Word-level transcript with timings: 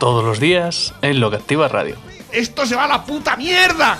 Todos 0.00 0.24
los 0.24 0.40
días 0.40 0.94
en 1.02 1.20
Lo 1.20 1.30
que 1.30 1.36
Activa 1.36 1.68
Radio. 1.68 1.94
¡Esto 2.32 2.64
se 2.64 2.74
va 2.74 2.84
a 2.84 2.88
la 2.88 3.04
puta 3.04 3.36
mierda! 3.36 3.98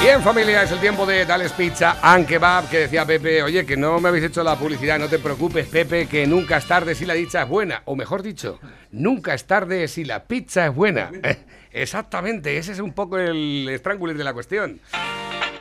Bien, 0.00 0.20
familia, 0.20 0.64
es 0.64 0.72
el 0.72 0.80
tiempo 0.80 1.06
de 1.06 1.24
Dales 1.24 1.52
Pizza 1.52 1.98
and 2.02 2.26
Kebab, 2.26 2.68
que 2.68 2.80
decía 2.80 3.06
Pepe, 3.06 3.44
oye, 3.44 3.64
que 3.64 3.76
no 3.76 4.00
me 4.00 4.08
habéis 4.08 4.24
hecho 4.24 4.42
la 4.42 4.56
publicidad, 4.56 4.98
no 4.98 5.06
te 5.06 5.20
preocupes, 5.20 5.68
Pepe, 5.68 6.08
que 6.08 6.26
nunca 6.26 6.56
es 6.56 6.66
tarde 6.66 6.96
si 6.96 7.06
la 7.06 7.14
dicha 7.14 7.42
es 7.42 7.48
buena. 7.48 7.82
O 7.84 7.94
mejor 7.94 8.24
dicho, 8.24 8.58
nunca 8.90 9.34
es 9.34 9.44
tarde 9.44 9.86
si 9.86 10.04
la 10.04 10.24
pizza 10.24 10.66
es 10.66 10.74
buena. 10.74 11.12
Exactamente, 11.70 12.58
ese 12.58 12.72
es 12.72 12.80
un 12.80 12.92
poco 12.92 13.18
el 13.18 13.68
estrangulis 13.68 14.18
de 14.18 14.24
la 14.24 14.32
cuestión. 14.32 14.80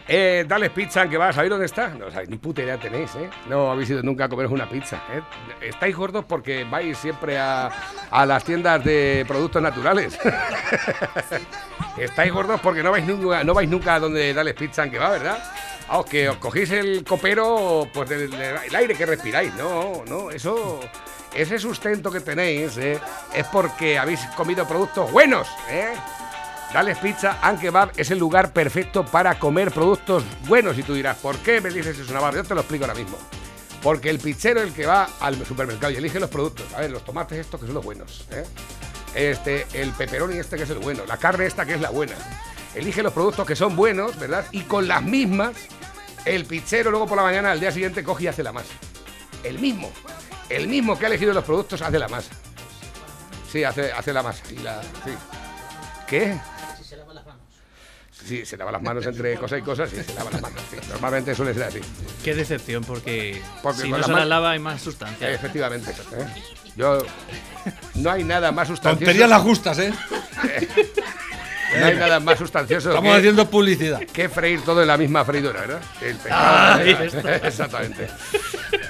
Eh, 0.07 0.45
Dales 0.47 0.69
Pizza 0.69 1.01
and 1.01 1.09
Kebab, 1.09 1.34
¿sabéis 1.34 1.49
dónde 1.49 1.65
está? 1.65 1.89
No 1.89 2.11
sabéis, 2.11 2.29
ni 2.29 2.37
puta 2.37 2.61
idea 2.61 2.77
tenéis, 2.77 3.15
¿eh? 3.15 3.27
No 3.49 3.71
habéis 3.71 3.89
ido 3.89 4.03
nunca 4.03 4.25
a 4.25 4.29
comeros 4.29 4.51
una 4.51 4.70
pizza, 4.70 4.97
¿eh? 5.12 5.21
Estáis 5.62 5.95
gordos 5.95 6.25
porque 6.25 6.63
vais 6.63 6.95
siempre 6.95 7.39
a, 7.39 7.71
a 8.12 8.25
las 8.25 8.43
tiendas 8.43 8.84
de 8.84 9.25
productos 9.27 9.62
naturales. 9.63 10.20
Estáis 11.97 12.31
gordos 12.31 12.59
porque 12.62 12.84
no 12.84 12.91
vais 12.91 13.05
nunca, 13.05 13.43
no 13.43 13.53
vais 13.53 13.70
nunca 13.70 13.95
a 13.95 13.99
donde 13.99 14.34
Dales 14.34 14.53
Pizza 14.53 14.84
and 14.84 14.91
Kebab, 14.91 15.12
¿verdad? 15.13 15.43
Vamos, 15.87 16.05
que 16.05 16.29
os 16.29 16.37
cogéis 16.37 16.71
el 16.71 17.03
copero 17.03 17.87
pues 17.93 18.09
del, 18.09 18.29
del 18.29 18.75
aire 18.75 18.95
que 18.95 19.05
respiráis, 19.05 19.53
no, 19.55 20.03
no, 20.07 20.31
eso, 20.31 20.79
ese 21.34 21.59
sustento 21.59 22.12
que 22.12 22.21
tenéis 22.21 22.77
¿eh? 22.77 22.99
es 23.34 23.45
porque 23.47 23.97
habéis 23.97 24.19
comido 24.35 24.67
productos 24.67 25.12
buenos, 25.12 25.47
¿eh? 25.69 25.93
Dales 26.76 26.98
Pizza 26.98 27.40
and 27.41 27.57
Kebab 27.57 27.93
es 27.95 28.12
el 28.12 28.20
lugar 28.20 28.51
perfecto 28.51 29.05
para 29.05 29.40
comer 29.40 29.71
productos 29.71 30.26
buenos 30.45 30.77
y 30.77 30.84
tú 30.84 30.93
dirás, 30.93 31.15
¿por 31.15 31.37
qué 31.37 31.62
me 31.62 31.70
dices 31.70 31.98
eso, 31.98 32.12
Navarro? 32.12 32.35
Yo 32.35 32.43
te 32.43 32.54
lo 32.54 32.59
explico 32.59 32.84
ahora 32.84 32.99
mismo. 32.99 33.18
Porque 33.81 34.09
el 34.09 34.20
pizzero 34.20 34.59
es 34.59 34.68
el 34.68 34.73
que 34.73 34.85
va 34.85 35.07
al 35.21 35.46
supermercado 35.46 35.93
y 35.93 35.96
elige 35.96 36.20
los 36.20 36.29
productos. 36.29 36.65
A 36.73 36.81
ver, 36.81 36.91
los 36.91 37.05
tomates 37.05 37.40
estos 37.40 37.62
que 37.62 37.68
son 37.68 37.76
los 37.76 37.85
buenos, 37.85 38.27
¿eh? 38.29 38.43
Este, 39.15 39.65
el 39.71 39.91
pepperoni 39.91 40.35
este 40.35 40.57
que 40.57 40.63
es 40.63 40.70
el 40.70 40.79
bueno, 40.79 41.05
la 41.05 41.15
carne 41.15 41.46
esta 41.46 41.65
que 41.65 41.76
es 41.76 41.79
la 41.79 41.91
buena. 41.91 42.15
Elige 42.76 43.01
los 43.01 43.13
productos 43.13 43.48
que 43.48 43.55
son 43.55 43.77
buenos, 43.77 44.20
¿verdad? 44.20 44.46
Y 44.51 44.63
con 44.63 44.85
las 44.85 45.01
mismas, 45.01 45.53
el 46.26 46.43
pizzero 46.43 46.91
luego 46.91 47.07
por 47.07 47.15
la 47.15 47.23
mañana, 47.23 47.53
al 47.53 47.62
día 47.62 47.71
siguiente, 47.71 48.03
coge 48.03 48.26
y 48.26 48.27
hace 48.27 48.43
la 48.43 48.51
masa. 48.51 48.73
El 49.46 49.59
mismo. 49.59 49.90
El 50.49 50.68
mismo 50.68 50.99
que 50.99 51.05
ha 51.05 51.07
elegido 51.07 51.34
los 51.34 51.46
productos 51.46 51.81
hace 51.81 51.98
la 51.99 52.09
masa. 52.09 52.31
Sí, 53.49 53.63
hace, 53.63 53.93
hace 53.93 54.12
la 54.12 54.23
masa. 54.23 54.43
Y 54.51 54.57
la, 54.57 54.81
sí. 54.81 55.12
¿Qué? 56.05 56.37
Sí, 58.26 58.45
se 58.45 58.57
lava 58.57 58.71
las 58.71 58.81
manos 58.81 59.05
entre 59.05 59.35
cosa 59.37 59.57
y 59.57 59.62
cosa, 59.62 59.85
sí, 59.87 59.98
se 60.04 60.13
lava 60.13 60.31
las 60.31 60.41
manos. 60.41 60.59
sí. 60.71 60.77
Normalmente 60.90 61.35
suele 61.35 61.54
ser 61.54 61.63
así. 61.63 61.79
Qué 62.23 62.34
decepción, 62.34 62.84
porque, 62.84 63.41
Porque 63.62 63.84
si 63.84 63.91
no 63.91 63.98
la 63.99 64.03
se 64.03 64.12
la 64.12 64.25
lava 64.25 64.51
hay 64.51 64.59
más 64.59 64.81
sustancia. 64.81 65.30
Efectivamente. 65.31 65.91
¿eh? 65.91 66.25
Yo. 66.75 67.06
No 67.96 68.12
hay 68.12 68.24
nada 68.24 68.52
más 68.52 68.68
sustancioso. 68.68 69.06
Tonterías 69.06 69.30
las 69.30 69.41
justas, 69.41 69.80
¿eh? 69.80 69.94
No 71.80 71.86
hay 71.86 71.96
nada 71.96 72.19
más 72.19 72.38
sustancioso 72.38 72.90
Estamos 72.90 73.12
que, 73.12 73.18
haciendo 73.18 73.50
publicidad. 73.50 74.00
que 74.00 74.30
freír 74.30 74.62
todo 74.62 74.81
en 74.81 74.88
la 74.88 74.97
misma 74.97 75.25
freidora, 75.25 75.62
¿verdad? 75.62 75.81
El 76.02 76.16
pescado. 76.16 76.74
Ahí 76.75 76.90
¿eh? 76.92 77.42
Exactamente. 77.44 78.07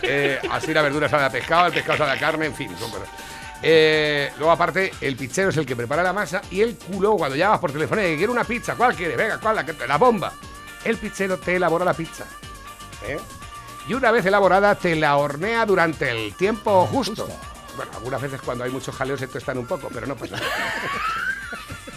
Eh, 0.02 0.40
así 0.52 0.73
la 0.73 0.81
verdura 0.81 1.09
sabe 1.09 1.23
a 1.23 1.29
pescado, 1.29 1.67
el 1.67 1.73
pescado 1.73 1.97
sabe 2.00 2.12
a 2.12 2.19
carne, 2.19 2.46
en 2.47 2.56
fin, 2.56 2.69
son 2.78 2.91
cosas. 2.91 3.07
Eh, 3.68 4.31
luego, 4.38 4.52
aparte, 4.52 4.92
el 5.02 5.16
pizzero 5.16 5.50
es 5.50 5.58
el 5.58 5.66
que 5.66 5.76
prepara 5.76 6.03
la 6.03 6.14
masa 6.14 6.40
y 6.52 6.62
el 6.62 6.76
culo, 6.76 7.16
cuando 7.18 7.36
llamas 7.36 7.59
por 7.59 7.72
teléfono, 7.72 8.08
y 8.08 8.16
quiero 8.16 8.31
una 8.31 8.44
pizza, 8.44 8.76
¿cuál 8.76 8.96
quieres? 8.96 9.18
Venga, 9.18 9.40
¿cuál? 9.40 9.56
La, 9.56 9.66
que- 9.66 9.88
la 9.88 9.98
bomba. 9.98 10.31
El 10.84 10.98
pizzero 10.98 11.40
te 11.40 11.56
elabora 11.56 11.84
la 11.84 11.96
pizza. 11.96 12.26
¿eh? 13.08 13.18
Y 13.88 13.96
una 13.96 14.12
vez 14.12 14.24
elaborada, 14.26 14.76
te 14.76 14.96
la 14.96 15.18
hornea 15.18 15.66
durante 15.66 16.12
el 16.12 16.36
tiempo 16.36 16.86
justo. 16.86 17.28
Bueno, 17.76 17.92
algunas 17.96 18.22
veces 18.22 18.40
cuando 18.42 18.64
hay 18.66 18.72
muchos 18.72 18.96
jaleos 18.96 19.20
se 19.20 19.28
tostan 19.28 19.58
un 19.58 19.66
poco, 19.66 19.90
pero 19.92 20.06
no 20.06 20.16
pasa 20.16 20.36
nada. 20.38 20.47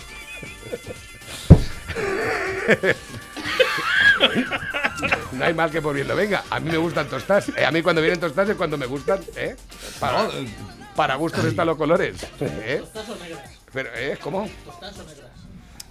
No 5.33 5.45
hay 5.45 5.55
mal 5.55 5.71
que 5.71 5.81
por 5.81 5.95
bien 5.95 6.09
lo 6.09 6.17
venga. 6.17 6.45
A 6.50 6.59
mí 6.61 6.71
me 6.71 6.77
gustan 6.79 7.06
tostas. 7.09 7.50
Eh, 7.56 7.65
a 7.65 7.71
mí 7.71 7.83
cuando 7.83 8.00
vienen 8.03 8.19
tostas 8.19 8.49
es 8.49 8.56
cuando 8.56 8.77
me 8.77 8.87
gustan. 8.87 9.21
¿eh? 9.37 9.56
Para, 10.00 10.25
No, 10.25 10.31
eh, 10.33 10.49
para 10.98 11.14
gustos 11.14 11.44
están 11.44 11.66
los 11.69 11.76
colores. 11.76 12.16
¿eh? 12.41 12.82
Pero, 13.72 13.88
¿eh? 13.94 14.19
¿Cómo? 14.20 14.48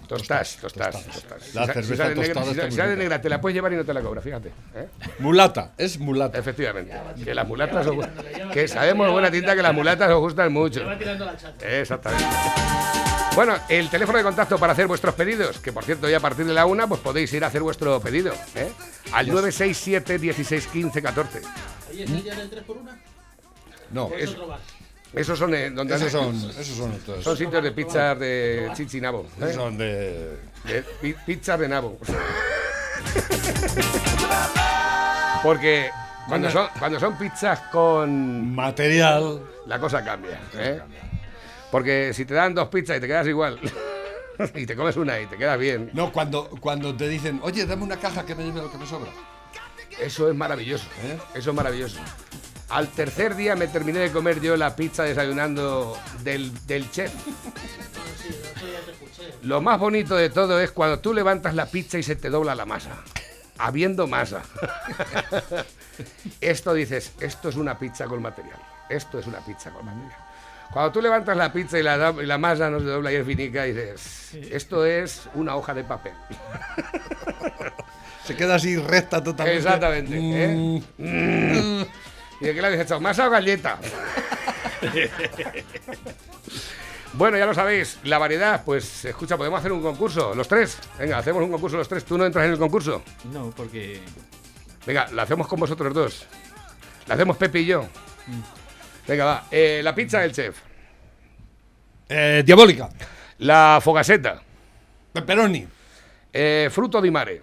Tostas, 0.06 0.56
tostas, 0.60 1.04
tostas. 1.06 1.54
La 1.54 1.66
Si 1.66 1.66
sa- 1.66 1.66
si 1.66 1.72
cerveza 1.72 2.02
sale 2.04 2.14
negra- 2.14 2.34
tostada 2.34 2.64
si 2.66 2.70
si 2.70 2.76
sale 2.76 2.96
negra, 2.96 3.20
te 3.20 3.28
la 3.30 3.40
puedes 3.40 3.54
llevar 3.54 3.72
y 3.72 3.76
no 3.76 3.84
te 3.84 3.94
la 3.94 4.00
cobra, 4.02 4.20
fíjate. 4.20 4.48
¿eh? 4.74 4.88
Mulata, 5.18 5.72
es 5.78 5.98
mulata. 5.98 6.38
Efectivamente. 6.38 6.94
Que 7.24 7.34
las 7.34 7.46
mulatas 7.48 7.86
os 7.86 8.06
Que 8.52 8.68
sabemos 8.68 9.06
de 9.06 9.12
buena 9.12 9.30
tinta 9.30 9.54
que 9.56 9.62
las 9.62 9.74
mulatas 9.74 10.10
os 10.10 10.18
gustan 10.20 10.52
mucho. 10.52 10.80
Exactamente. 11.66 12.24
Bueno, 13.34 13.54
el 13.68 13.88
teléfono 13.88 14.18
de 14.18 14.24
contacto 14.24 14.58
para 14.58 14.72
hacer 14.74 14.86
vuestros 14.86 15.14
pedidos, 15.14 15.58
que 15.60 15.72
por 15.72 15.84
cierto 15.84 16.08
ya 16.08 16.16
a 16.18 16.20
partir 16.20 16.44
de 16.44 16.52
la 16.54 16.66
una 16.66 16.86
pues 16.86 17.00
podéis 17.00 17.32
ir 17.32 17.44
a 17.44 17.46
hacer 17.46 17.62
vuestro 17.62 17.98
pedido, 18.00 18.32
¿eh? 18.56 18.70
Al 19.12 19.28
967 19.28 20.18
16 20.18 20.66
15 20.68 21.00
14. 21.02 21.40
No, 23.90 24.10
Es- 24.14 24.36
esos 25.14 25.38
son 25.38 25.50
donde 25.74 25.94
esos 25.96 26.12
son, 26.12 26.34
esos 26.36 27.24
son 27.24 27.36
sitios 27.36 27.62
de 27.62 27.72
pizzas 27.72 28.18
de 28.18 28.70
chichinabo. 28.74 29.22
¿eh? 29.40 29.44
Esos 29.44 29.54
son 29.54 29.78
de. 29.78 30.36
De 30.64 30.82
pi- 31.00 31.14
pizzas 31.26 31.58
de 31.60 31.68
nabo. 31.68 31.98
Porque 35.42 35.90
cuando 36.28 36.50
son, 36.50 36.66
cuando 36.78 37.00
son 37.00 37.16
pizzas 37.16 37.60
con 37.72 38.54
Material. 38.54 39.40
la 39.66 39.78
cosa 39.78 40.04
cambia. 40.04 40.40
¿eh? 40.54 40.80
Porque 41.70 42.12
si 42.12 42.24
te 42.24 42.34
dan 42.34 42.54
dos 42.54 42.68
pizzas 42.68 42.96
y 42.96 43.00
te 43.00 43.06
quedas 43.06 43.26
igual, 43.26 43.58
y 44.54 44.66
te 44.66 44.74
comes 44.76 44.96
una 44.96 45.18
y 45.20 45.26
te 45.26 45.36
quedas 45.36 45.58
bien, 45.58 45.90
No, 45.92 46.10
cuando, 46.12 46.48
cuando 46.60 46.94
te 46.96 47.08
dicen, 47.08 47.40
oye, 47.42 47.66
dame 47.66 47.82
una 47.84 47.96
caja 47.98 48.24
que 48.26 48.34
me 48.34 48.44
lleve 48.44 48.60
lo 48.60 48.70
que 48.70 48.78
me 48.78 48.86
sobra. 48.86 49.10
eso 50.00 50.28
es 50.28 50.34
maravilloso. 50.34 50.86
¿Eh? 51.04 51.18
Eso 51.34 51.50
es 51.50 51.56
maravilloso. 51.56 51.98
Al 52.68 52.88
tercer 52.88 53.34
día 53.34 53.56
me 53.56 53.66
terminé 53.66 53.98
de 53.98 54.12
comer 54.12 54.40
yo 54.40 54.56
la 54.56 54.76
pizza 54.76 55.04
desayunando 55.04 55.96
del, 56.22 56.52
del 56.66 56.90
chef. 56.90 57.12
Lo 59.42 59.60
más 59.60 59.78
bonito 59.78 60.16
de 60.16 60.30
todo 60.30 60.60
es 60.60 60.70
cuando 60.70 60.98
tú 60.98 61.14
levantas 61.14 61.54
la 61.54 61.66
pizza 61.66 61.98
y 61.98 62.02
se 62.02 62.16
te 62.16 62.28
dobla 62.28 62.54
la 62.54 62.66
masa. 62.66 62.90
Habiendo 63.58 64.06
masa. 64.06 64.42
Esto 66.40 66.74
dices, 66.74 67.12
esto 67.20 67.48
es 67.48 67.56
una 67.56 67.78
pizza 67.78 68.06
con 68.06 68.22
material. 68.22 68.58
Esto 68.88 69.18
es 69.18 69.26
una 69.26 69.40
pizza 69.40 69.70
con 69.70 69.84
material. 69.84 70.16
Cuando 70.72 70.92
tú 70.92 71.00
levantas 71.00 71.36
la 71.36 71.52
pizza 71.52 71.78
y 71.78 71.82
la, 71.82 72.14
y 72.22 72.26
la 72.26 72.38
masa 72.38 72.70
no 72.70 72.78
se 72.78 72.86
dobla 72.86 73.10
y 73.10 73.16
es 73.16 73.26
finica, 73.26 73.64
dices, 73.64 74.34
esto 74.34 74.84
es 74.84 75.28
una 75.34 75.56
hoja 75.56 75.74
de 75.74 75.84
papel. 75.84 76.12
Se 78.24 78.36
queda 78.36 78.56
así 78.56 78.76
recta 78.76 79.22
totalmente. 79.22 79.58
Exactamente. 79.58 80.14
¿eh? 80.14 80.82
Mm. 80.98 81.82
¿Y 82.40 82.46
de 82.46 82.54
qué 82.54 82.60
le 82.60 82.66
habéis 82.66 82.82
echado? 82.82 83.00
¿Masa 83.00 83.26
o 83.26 83.30
galleta? 83.30 83.78
bueno, 87.14 87.36
ya 87.36 87.46
lo 87.46 87.54
sabéis, 87.54 87.98
la 88.04 88.18
variedad, 88.18 88.62
pues 88.64 89.04
escucha, 89.04 89.36
podemos 89.36 89.58
hacer 89.58 89.72
un 89.72 89.82
concurso, 89.82 90.34
los 90.34 90.46
tres. 90.46 90.78
Venga, 90.98 91.18
hacemos 91.18 91.42
un 91.42 91.50
concurso 91.50 91.76
los 91.76 91.88
tres. 91.88 92.04
¿Tú 92.04 92.16
no 92.16 92.24
entras 92.24 92.44
en 92.44 92.52
el 92.52 92.58
concurso? 92.58 93.02
No, 93.32 93.50
porque 93.56 94.00
Venga, 94.88 95.06
lo 95.12 95.20
hacemos 95.20 95.46
con 95.46 95.60
vosotros 95.60 95.92
dos. 95.92 96.26
La 97.06 97.14
hacemos 97.14 97.36
Pepe 97.36 97.60
y 97.60 97.66
yo. 97.66 97.86
Venga, 99.06 99.24
va. 99.26 99.46
Eh, 99.50 99.82
la 99.84 99.94
pizza 99.94 100.20
del 100.20 100.32
chef. 100.32 100.58
Eh, 102.08 102.42
diabólica. 102.42 102.88
La 103.40 103.80
fogaseta. 103.82 104.40
Pepperoni. 105.12 105.68
Eh, 106.32 106.70
fruto 106.72 107.02
di 107.02 107.10
mare. 107.10 107.42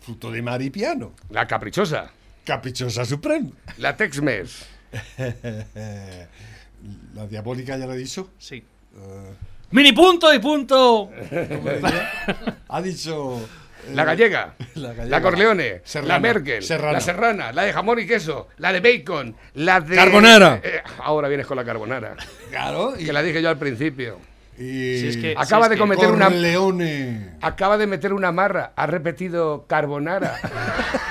Fruto 0.00 0.32
de 0.32 0.42
mar 0.42 0.60
y 0.62 0.70
piano. 0.70 1.12
La 1.30 1.46
caprichosa. 1.46 2.10
Caprichosa 2.44 3.04
suprema. 3.04 3.50
La 3.78 3.96
Tex-Mex. 3.96 4.66
La 7.14 7.26
diabólica 7.26 7.76
ya 7.78 7.86
lo 7.86 7.94
he 7.94 7.98
dicho. 7.98 8.30
sí. 8.38 8.56
Eh, 8.96 9.34
¡Mini 9.70 9.92
punto 9.92 10.32
y 10.32 10.38
punto! 10.38 11.10
ha 12.68 12.82
dicho. 12.82 13.38
eh, 13.88 13.94
La 13.94 14.04
gallega, 14.04 14.54
La 14.74 14.92
la. 14.92 15.20
Corleone, 15.20 15.80
Serrana. 15.84 16.14
la 16.14 16.20
Merkel, 16.20 16.62
Serrana. 16.62 16.92
la 16.92 17.00
Serrana, 17.00 17.52
la 17.52 17.62
de 17.64 17.72
jamón 17.72 17.98
y 17.98 18.06
queso, 18.06 18.48
la 18.58 18.72
de 18.72 18.78
bacon, 18.80 19.34
la 19.54 19.80
de... 19.80 19.96
Carbonara. 19.96 20.60
Eh, 20.62 20.80
ahora 20.98 21.26
vienes 21.28 21.46
con 21.46 21.56
la 21.56 21.64
carbonara, 21.64 22.14
Claro. 22.50 22.94
Y, 22.96 23.04
que 23.06 23.12
la 23.12 23.22
dije 23.22 23.42
yo 23.42 23.48
al 23.48 23.58
principio. 23.58 24.20
Y 24.58 24.98
Si 25.00 25.08
es 25.08 25.16
que- 25.16 25.34
Acaba 25.36 25.64
si 25.66 25.70
de 25.72 25.78
cometer 25.78 26.08
una- 26.10 26.26
Corleone. 26.26 27.32
Acaba 27.40 27.76
de 27.76 27.86
meter 27.86 28.12
una 28.12 28.30
marra, 28.32 28.72
ha 28.76 28.86
repetido 28.86 29.66
carbonara. 29.66 30.36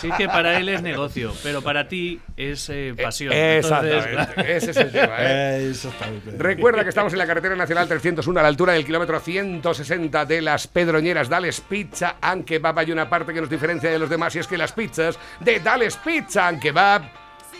Sí 0.00 0.10
que 0.16 0.26
para 0.28 0.58
él 0.58 0.68
es 0.68 0.82
negocio, 0.82 1.32
pero 1.42 1.62
para 1.62 1.88
ti 1.88 2.20
es 2.36 2.68
eh, 2.70 2.94
pasión. 3.00 3.32
Entonces, 3.32 4.04
Exactamente, 4.06 4.56
ese 4.56 4.70
es 4.70 4.76
el 4.76 4.92
tema. 4.92 5.14
¿eh? 5.18 5.72
Recuerda 6.38 6.82
que 6.82 6.88
estamos 6.88 7.12
en 7.12 7.18
la 7.18 7.26
carretera 7.26 7.54
nacional 7.56 7.88
301 7.88 8.38
a 8.38 8.42
la 8.42 8.48
altura 8.48 8.72
del 8.74 8.84
kilómetro 8.84 9.18
160 9.20 10.24
de 10.26 10.42
las 10.42 10.66
Pedroñeras 10.66 11.28
Dales 11.28 11.60
Pizza 11.60 12.16
and 12.20 12.44
Kebab. 12.44 12.78
Hay 12.78 12.92
una 12.92 13.08
parte 13.08 13.32
que 13.32 13.40
nos 13.40 13.50
diferencia 13.50 13.90
de 13.90 13.98
los 13.98 14.08
demás 14.10 14.34
y 14.36 14.40
es 14.40 14.46
que 14.46 14.58
las 14.58 14.72
pizzas 14.72 15.18
de 15.40 15.60
Dales 15.60 15.96
Pizza 15.96 16.48
and 16.48 16.60
Kebab 16.60 17.02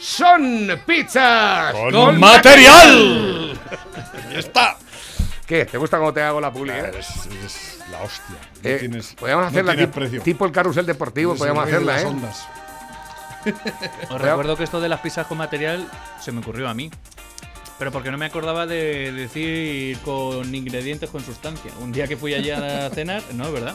son 0.03 0.81
pizzas 0.87 1.73
¡Con 1.73 2.19
material! 2.19 3.59
Ya 4.33 4.39
está. 4.39 4.77
¿Qué? 5.47 5.65
¿Te 5.67 5.79
gusta 5.79 5.99
cómo 5.99 6.13
te 6.13 6.23
hago 6.23 6.41
la 6.41 6.53
publi? 6.53 6.71
eh? 6.71 6.79
Eres, 6.89 7.09
eres 7.27 7.79
la 7.91 8.03
hostia. 8.03 8.37
No 8.63 8.69
Eh, 8.71 8.77
tienes, 8.81 9.15
podríamos 9.15 9.47
hacerla 9.47 9.77
tipo, 9.77 9.93
precio. 9.93 10.23
tipo 10.23 10.47
el 10.47 10.53
carrusel 10.53 10.87
deportivo, 10.87 11.35
podríamos 11.37 11.67
de 11.67 11.71
hacerla, 11.73 11.93
las 11.93 12.03
¿eh? 12.03 12.07
ondas. 12.07 12.47
Os 14.11 14.21
recuerdo 14.21 14.57
que 14.57 14.65
esto 14.65 14.81
de 14.81 14.89
las 14.89 15.01
pizzas 15.01 15.27
con 15.27 15.39
material 15.39 15.89
se 16.21 16.33
me 16.33 16.41
ocurrió 16.41 16.69
a 16.69 16.75
mí. 16.75 16.91
Pero 17.79 17.91
porque 17.91 18.11
no 18.13 18.19
me 18.19 18.27
acordaba 18.27 18.67
de 18.67 19.11
decir 19.13 19.99
con 20.05 20.55
ingredientes 20.55 21.11
con 21.11 21.25
sustancia. 21.25 21.73
Un 21.81 21.91
día 21.91 22.07
que 22.07 22.17
fui 22.17 22.33
allí 22.35 22.51
a 22.51 22.89
cenar, 22.91 23.23
no, 23.35 23.45
es 23.47 23.53
verdad. 23.53 23.75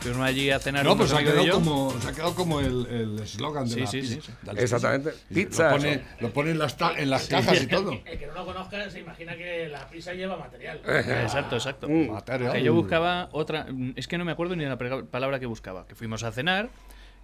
Fuimos 0.00 0.20
allí 0.26 0.50
a 0.50 0.58
cenar 0.58 0.84
No, 0.84 0.96
pues 0.96 1.12
ha 1.12 1.18
quedado, 1.22 1.50
como, 1.50 1.90
se 2.00 2.08
ha 2.08 2.12
quedado 2.12 2.34
como 2.34 2.60
el 2.60 2.86
el 2.86 3.18
eslogan 3.18 3.64
de 3.68 3.74
Sí, 3.74 3.80
la 3.80 3.86
sí, 3.86 4.00
pizza. 4.00 4.14
sí, 4.14 4.20
sí. 4.22 4.50
Exactamente. 4.58 5.12
sí. 5.12 5.34
Pizzas. 5.34 5.72
Lo 5.72 5.78
pone, 5.78 6.02
lo 6.20 6.32
pone 6.32 6.50
en 6.52 6.58
las, 6.58 6.76
ta- 6.76 6.94
en 6.98 7.10
las 7.10 7.28
cajas 7.28 7.62
y 7.62 7.66
todo. 7.66 7.92
El 8.06 8.18
que 8.18 8.26
no 8.26 8.32
lo 8.34 8.46
conozca 8.46 8.88
se 8.90 9.00
imagina 9.00 9.36
que 9.36 9.68
la 9.68 9.86
pizza 9.88 10.14
lleva 10.14 10.36
material. 10.38 10.80
Exacto, 10.86 11.56
exacto. 11.56 11.88
Mm. 11.88 12.10
Material. 12.10 12.52
Que 12.52 12.62
yo 12.62 12.72
buscaba 12.72 13.28
otra. 13.32 13.66
Es 13.96 14.08
que 14.08 14.16
no 14.16 14.24
me 14.24 14.32
acuerdo 14.32 14.56
ni 14.56 14.64
de 14.64 14.70
la 14.70 14.78
pre- 14.78 15.04
palabra 15.04 15.38
que 15.38 15.46
buscaba. 15.46 15.86
Que 15.86 15.94
fuimos 15.94 16.22
a 16.22 16.32
cenar 16.32 16.70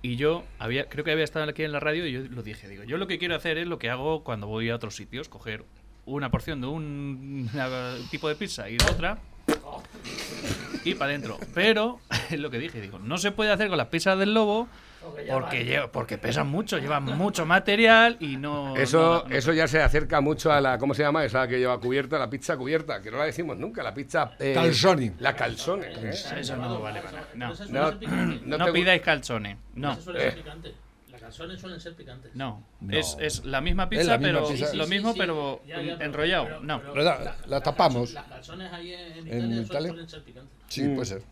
y 0.02 0.16
yo 0.16 0.44
había, 0.58 0.88
creo 0.90 1.02
que 1.04 1.12
había 1.12 1.24
estado 1.24 1.48
aquí 1.48 1.62
en 1.62 1.72
la 1.72 1.80
radio 1.80 2.06
y 2.06 2.12
yo 2.12 2.20
lo 2.28 2.42
dije. 2.42 2.68
Digo, 2.68 2.84
yo 2.84 2.98
lo 2.98 3.06
que 3.06 3.18
quiero 3.18 3.34
hacer 3.34 3.56
es 3.56 3.66
lo 3.66 3.78
que 3.78 3.88
hago 3.88 4.22
cuando 4.22 4.46
voy 4.48 4.68
a 4.68 4.74
otros 4.76 4.94
sitios: 4.96 5.28
coger 5.30 5.64
una 6.04 6.30
porción 6.30 6.60
de 6.60 6.66
un 6.66 7.50
tipo 8.10 8.28
de 8.28 8.34
pizza 8.36 8.68
y 8.68 8.76
de 8.76 8.84
otra. 8.84 9.18
Y 10.84 10.94
para 10.94 11.10
adentro. 11.10 11.38
Pero, 11.54 12.00
es 12.30 12.38
lo 12.38 12.50
que 12.50 12.58
dije, 12.58 12.80
digo, 12.80 12.98
no 12.98 13.18
se 13.18 13.32
puede 13.32 13.50
hacer 13.52 13.68
con 13.68 13.76
las 13.78 13.88
pizzas 13.88 14.18
del 14.18 14.32
lobo 14.34 14.68
porque, 15.30 15.64
lleva, 15.64 15.86
porque 15.92 16.18
pesan 16.18 16.48
mucho, 16.48 16.78
llevan 16.78 17.04
mucho 17.04 17.46
material 17.46 18.16
y 18.18 18.36
no. 18.36 18.76
Eso, 18.76 19.22
no- 19.24 19.28
no- 19.28 19.34
eso 19.36 19.52
ya 19.52 19.68
se 19.68 19.80
acerca 19.80 20.20
mucho 20.20 20.50
a 20.52 20.60
la, 20.60 20.78
¿cómo 20.78 20.94
se 20.94 21.02
llama? 21.04 21.24
Esa 21.24 21.46
que 21.46 21.58
lleva 21.58 21.78
cubierta, 21.78 22.18
la 22.18 22.28
pizza 22.28 22.56
cubierta, 22.56 23.00
que 23.00 23.10
no 23.12 23.18
la 23.18 23.24
decimos 23.24 23.56
nunca, 23.56 23.82
la 23.84 23.94
pizza... 23.94 24.32
eh, 24.40 24.52
Calzoni. 24.54 25.12
La 25.20 25.34
calzone. 25.36 25.86
¿eh? 25.92 26.10
Eso 26.10 26.56
no 26.56 26.80
vale 26.80 27.00
para 27.02 27.22
nada. 27.34 27.54
No, 27.70 28.58
No, 28.58 28.72
pidáis 28.72 29.02
calzone. 29.02 29.58
No. 29.74 29.96
Calzones 31.26 31.60
suelen 31.60 31.80
ser 31.80 31.94
picantes. 31.94 32.34
No, 32.34 32.62
No. 32.80 32.96
Es, 32.96 33.16
es 33.20 33.44
la 33.44 33.60
misma 33.60 33.88
pizza, 33.88 34.04
la 34.04 34.18
misma 34.18 34.38
pero 34.40 34.48
pizza. 34.48 34.74
lo 34.74 34.84
Sí, 34.84 34.90
mismo, 34.90 35.12
sí, 35.12 35.18
pero 35.18 35.62
ya, 35.66 35.82
ya, 35.82 35.94
enrollado. 36.04 36.44
pero- 36.44 36.60
no. 36.60 36.80
pero 36.80 36.92
Pero 36.92 37.04
la- 37.04 37.18
la 37.18 37.36
las 37.46 37.62
tapamos. 37.62 38.12
Las 38.12 38.26
calzones 38.26 38.72
ahí 38.72 38.92
en, 38.92 39.00
en 39.00 39.16
En 39.16 39.24
Italia, 39.26 39.38
suelen- 39.48 39.64
Italia. 39.64 39.88
suelen 39.90 40.08
ser 40.08 40.22
picantes. 40.24 40.52
Sí, 40.68 40.82
Mm. 40.82 40.94
puede 40.94 41.06
ser. 41.06 41.22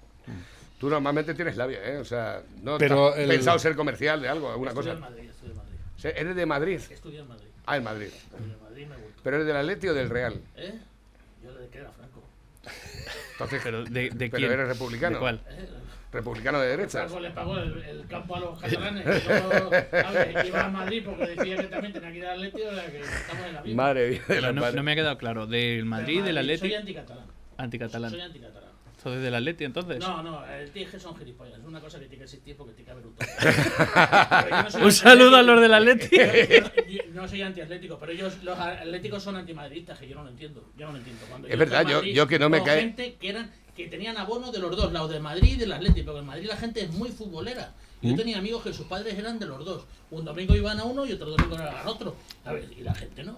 Tú 0.79 0.91
normalmente 0.91 1.35
tienes 1.35 1.57
labia, 1.57 1.79
¿eh? 1.85 1.99
O 1.99 2.05
sea, 2.05 2.43
no 2.63 2.77
Pero 2.79 3.09
has 3.13 3.19
el- 3.19 3.29
pensado 3.29 3.59
ser 3.59 3.75
comercial 3.77 4.21
de 4.21 4.29
algo, 4.29 4.51
alguna 4.51 4.71
Estudio 4.73 4.93
cosa. 4.95 5.07
en 5.07 5.13
Madrid, 5.15 5.31
estudio 5.31 5.53
en 5.53 5.57
Madrid. 5.59 5.75
O 5.97 5.99
sea, 6.01 6.11
¿Eres 6.11 6.37
de 6.37 6.47
Madrid? 6.47 6.81
Estudio 6.91 7.21
en 7.23 7.29
Madrid. 7.29 7.49
Ah, 7.67 7.77
en 7.77 7.85
Madrid. 7.85 8.07
Estudio 8.09 8.53
en 8.55 8.63
Madrid 8.63 8.87
me 8.89 8.97
gusta. 8.97 9.21
¿Pero 9.23 9.37
eres 9.37 9.47
del 9.47 9.57
Atleti 9.57 9.89
o 9.89 9.95
del 9.95 10.11
Real? 10.11 10.41
¿Eh? 10.57 10.79
Yo 11.43 11.53
desde 11.55 11.69
que 11.69 11.79
era 11.79 11.91
Franco. 11.93 12.23
Entonces, 13.33 13.61
Pero 13.65 13.85
¿de, 13.85 13.91
de 14.11 14.11
Pero 14.11 14.31
quién? 14.37 14.53
eres 14.53 14.69
republicano. 14.69 15.15
¿De 15.17 15.21
cuál? 15.21 15.41
¿Eh? 15.49 15.69
Republicano 16.15 16.59
de 16.61 16.69
derechas. 16.69 16.93
Franco 17.03 17.21
le 17.21 17.31
pagó 17.31 17.59
el, 17.59 17.83
el 17.83 18.07
campo 18.07 18.37
a 18.37 18.41
los 18.41 18.59
catalanes. 18.61 19.05
y 20.45 20.49
iba 20.49 20.65
a 20.65 20.69
Madrid 20.71 21.03
porque 21.05 21.27
decía 21.27 21.57
que 21.57 21.65
también 21.65 21.93
tenía 21.93 22.13
que 22.13 22.19
ir 22.19 22.27
al 22.27 22.33
Atleti, 22.39 22.63
o 22.63 22.75
sea 22.75 22.87
que 22.91 23.01
estamos 23.01 23.47
en 23.47 23.55
la 23.55 23.63
misma. 23.63 23.83
Madre 23.83 24.09
mía. 24.11 24.19
de 24.21 24.25
Pero 24.27 24.41
la 24.41 24.53
no, 24.53 24.73
no 24.73 24.83
me 24.83 24.93
ha 24.93 24.95
quedado 24.95 25.19
claro. 25.19 25.47
¿Del 25.47 25.85
Madrid, 25.85 26.23
del 26.23 26.35
Soy 26.37 26.55
Atleti? 26.55 26.75
anticatalán. 26.75 27.27
Anticatalán. 27.59 28.11
Soy 28.11 28.21
anticatalán. 28.21 28.65
¿Soy 29.03 29.19
del 29.19 29.35
Atleti 29.35 29.65
entonces? 29.65 29.99
No, 29.99 30.23
no, 30.23 30.47
el 30.47 30.71
que 30.71 30.99
son 30.99 31.15
gilipollas. 31.19 31.59
Es 31.59 31.65
una 31.67 31.79
cosa 31.79 31.99
que 31.99 32.07
tiene 32.07 32.19
que 32.21 32.25
existir 32.25 32.57
porque 32.57 32.73
tiene 32.73 32.87
que 32.87 32.91
haber 32.93 33.07
un 33.07 33.15
yo 34.51 34.63
no 34.63 34.71
soy 34.71 34.83
Un 34.83 34.93
saludo 34.93 35.37
a 35.37 35.43
los 35.43 35.61
del. 35.61 35.75
Atleti. 35.75 36.17
Yo 36.89 37.03
no 37.13 37.29
soy 37.29 37.43
antiatlético, 37.43 37.99
pero 37.99 38.13
ellos, 38.13 38.43
los 38.43 38.59
atléticos 38.59 39.23
son 39.23 39.37
antimadridistas, 39.37 39.99
que 39.99 40.09
yo 40.09 40.15
no 40.15 40.25
lo 40.25 40.31
entiendo. 40.31 40.71
Yo 40.77 40.87
no 40.87 40.93
lo 40.93 40.99
entiendo. 40.99 41.23
Cuando 41.29 41.49
Es 41.49 41.53
yo 41.53 41.59
verdad, 41.59 41.87
yo- 41.87 42.03
yo 42.03 42.27
que 42.27 42.39
no 42.39 42.49
me 42.49 42.63
cae- 42.63 42.81
gente 42.81 43.17
que 43.21 43.29
eran 43.29 43.51
que 43.77 43.89
tenían 43.89 44.17
abono 44.17 44.53
de 44.53 44.59
los 44.59 44.77
dos, 44.77 44.93
lados 44.93 45.11
del 45.11 45.23
Madrid 45.23 45.55
y 45.55 45.57
del 45.57 45.73
Atlético, 45.73 46.07
porque 46.07 46.21
en 46.21 46.27
Madrid 46.27 46.47
la 46.47 46.57
gente 46.57 46.83
es 46.83 46.93
muy 46.93 47.11
futbolera. 47.11 47.73
¿Mm? 48.01 48.11
Yo 48.11 48.17
tenía 48.17 48.39
amigos 48.39 48.63
que 48.63 48.73
sus 48.73 48.87
padres 48.87 49.19
eran 49.19 49.39
de 49.39 49.47
los 49.47 49.65
dos. 49.65 49.85
Un 50.11 50.25
domingo 50.25 50.55
iban 50.55 50.79
a 50.79 50.85
uno 50.85 51.07
y 51.07 51.13
otro 51.13 51.31
domingo 51.31 51.57
al 51.57 51.89
otro. 51.89 52.17
A 52.45 52.53
ver, 52.53 52.69
y 52.77 52.83
la 52.83 52.95
gente 52.95 53.25
no. 53.25 53.37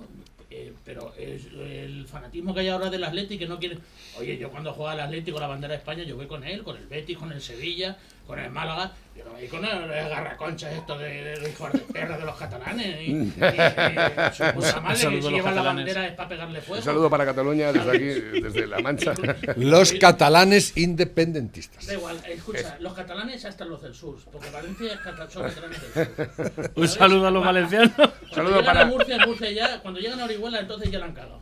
Eh, 0.49 0.73
pero 0.85 1.13
es 1.19 1.47
el 1.53 2.07
fanatismo 2.07 2.55
que 2.55 2.61
hay 2.61 2.69
ahora 2.69 2.89
del 2.89 3.05
Atlético 3.05 3.41
que 3.41 3.49
no 3.49 3.59
quiere. 3.59 3.79
Oye, 4.19 4.39
yo 4.39 4.51
cuando 4.51 4.73
jugaba 4.73 4.93
al 4.93 5.01
Atlético 5.09 5.41
la 5.41 5.49
bandera 5.49 5.73
de 5.73 5.79
España, 5.79 6.05
yo 6.05 6.17
voy 6.17 6.27
con 6.27 6.45
él, 6.45 6.63
con 6.63 6.77
el 6.77 6.87
Betis, 6.87 7.19
con 7.19 7.33
el 7.33 7.41
Sevilla, 7.41 7.99
con 8.27 8.39
el 8.39 8.51
Málaga, 8.51 8.93
yo 9.17 9.25
no 9.25 9.31
voy 9.33 9.47
con 9.47 9.65
el, 9.65 9.91
el 9.91 10.09
garraconchas 10.09 10.73
esto 10.75 10.99
de, 10.99 11.09
de 11.25 11.37
los 11.41 11.49
hijos 11.49 11.73
de 11.73 11.79
perra 11.79 12.19
de 12.19 12.25
los 12.25 12.37
catalanes. 12.37 12.87
Y, 13.01 13.11
y- 13.13 13.13
y 13.13 14.35
su 14.35 14.45
puta 14.55 14.81
madre, 14.81 14.99
que 15.11 15.23
si 15.23 15.29
llevan 15.31 15.55
la 15.55 15.63
bandera 15.63 16.07
es 16.07 16.13
para 16.15 16.29
pegarle 16.29 16.61
fuego. 16.61 16.81
Un 16.81 16.85
saludo 16.85 17.09
para 17.09 17.25
Cataluña 17.25 17.73
desde 17.73 17.91
aquí, 17.91 18.41
desde 18.41 18.67
La 18.67 18.81
Mancha. 18.81 19.15
Los 19.57 19.93
catalanes 19.93 20.77
independentistas. 20.77 21.87
Da 21.87 21.95
igual, 21.95 22.21
escucha, 22.29 22.77
los 22.81 22.93
catalanes 22.95 23.45
hasta 23.45 23.65
los 23.65 23.81
del 23.83 23.95
sur, 23.95 24.17
porque 24.31 24.51
Valencia 24.51 24.93
es 24.93 24.99
cata- 25.01 25.31
son 25.31 25.45
catalanes 25.45 25.95
del 25.95 26.07
sur. 26.37 26.71
Un 26.75 26.89
saludo 26.89 27.27
a 27.29 27.31
los 27.31 27.45
valencianos. 27.45 27.93
Cuando 27.97 28.35
Saludo 28.35 28.51
llegan 28.61 28.65
para- 28.67 28.81
a 28.83 28.87
Murcia, 28.87 29.19
Murcia 29.27 29.51
ya, 29.53 29.81
cuando 29.81 30.01
llegan 30.01 30.21
a 30.21 30.25
Orihuela, 30.25 30.61
entonces 30.61 30.91
ya 30.91 30.99
la 30.99 31.07
han 31.07 31.13
cagado. 31.15 31.41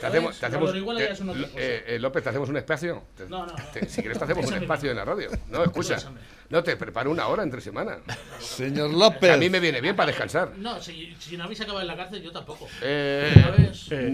Te 0.00 0.06
hacemos, 0.06 0.38
te 0.40 0.46
hacemos- 0.46 0.70
Orihuela 0.70 1.00
te- 1.00 1.12
otra 1.12 1.26
cosa. 1.34 1.48
eh, 1.56 1.84
eh, 1.86 1.98
López, 1.98 2.22
¿te 2.22 2.28
hacemos 2.30 2.48
un 2.48 2.56
espacio? 2.56 3.02
Te- 3.16 3.28
No, 3.28 3.46
no, 3.46 3.52
no. 3.52 3.64
te- 3.72 3.88
si 3.88 4.00
quieres 4.00 4.18
te 4.18 4.24
hacemos 4.24 4.46
un 4.46 4.54
espacio 4.54 4.90
en 4.90 4.96
la 4.96 5.04
radio. 5.04 5.30
No, 5.48 5.62
escucha. 5.64 5.98
No, 6.50 6.62
te 6.62 6.76
preparo 6.76 7.10
una 7.10 7.26
hora 7.28 7.42
entre 7.42 7.60
semana. 7.60 7.98
Señor 8.38 8.90
A 8.90 8.92
mí 8.92 8.98
López. 8.98 9.50
me 9.50 9.60
viene 9.60 9.80
bien 9.80 9.96
para 9.96 10.08
descansar. 10.08 10.52
No, 10.56 10.80
si, 10.80 11.14
si 11.18 11.36
no 11.36 11.44
habéis 11.44 11.60
acabado 11.60 11.80
en 11.80 11.86
la 11.88 11.96
cárcel, 11.96 12.22
yo 12.22 12.30
tampoco. 12.32 12.68
Eh, 12.82 13.32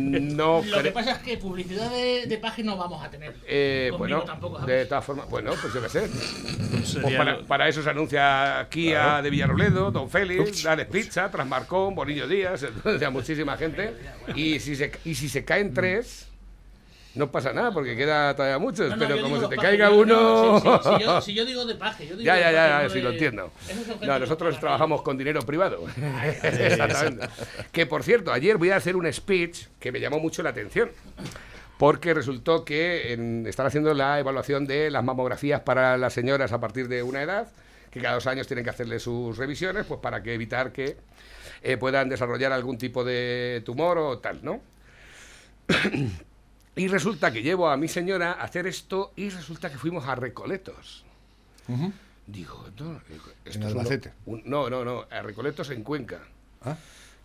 no 0.08 0.62
Lo 0.64 0.82
que 0.82 0.92
pasa 0.92 1.12
es 1.12 1.18
que 1.18 1.36
publicidad 1.36 1.90
de, 1.90 2.26
de 2.26 2.38
página 2.38 2.72
no 2.72 2.76
vamos 2.78 3.02
a 3.04 3.10
tener. 3.10 3.34
eh, 3.46 3.90
bueno, 3.96 4.22
tampoco, 4.22 4.58
de 4.60 4.86
todas 4.86 5.04
formas, 5.04 5.28
bueno, 5.28 5.52
pues 5.60 5.74
yo 5.74 5.82
qué 5.82 5.88
sé. 5.88 6.08
Pues 6.70 6.88
Sería 6.88 7.18
para, 7.18 7.40
para 7.42 7.68
eso 7.68 7.82
se 7.82 7.90
anuncia 7.90 8.66
Kia 8.70 9.20
de 9.22 9.30
Villarroledo, 9.30 9.90
Don 9.90 10.08
Félix, 10.08 10.62
Dales 10.62 10.86
Pizza, 10.86 11.30
Transmarcón, 11.30 11.94
Bonillo 11.94 12.26
Díaz, 12.28 12.62
entonces 12.64 13.02
a 13.02 13.10
muchísima 13.10 13.56
gente. 13.56 13.94
Y 14.34 14.60
si 14.60 14.76
se, 14.76 14.92
y 15.04 15.14
si 15.14 15.28
se 15.28 15.44
caen 15.44 15.74
tres, 15.74 16.28
no 17.14 17.30
pasa 17.32 17.52
nada, 17.52 17.72
porque 17.72 17.96
queda 17.96 18.34
todavía 18.36 18.58
muchos, 18.58 18.88
No, 18.90 18.96
no, 18.96 19.06
pero 19.08 19.20
como 19.22 19.40
se 19.40 19.48
te 19.48 19.56
paje, 19.56 19.68
caiga 19.68 19.90
uno... 19.90 20.60
no, 20.60 20.80
si, 20.80 20.88
si- 20.88 20.96
si 20.98 21.04
yo, 21.04 21.20
si 21.22 21.34
yo 21.34 21.44
digo 21.44 21.64
de 21.66 21.74
paje, 21.74 22.04
yo 22.06 22.16
digo 22.16 22.22
Ya, 22.24 22.38
ya, 22.38 22.52
ya, 22.52 22.88
sí, 22.88 23.00
lo 23.00 23.10
entiendo. 23.10 23.52
No, 24.02 24.18
nosotros 24.18 24.38
trabaja 24.50 24.60
trabajamos 24.60 25.02
con 25.02 25.18
dinero 25.18 25.40
privado. 25.42 25.84
Exactamente. 26.42 27.26
Que 27.72 27.86
por 27.86 28.02
cierto, 28.04 28.32
ayer 28.32 28.56
voy 28.58 28.70
a 28.70 28.76
hacer 28.76 28.94
un 28.96 29.12
speech 29.12 29.66
que 29.80 29.90
me 29.92 29.98
llamó 30.00 30.20
mucho 30.20 30.42
la 30.42 30.50
atención. 30.50 30.90
Porque 31.78 32.12
resultó 32.14 32.64
que 32.64 33.12
en- 33.14 33.46
están 33.46 33.66
haciendo 33.66 33.94
la 33.94 34.18
evaluación 34.20 34.66
de 34.66 34.90
las 34.90 35.02
mamografías 35.02 35.62
para 35.62 35.96
las 35.96 36.12
señoras 36.12 36.52
a 36.52 36.60
partir 36.60 36.88
de 36.88 37.02
una 37.02 37.22
edad, 37.22 37.48
que 37.90 38.00
cada 38.00 38.14
dos 38.14 38.26
años 38.26 38.46
tienen 38.46 38.64
que 38.64 38.70
hacerle 38.70 39.00
sus 39.00 39.36
revisiones, 39.38 39.86
pues 39.86 39.98
para 40.00 40.22
que 40.22 40.34
evitar 40.34 40.72
que 40.72 40.96
eh, 41.62 41.76
puedan 41.78 42.08
desarrollar 42.08 42.52
algún 42.52 42.76
tipo 42.78 43.02
de 43.02 43.62
tumor 43.64 43.98
o 43.98 44.18
tal, 44.18 44.40
¿no? 44.44 44.60
y 46.76 46.88
resulta 46.88 47.32
que 47.32 47.42
llevo 47.42 47.68
a 47.68 47.76
mi 47.76 47.88
señora 47.88 48.32
a 48.32 48.44
hacer 48.44 48.66
esto 48.66 49.12
y 49.16 49.28
resulta 49.30 49.70
que 49.70 49.78
fuimos 49.78 50.06
a 50.06 50.14
Recoletos. 50.14 51.04
Digo, 52.26 52.66
no, 52.78 53.00
esto 53.44 53.58
En 53.58 53.62
es 53.62 53.68
Albacete. 53.68 54.12
un- 54.26 54.42
no, 54.44 54.70
no, 54.70 54.84
no, 54.84 55.04
a 55.10 55.22
Recoletos 55.22 55.70
en 55.70 55.82
Cuenca. 55.82 56.20
Ah. 56.62 56.76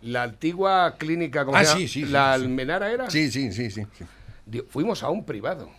La 0.02 0.24
antigua 0.24 0.96
clínica, 0.98 1.44
¿cómo 1.44 1.56
Ah, 1.56 1.64
sí, 1.64 1.88
sí, 1.88 2.04
¿La 2.04 2.36
sí. 2.36 2.42
Almenara 2.44 2.90
era? 2.92 3.10
Sí, 3.10 3.30
sí, 3.30 3.52
sí, 3.52 3.70
sí. 3.70 3.86
Digo, 4.44 4.66
fuimos 4.68 5.02
a 5.02 5.10
un 5.10 5.24
privado. 5.24 5.70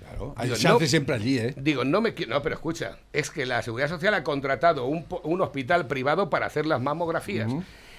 Claro. 0.00 0.34
Digo, 0.42 0.56
se 0.56 0.68
no- 0.68 0.76
hace 0.76 0.86
siempre 0.86 1.14
allí, 1.14 1.38
¿eh? 1.38 1.54
Digo, 1.56 1.84
no 1.84 2.00
me 2.00 2.14
no, 2.28 2.42
pero 2.42 2.54
escucha, 2.54 2.98
es 3.12 3.30
que 3.30 3.44
la 3.46 3.62
Seguridad 3.62 3.88
Social 3.88 4.14
ha 4.14 4.24
contratado 4.24 4.86
un, 4.86 5.06
un 5.24 5.40
hospital 5.40 5.86
privado 5.86 6.28
para 6.30 6.46
hacer 6.46 6.66
las 6.66 6.80
mamografías. 6.80 7.50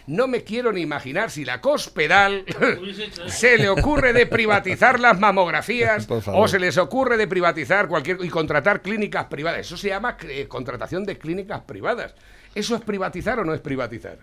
No 0.07 0.27
me 0.27 0.43
quiero 0.43 0.71
ni 0.71 0.81
imaginar 0.81 1.31
si 1.31 1.45
la 1.45 1.61
Cospedal 1.61 2.43
eso. 2.47 3.29
se 3.29 3.57
le 3.57 3.69
ocurre 3.69 4.13
de 4.13 4.25
privatizar 4.25 4.99
las 4.99 5.19
mamografías 5.19 6.07
o 6.27 6.47
se 6.47 6.59
les 6.59 6.77
ocurre 6.77 7.17
de 7.17 7.27
privatizar 7.27 7.87
cualquier 7.87 8.17
y 8.23 8.29
contratar 8.29 8.81
clínicas 8.81 9.25
privadas. 9.25 9.61
Eso 9.61 9.77
se 9.77 9.89
llama 9.89 10.17
eh, 10.23 10.47
contratación 10.47 11.05
de 11.05 11.17
clínicas 11.17 11.61
privadas. 11.61 12.13
¿Eso 12.55 12.75
es 12.75 12.81
privatizar 12.81 13.39
o 13.39 13.45
no 13.45 13.53
es 13.53 13.61
privatizar? 13.61 14.17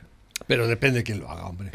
Pero 0.46 0.66
depende 0.66 0.98
de 0.98 1.04
quién 1.04 1.20
lo 1.20 1.30
haga, 1.30 1.46
hombre. 1.46 1.68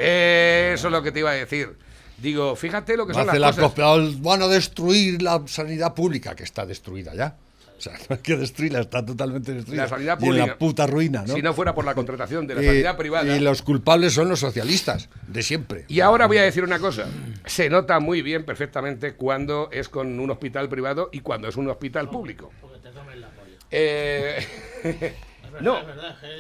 Eso 0.74 0.88
es 0.88 0.92
lo 0.92 1.02
que 1.02 1.12
te 1.12 1.20
iba 1.20 1.32
a 1.32 1.34
decir. 1.34 1.78
Digo, 2.18 2.56
fíjate 2.56 2.96
lo 2.96 3.08
que 3.08 3.14
son 3.14 3.28
Hace 3.28 3.40
las 3.40 3.58
la 3.58 3.64
cosas. 3.64 3.86
copia, 3.86 4.20
van 4.22 4.44
a 4.44 4.48
destruir 4.48 5.22
la 5.22 5.42
sanidad 5.48 5.96
pública, 5.96 6.36
que 6.36 6.44
está 6.44 6.66
destruida 6.66 7.16
ya. 7.16 7.36
O 7.82 7.84
sea, 7.84 7.94
no 8.10 8.16
hay 8.16 8.22
que 8.22 8.38
destruirla, 8.38 8.82
está 8.82 9.04
totalmente 9.04 9.54
destruida. 9.54 9.84
La 9.84 9.90
sanidad 9.90 10.20
Y 10.20 10.24
en 10.24 10.28
pública. 10.30 10.46
la 10.46 10.58
puta 10.60 10.86
ruina, 10.86 11.24
¿no? 11.28 11.34
Si 11.34 11.42
no 11.42 11.52
fuera 11.54 11.74
por 11.74 11.84
la 11.84 11.96
contratación 11.96 12.46
de 12.46 12.54
la 12.56 12.62
Y- 12.64 12.66
sanidad 12.68 12.96
privada. 12.96 13.36
Y 13.36 13.40
los 13.40 13.64
culpables 13.64 14.14
son 14.14 14.30
los 14.30 14.40
socialistas, 14.40 15.10
de 15.28 15.42
siempre. 15.42 15.86
Y 15.88 16.00
ahora 16.02 16.28
voy 16.28 16.38
a 16.38 16.44
decir 16.44 16.64
una 16.64 16.78
cosa. 16.78 17.08
Se 17.46 17.70
nota 17.72 18.00
muy 18.00 18.22
bien 18.22 18.46
perfectamente 18.46 19.14
cuando 19.16 19.70
es 19.72 19.90
con 19.90 20.20
un 20.20 20.30
hospital 20.30 20.70
privado 20.70 21.10
y 21.12 21.22
cuando 21.22 21.48
es 21.48 21.56
un 21.58 21.68
hospital 21.70 22.08
público. 22.10 22.52
Porque 22.62 22.78
te 22.80 22.92
comen 22.92 23.20
la 23.20 23.30
polla. 23.30 23.56
Eh, 23.72 24.46
Es 25.54 25.62
no, 25.62 25.80
es 25.80 25.86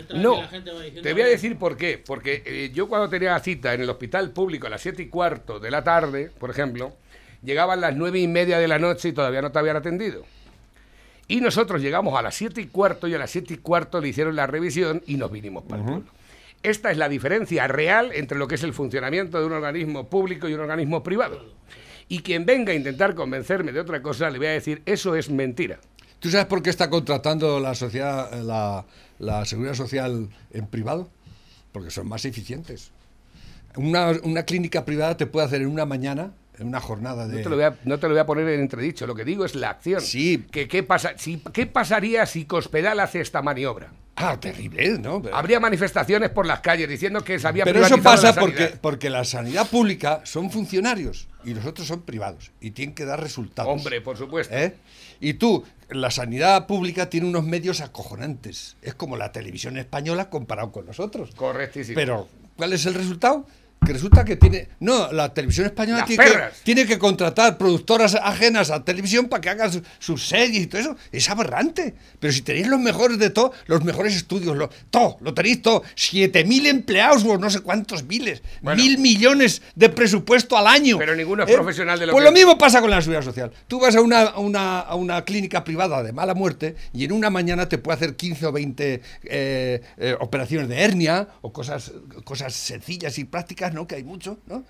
es 0.09 0.15
no. 0.15 0.39
Te 1.01 1.11
voy 1.11 1.21
a 1.21 1.25
"Oye, 1.25 1.31
decir 1.31 1.57
por 1.57 1.75
qué. 1.75 2.01
Porque 2.03 2.43
eh, 2.45 2.71
yo 2.73 2.87
cuando 2.87 3.09
tenía 3.09 3.37
cita 3.39 3.73
en 3.73 3.81
el 3.81 3.89
hospital 3.89 4.31
público 4.31 4.67
a 4.67 4.69
las 4.69 4.81
siete 4.81 5.01
y 5.03 5.07
cuarto 5.09 5.59
de 5.59 5.69
la 5.69 5.83
tarde, 5.83 6.31
por 6.39 6.49
ejemplo, 6.49 6.93
llegaban 7.43 7.81
las 7.81 7.93
nueve 7.93 8.19
y 8.19 8.27
media 8.29 8.57
de 8.57 8.69
la 8.69 8.79
noche 8.79 9.09
y 9.09 9.11
todavía 9.11 9.41
no 9.41 9.51
te 9.51 9.59
habían 9.59 9.75
atendido. 9.75 10.23
Y 11.27 11.41
nosotros 11.41 11.81
llegamos 11.81 12.17
a 12.17 12.21
las 12.21 12.35
siete 12.35 12.61
y 12.61 12.67
cuarto 12.67 13.07
y 13.07 13.13
a 13.13 13.17
las 13.17 13.31
siete 13.31 13.53
y 13.53 13.57
cuarto 13.57 14.01
le 14.01 14.09
hicieron 14.09 14.35
la 14.35 14.47
revisión 14.47 15.01
y 15.05 15.15
nos 15.15 15.31
vinimos 15.31 15.63
para 15.63 15.81
el 15.81 15.87
pueblo. 15.87 16.11
Esta 16.63 16.91
es 16.91 16.97
la 16.97 17.09
diferencia 17.09 17.67
real 17.67 18.11
entre 18.13 18.37
lo 18.37 18.47
que 18.47 18.55
es 18.55 18.63
el 18.63 18.73
funcionamiento 18.73 19.39
de 19.39 19.45
un 19.45 19.53
organismo 19.53 20.09
público 20.09 20.47
y 20.47 20.53
un 20.53 20.59
organismo 20.59 21.01
privado. 21.01 21.43
Y 22.07 22.19
quien 22.19 22.45
venga 22.45 22.73
a 22.73 22.75
intentar 22.75 23.15
convencerme 23.15 23.71
de 23.71 23.79
otra 23.79 24.01
cosa, 24.01 24.29
le 24.29 24.37
voy 24.37 24.47
a 24.47 24.51
decir, 24.51 24.81
eso 24.85 25.15
es 25.15 25.29
mentira. 25.29 25.79
¿Tú 26.19 26.29
sabes 26.29 26.45
por 26.45 26.61
qué 26.61 26.69
está 26.69 26.89
contratando 26.89 27.59
la 27.59 27.73
sociedad, 27.73 28.31
la, 28.43 28.85
la 29.17 29.45
seguridad 29.45 29.73
social 29.73 30.29
en 30.51 30.67
privado? 30.67 31.09
Porque 31.71 31.89
son 31.89 32.07
más 32.07 32.25
eficientes. 32.25 32.91
Una, 33.75 34.11
una 34.23 34.43
clínica 34.43 34.85
privada 34.85 35.17
te 35.17 35.25
puede 35.25 35.47
hacer 35.47 35.61
en 35.61 35.67
una 35.69 35.85
mañana, 35.85 36.33
en 36.61 36.67
una 36.67 36.79
jornada 36.79 37.27
de. 37.27 37.37
No 37.37 37.43
te, 37.43 37.49
lo 37.49 37.55
voy 37.55 37.65
a, 37.65 37.75
no 37.83 37.99
te 37.99 38.07
lo 38.07 38.13
voy 38.13 38.19
a 38.19 38.25
poner 38.25 38.47
en 38.47 38.61
entredicho, 38.61 39.05
lo 39.07 39.15
que 39.15 39.25
digo 39.25 39.45
es 39.45 39.55
la 39.55 39.71
acción. 39.71 40.01
Sí. 40.01 40.45
Que, 40.51 40.67
¿qué, 40.67 40.83
pasa, 40.83 41.13
si, 41.17 41.37
¿Qué 41.53 41.65
pasaría 41.65 42.25
si 42.25 42.45
Cospedal 42.45 42.99
hace 42.99 43.21
esta 43.21 43.41
maniobra? 43.41 43.91
Ah, 44.15 44.39
terrible, 44.39 44.99
¿no? 44.99 45.21
Pero, 45.21 45.35
Habría 45.35 45.59
manifestaciones 45.59 46.29
por 46.29 46.45
las 46.45 46.59
calles 46.59 46.87
diciendo 46.87 47.23
que 47.23 47.39
se 47.39 47.47
había 47.47 47.63
pero 47.63 47.83
eso 47.83 48.01
pasa 48.01 48.33
la 48.33 48.39
porque, 48.39 48.67
porque 48.79 49.09
la 49.09 49.23
sanidad 49.23 49.67
pública 49.67 50.21
son 50.25 50.51
funcionarios 50.51 51.27
y 51.43 51.53
los 51.53 51.65
otros 51.65 51.87
son 51.87 52.01
privados 52.01 52.51
y 52.59 52.71
tienen 52.71 52.93
que 52.93 53.05
dar 53.05 53.21
resultados. 53.21 53.71
Hombre, 53.71 54.01
por 54.01 54.17
supuesto. 54.17 54.55
¿Eh? 54.55 54.75
Y 55.19 55.35
tú, 55.35 55.63
la 55.89 56.11
sanidad 56.11 56.67
pública 56.67 57.09
tiene 57.09 57.27
unos 57.27 57.45
medios 57.45 57.81
acojonantes. 57.81 58.75
Es 58.81 58.93
como 58.93 59.17
la 59.17 59.31
televisión 59.31 59.77
española 59.77 60.29
comparado 60.29 60.71
con 60.71 60.85
nosotros. 60.85 61.31
Correctísimo. 61.35 61.95
Pero, 61.95 62.27
¿cuál 62.57 62.73
es 62.73 62.85
el 62.85 62.93
resultado? 62.93 63.47
Que 63.83 63.93
resulta 63.93 64.23
que 64.23 64.35
tiene. 64.35 64.67
No, 64.79 65.11
la 65.11 65.33
televisión 65.33 65.65
española 65.65 66.05
tiene 66.05 66.23
que, 66.23 66.29
perras. 66.31 66.53
tiene 66.63 66.85
que 66.85 66.99
contratar 66.99 67.57
productoras 67.57 68.13
ajenas 68.13 68.69
a 68.69 68.85
televisión 68.85 69.27
para 69.27 69.41
que 69.41 69.49
hagan 69.49 69.71
su- 69.73 69.81
sus 69.97 70.27
series 70.27 70.61
y 70.61 70.67
todo 70.67 70.81
eso. 70.81 70.95
Es 71.11 71.27
aberrante. 71.31 71.95
Pero 72.19 72.31
si 72.31 72.43
tenéis 72.43 72.67
los 72.67 72.79
mejores 72.79 73.17
de 73.17 73.31
todo, 73.31 73.51
los 73.65 73.83
mejores 73.83 74.15
estudios, 74.15 74.55
lo, 74.55 74.69
todo, 74.91 75.17
lo 75.21 75.33
tenéis 75.33 75.63
todo. 75.63 75.81
7.000 75.95 76.67
empleados 76.67 77.23
o 77.25 77.39
no 77.39 77.49
sé 77.49 77.61
cuántos 77.61 78.03
miles. 78.03 78.43
Bueno. 78.61 78.79
mil 78.83 78.99
millones 78.99 79.63
de 79.73 79.89
presupuesto 79.89 80.55
al 80.59 80.67
año. 80.67 80.99
Pero 80.99 81.15
ninguno 81.15 81.43
es 81.43 81.51
profesional 81.51 81.97
de 81.97 82.05
lo 82.05 82.11
Pues 82.11 82.21
que- 82.23 82.29
lo 82.29 82.35
mismo 82.35 82.59
pasa 82.59 82.81
con 82.81 82.91
la 82.91 83.01
seguridad 83.01 83.23
social. 83.23 83.51
Tú 83.67 83.79
vas 83.79 83.95
a 83.95 84.01
una, 84.01 84.21
a 84.25 84.37
una, 84.39 84.79
a 84.81 84.93
una 84.93 85.25
clínica 85.25 85.63
privada 85.63 86.03
de 86.03 86.13
mala 86.13 86.35
muerte 86.35 86.75
y 86.93 87.03
en 87.05 87.13
una 87.13 87.31
mañana 87.31 87.67
te 87.67 87.79
puede 87.79 87.95
hacer 87.95 88.15
15 88.15 88.45
o 88.45 88.51
20 88.51 89.01
eh, 89.23 89.81
eh, 89.97 90.15
operaciones 90.19 90.69
de 90.69 90.79
hernia 90.83 91.29
o 91.41 91.51
cosas, 91.51 91.91
cosas 92.23 92.53
sencillas 92.53 93.17
y 93.17 93.23
prácticas, 93.23 93.70
¿no? 93.73 93.87
Que 93.87 93.95
hay 93.95 94.03
mucho, 94.03 94.37
¿no? 94.47 94.63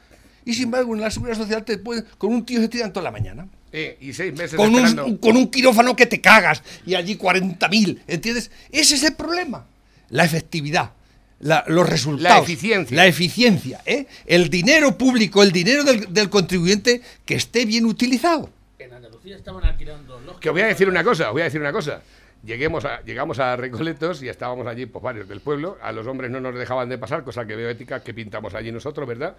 Y 0.45 0.53
sin 0.53 0.63
embargo, 0.65 0.95
en 0.95 1.01
la 1.01 1.11
seguridad 1.11 1.37
social 1.37 1.63
te 1.63 1.77
puede, 1.77 2.03
con 2.17 2.33
un 2.33 2.45
tío 2.45 2.59
se 2.61 2.67
tiran 2.67 2.91
toda 2.91 3.03
la 3.03 3.11
mañana. 3.11 3.47
Eh, 3.73 3.97
y 4.01 4.11
seis 4.13 4.33
meses 4.33 4.55
Con 4.55 4.73
esperando. 4.75 5.05
un, 5.05 5.17
con 5.17 5.37
un 5.37 5.47
quirófano 5.49 5.95
que 5.95 6.05
te 6.05 6.19
cagas 6.19 6.61
y 6.85 6.95
allí 6.95 7.15
40.000, 7.17 7.99
¿entiendes? 8.07 8.51
Ese 8.71 8.95
es 8.95 9.03
el 9.03 9.13
problema. 9.13 9.65
La 10.09 10.25
efectividad. 10.25 10.91
la- 11.39 11.63
los 11.67 11.87
resultados. 11.89 12.37
La 12.37 12.43
eficiencia. 12.43 12.97
La 12.97 13.05
eficiencia. 13.07 13.81
¿eh? 13.85 14.07
El 14.25 14.49
dinero 14.49 14.97
público, 14.97 15.41
el 15.41 15.51
dinero 15.51 15.83
del, 15.83 16.13
del 16.13 16.29
contribuyente 16.29 17.01
que 17.25 17.35
esté 17.35 17.65
bien 17.65 17.85
utilizado. 17.85 18.49
En 18.77 18.91
Andalucía 18.93 19.37
estaban 19.37 19.63
alquilando 19.63 20.19
los 20.19 20.39
Que 20.39 20.49
os 20.49 20.53
voy 20.53 20.63
a 20.63 20.67
decir 20.67 20.89
una 20.89 21.03
cosa, 21.03 21.27
os 21.27 21.33
voy 21.33 21.41
a 21.41 21.45
decir 21.45 21.61
una 21.61 21.71
cosa. 21.71 22.01
Lleguemos 22.43 22.85
a, 22.85 23.01
llegamos 23.01 23.39
a 23.39 23.55
Recoletos 23.55 24.23
y 24.23 24.29
estábamos 24.29 24.65
allí, 24.65 24.87
pues 24.87 25.03
varios 25.03 25.27
del 25.27 25.41
pueblo. 25.41 25.77
A 25.81 25.91
los 25.91 26.07
hombres 26.07 26.31
no 26.31 26.41
nos 26.41 26.55
dejaban 26.55 26.89
de 26.89 26.97
pasar, 26.97 27.23
cosa 27.23 27.45
que 27.45 27.55
veo 27.55 27.69
ética 27.69 28.03
que 28.03 28.13
pintamos 28.13 28.55
allí 28.55 28.71
nosotros, 28.71 29.07
¿verdad? 29.07 29.35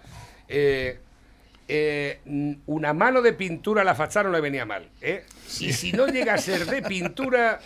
Eh, 0.47 0.99
eh, 1.67 2.19
una 2.65 2.93
mano 2.93 3.21
de 3.21 3.33
pintura 3.33 3.81
a 3.81 3.85
la 3.85 3.95
fachada 3.95 4.29
no 4.29 4.31
le 4.31 4.41
venía 4.41 4.65
mal. 4.65 4.89
¿eh? 5.01 5.25
Y 5.59 5.73
si 5.73 5.91
no 5.91 6.07
llega 6.07 6.33
a 6.35 6.37
ser 6.37 6.65
de 6.65 6.81
pintura, 6.81 7.59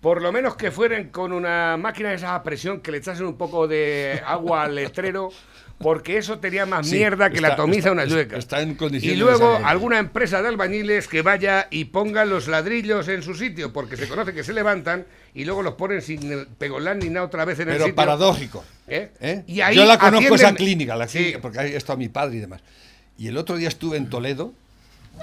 por 0.00 0.22
lo 0.22 0.32
menos 0.32 0.56
que 0.56 0.70
fueran 0.70 1.08
con 1.08 1.32
una 1.32 1.76
máquina 1.76 2.10
de 2.10 2.16
esa 2.16 2.42
presión 2.42 2.80
que 2.80 2.90
le 2.90 2.98
echasen 2.98 3.26
un 3.26 3.36
poco 3.36 3.68
de 3.68 4.22
agua 4.24 4.64
al 4.64 4.74
letrero. 4.74 5.30
Porque 5.78 6.18
eso 6.18 6.40
tenía 6.40 6.66
más 6.66 6.88
Sí, 6.88 6.96
mierda 6.96 7.30
que 7.30 7.40
la 7.40 7.54
tomiza 7.54 7.78
está- 7.78 7.92
una 7.92 8.04
yueca. 8.04 8.36
está 8.36 8.60
en 8.62 8.72
y 8.72 8.74
condiciones 8.74 9.18
luego 9.20 9.58
de- 9.58 9.64
alguna 9.64 10.00
empresa 10.00 10.42
de 10.42 10.48
albañiles 10.48 11.06
que 11.06 11.22
vaya 11.22 11.68
y 11.70 11.84
ponga 11.84 12.24
los 12.24 12.48
ladrillos 12.48 13.06
en 13.06 13.22
su 13.22 13.34
sitio, 13.34 13.72
porque 13.72 13.96
se 13.96 14.08
conoce 14.08 14.32
que 14.34 14.42
se 14.42 14.52
levantan 14.52 15.06
y 15.34 15.44
luego 15.44 15.62
los 15.62 15.74
ponen 15.74 16.02
sin 16.02 16.46
pegolán 16.58 16.98
ni 16.98 17.10
nada 17.10 17.26
otra 17.26 17.44
vez 17.44 17.60
en 17.60 17.68
el 17.68 17.74
Pero 17.74 17.84
sitio. 17.84 17.94
paradójico. 17.94 18.64
¿Eh? 18.88 19.10
¿eh? 19.20 19.44
Y 19.46 19.60
ahí 19.60 19.76
Yo 19.76 19.84
la 19.84 19.98
conozco 19.98 20.34
esa 20.34 20.52
clínica, 20.52 20.96
la 20.96 21.06
Sí. 21.06 21.18
clínica, 21.18 21.40
porque 21.40 21.60
ahí 21.60 21.72
está 21.74 21.94
mi 21.94 22.08
padre 22.08 22.38
y 22.38 22.40
demás. 22.40 22.60
Y 23.16 23.28
el 23.28 23.36
otro 23.36 23.56
día 23.56 23.68
estuve 23.68 23.98
en 23.98 24.10
Toledo 24.10 24.52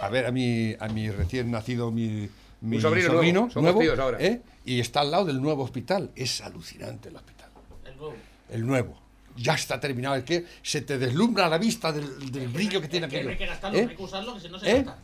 a 0.01 0.07
ver 0.07 0.25
a 0.25 0.31
mi, 0.31 0.74
a 0.79 0.88
mi 0.88 1.09
recién 1.09 1.51
nacido 1.51 1.91
mi, 1.91 2.29
mi 2.62 2.77
Un 2.77 2.81
sobrino 2.81 3.13
nuevo, 3.13 3.50
somos 3.51 3.77
tíos 3.79 4.00
ahora. 4.00 4.19
¿eh? 4.21 4.41
y 4.63 4.79
está 4.79 5.01
al 5.01 5.12
lado 5.12 5.25
del 5.25 5.41
nuevo 5.41 5.63
hospital. 5.63 6.12
Es 6.15 6.39
alucinante 6.39 7.09
el 7.09 7.15
hospital. 7.17 7.50
El 7.85 7.95
Go. 7.97 8.13
El 8.50 8.65
nuevo. 8.65 9.01
Ya 9.38 9.54
está 9.54 9.80
terminado. 9.80 10.15
Es 10.15 10.24
que 10.24 10.46
se 10.63 10.82
te 10.82 10.98
deslumbra 10.98 11.50
la 11.50 11.58
vista 11.58 11.92
del, 11.92 12.32
del 12.32 12.48
brillo 12.48 12.82
que 12.82 12.88
tiene 12.88 13.08
aquello. 13.08 13.25
no 13.25 13.30
hay 13.32 13.38
que 13.38 13.46
gastarlo, 13.46 13.77
¿eh? 13.80 13.88
hay 13.89 13.96
que 13.96 14.04
usarlo, 14.04 14.34
que 14.36 14.39
si 14.42 14.50
no 14.50 14.60
se 14.60 14.70
¿Eh? 14.72 14.75
gasta. 14.84 14.98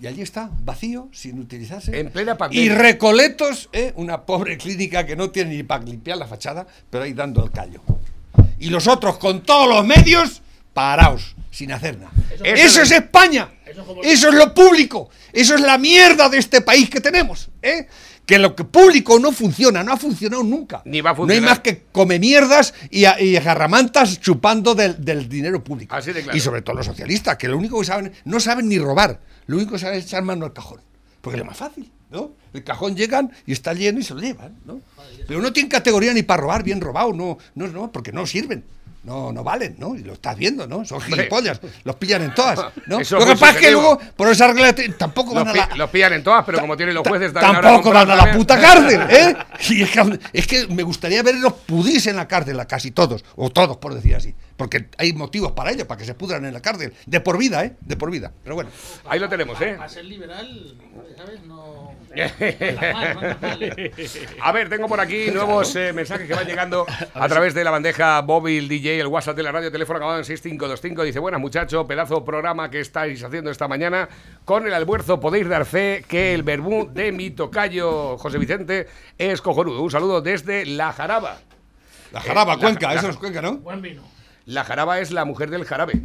Y 0.00 0.06
allí 0.06 0.22
está, 0.22 0.48
vacío, 0.62 1.08
sin 1.12 1.38
utilizarse. 1.38 1.98
En 2.00 2.10
plena 2.10 2.38
pandemia. 2.38 2.64
Y 2.64 2.68
Recoletos, 2.74 3.68
¿eh? 3.74 3.92
una 3.96 4.22
pobre 4.22 4.56
clínica 4.56 5.04
que 5.04 5.14
no 5.14 5.30
tiene 5.30 5.56
ni 5.56 5.62
para 5.62 5.84
limpiar 5.84 6.16
la 6.16 6.26
fachada, 6.26 6.66
pero 6.88 7.04
ahí 7.04 7.12
dando 7.12 7.44
el 7.44 7.50
callo. 7.50 7.82
Y 8.58 8.70
los 8.70 8.86
otros 8.86 9.18
con 9.18 9.42
todos 9.42 9.68
los 9.68 9.84
medios 9.84 10.40
paraos, 10.72 11.34
sin 11.50 11.72
hacer 11.72 11.98
nada. 11.98 12.12
Eso- 12.32 12.44
Eso, 12.44 12.82
es 12.82 12.90
España. 12.92 13.50
Eso 13.66 13.84
Eso 14.02 14.28
es 14.30 14.34
lo 14.36 14.54
público. 14.54 15.10
Eso 15.34 15.54
es 15.54 15.60
la 15.60 15.76
mierda 15.76 16.30
de 16.30 16.38
este 16.38 16.62
país 16.62 16.88
que 16.88 17.00
tenemos. 17.02 17.50
¿eh? 17.60 17.86
Que 18.30 18.38
lo 18.38 18.54
que 18.54 18.62
público 18.62 19.18
no 19.18 19.32
funciona, 19.32 19.82
no 19.82 19.92
ha 19.92 19.96
funcionado 19.96 20.44
nunca. 20.44 20.82
Ni 20.84 21.00
va 21.00 21.10
a 21.10 21.14
No 21.14 21.22
hay 21.22 21.26
funcionar. 21.26 21.50
más 21.50 21.58
que 21.60 21.82
come 21.90 22.18
mierdas 22.20 22.72
y, 22.88 23.04
a- 23.04 23.20
y 23.20 23.32
garramantas 23.34 24.20
chupando 24.20 24.74
del, 24.76 25.04
del 25.04 25.28
dinero 25.28 25.64
público. 25.64 25.94
Así 25.96 26.12
de 26.12 26.22
claro. 26.22 26.36
Y 26.36 26.40
sobre 26.40 26.62
todo 26.62 26.76
los 26.76 26.86
socialistas, 26.86 27.36
que 27.36 27.48
lo 27.48 27.58
único 27.58 27.80
que 27.80 27.86
saben, 27.86 28.12
no 28.24 28.38
saben 28.38 28.68
ni 28.68 28.78
robar, 28.78 29.18
lo 29.46 29.56
único 29.56 29.72
que 29.72 29.78
saben 29.80 29.98
es 29.98 30.04
echar 30.04 30.22
mano 30.22 30.44
al 30.46 30.52
cajón. 30.52 30.80
Porque 31.20 31.36
es 31.36 31.40
lo 31.40 31.44
más 31.46 31.56
fácil, 31.56 31.90
¿no? 32.10 32.30
El 32.54 32.62
cajón 32.62 32.94
llegan 32.96 33.32
y 33.46 33.52
está 33.52 33.74
lleno 33.74 33.98
y 33.98 34.04
se 34.04 34.14
lo 34.14 34.20
llevan, 34.20 34.56
¿no? 34.64 34.80
Pero 35.26 35.40
no 35.42 35.52
tienen 35.52 35.68
categoría 35.68 36.14
ni 36.14 36.22
para 36.22 36.40
robar 36.42 36.62
bien 36.62 36.80
robado, 36.80 37.12
no, 37.12 37.36
no, 37.56 37.66
no, 37.66 37.90
porque 37.92 38.12
no 38.12 38.26
sirven. 38.26 38.62
No, 39.02 39.32
no 39.32 39.42
valen, 39.42 39.76
¿no? 39.78 39.94
Y 39.96 40.02
lo 40.02 40.12
estás 40.12 40.36
viendo, 40.36 40.66
¿no? 40.66 40.84
Son 40.84 41.00
gilipollas, 41.00 41.58
los 41.84 41.96
pillan 41.96 42.22
en 42.22 42.34
todas, 42.34 42.58
¿no? 42.86 43.00
Eso 43.00 43.18
lo 43.18 43.24
que 43.24 43.32
pasa 43.32 43.52
es 43.52 43.56
que 43.56 43.70
luego, 43.70 43.98
por 44.14 44.28
esa 44.28 44.48
regla, 44.48 44.74
tampoco 44.98 45.34
Los, 45.34 45.44
van 45.44 45.48
a 45.48 45.68
la, 45.68 45.76
los 45.76 45.88
pillan 45.88 46.12
en 46.12 46.22
todas, 46.22 46.44
pero 46.44 46.60
como 46.60 46.76
tienen 46.76 46.94
los 46.94 47.08
jueces 47.08 47.32
Tampoco 47.32 47.92
van 47.92 48.10
a 48.10 48.16
la 48.16 48.32
puta 48.32 48.60
cárcel, 48.60 49.00
¿eh? 49.08 49.36
Y 49.70 49.82
es, 49.82 49.90
que, 49.90 50.18
es 50.32 50.46
que 50.46 50.66
me 50.66 50.82
gustaría 50.82 51.22
verlos 51.22 51.54
pudrirse 51.66 52.10
en 52.10 52.16
la 52.16 52.28
cárcel, 52.28 52.60
a 52.60 52.66
casi 52.66 52.90
todos, 52.90 53.24
o 53.36 53.50
todos, 53.50 53.78
por 53.78 53.94
decir 53.94 54.16
así. 54.16 54.34
Porque 54.60 54.90
hay 54.98 55.14
motivos 55.14 55.52
para 55.52 55.70
ello, 55.70 55.86
para 55.88 55.98
que 55.98 56.04
se 56.04 56.12
pudran 56.12 56.44
en 56.44 56.52
la 56.52 56.60
cárcel. 56.60 56.92
De 57.06 57.18
por 57.20 57.38
vida, 57.38 57.64
¿eh? 57.64 57.76
De 57.80 57.96
por 57.96 58.10
vida. 58.10 58.30
Pero 58.42 58.56
bueno. 58.56 58.68
Ahí 59.08 59.18
lo 59.18 59.26
tenemos, 59.26 59.58
¿eh? 59.62 59.72
Para 59.78 59.88
ser 59.88 60.04
liberal, 60.04 60.76
¿sabes? 61.16 61.42
No. 61.44 61.94
A 64.42 64.52
ver, 64.52 64.68
tengo 64.68 64.86
por 64.86 65.00
aquí 65.00 65.30
nuevos 65.30 65.74
eh, 65.76 65.94
mensajes 65.94 66.26
que 66.26 66.34
van 66.34 66.44
llegando 66.46 66.84
a 67.14 67.28
través 67.28 67.54
de 67.54 67.64
la 67.64 67.70
bandeja 67.70 68.20
móvil 68.20 68.68
DJ, 68.68 69.00
el 69.00 69.06
WhatsApp 69.06 69.36
de 69.36 69.44
la 69.44 69.52
radio, 69.52 69.72
teléfono 69.72 69.96
acabado 69.96 70.18
en 70.18 70.26
6525. 70.26 71.04
Dice, 71.04 71.18
buenas 71.20 71.40
muchachos, 71.40 71.86
pedazo 71.86 72.22
programa 72.22 72.68
que 72.70 72.80
estáis 72.80 73.24
haciendo 73.24 73.50
esta 73.50 73.66
mañana. 73.66 74.10
Con 74.44 74.66
el 74.66 74.74
almuerzo 74.74 75.20
podéis 75.20 75.48
dar 75.48 75.64
fe 75.64 76.04
que 76.06 76.34
el 76.34 76.42
verbú 76.42 76.86
de 76.92 77.12
mi 77.12 77.30
tocayo 77.30 78.18
José 78.18 78.36
Vicente 78.36 78.88
es 79.16 79.40
cojonudo. 79.40 79.80
Un 79.80 79.90
saludo 79.90 80.20
desde 80.20 80.66
La 80.66 80.92
Jaraba. 80.92 81.38
La 82.12 82.20
jaraba, 82.20 82.54
Eh, 82.54 82.56
la- 82.56 82.60
Cuenca, 82.62 82.88
la- 82.88 82.94
eso 83.00 83.08
es 83.08 83.16
Cuenca, 83.16 83.40
¿no? 83.40 83.56
Buen 83.58 83.80
vino. 83.80 84.02
La 84.46 84.64
Jaraba 84.64 84.98
es 85.00 85.10
la 85.12 85.24
mujer 85.24 85.50
del 85.50 85.64
jarabe. 85.64 86.02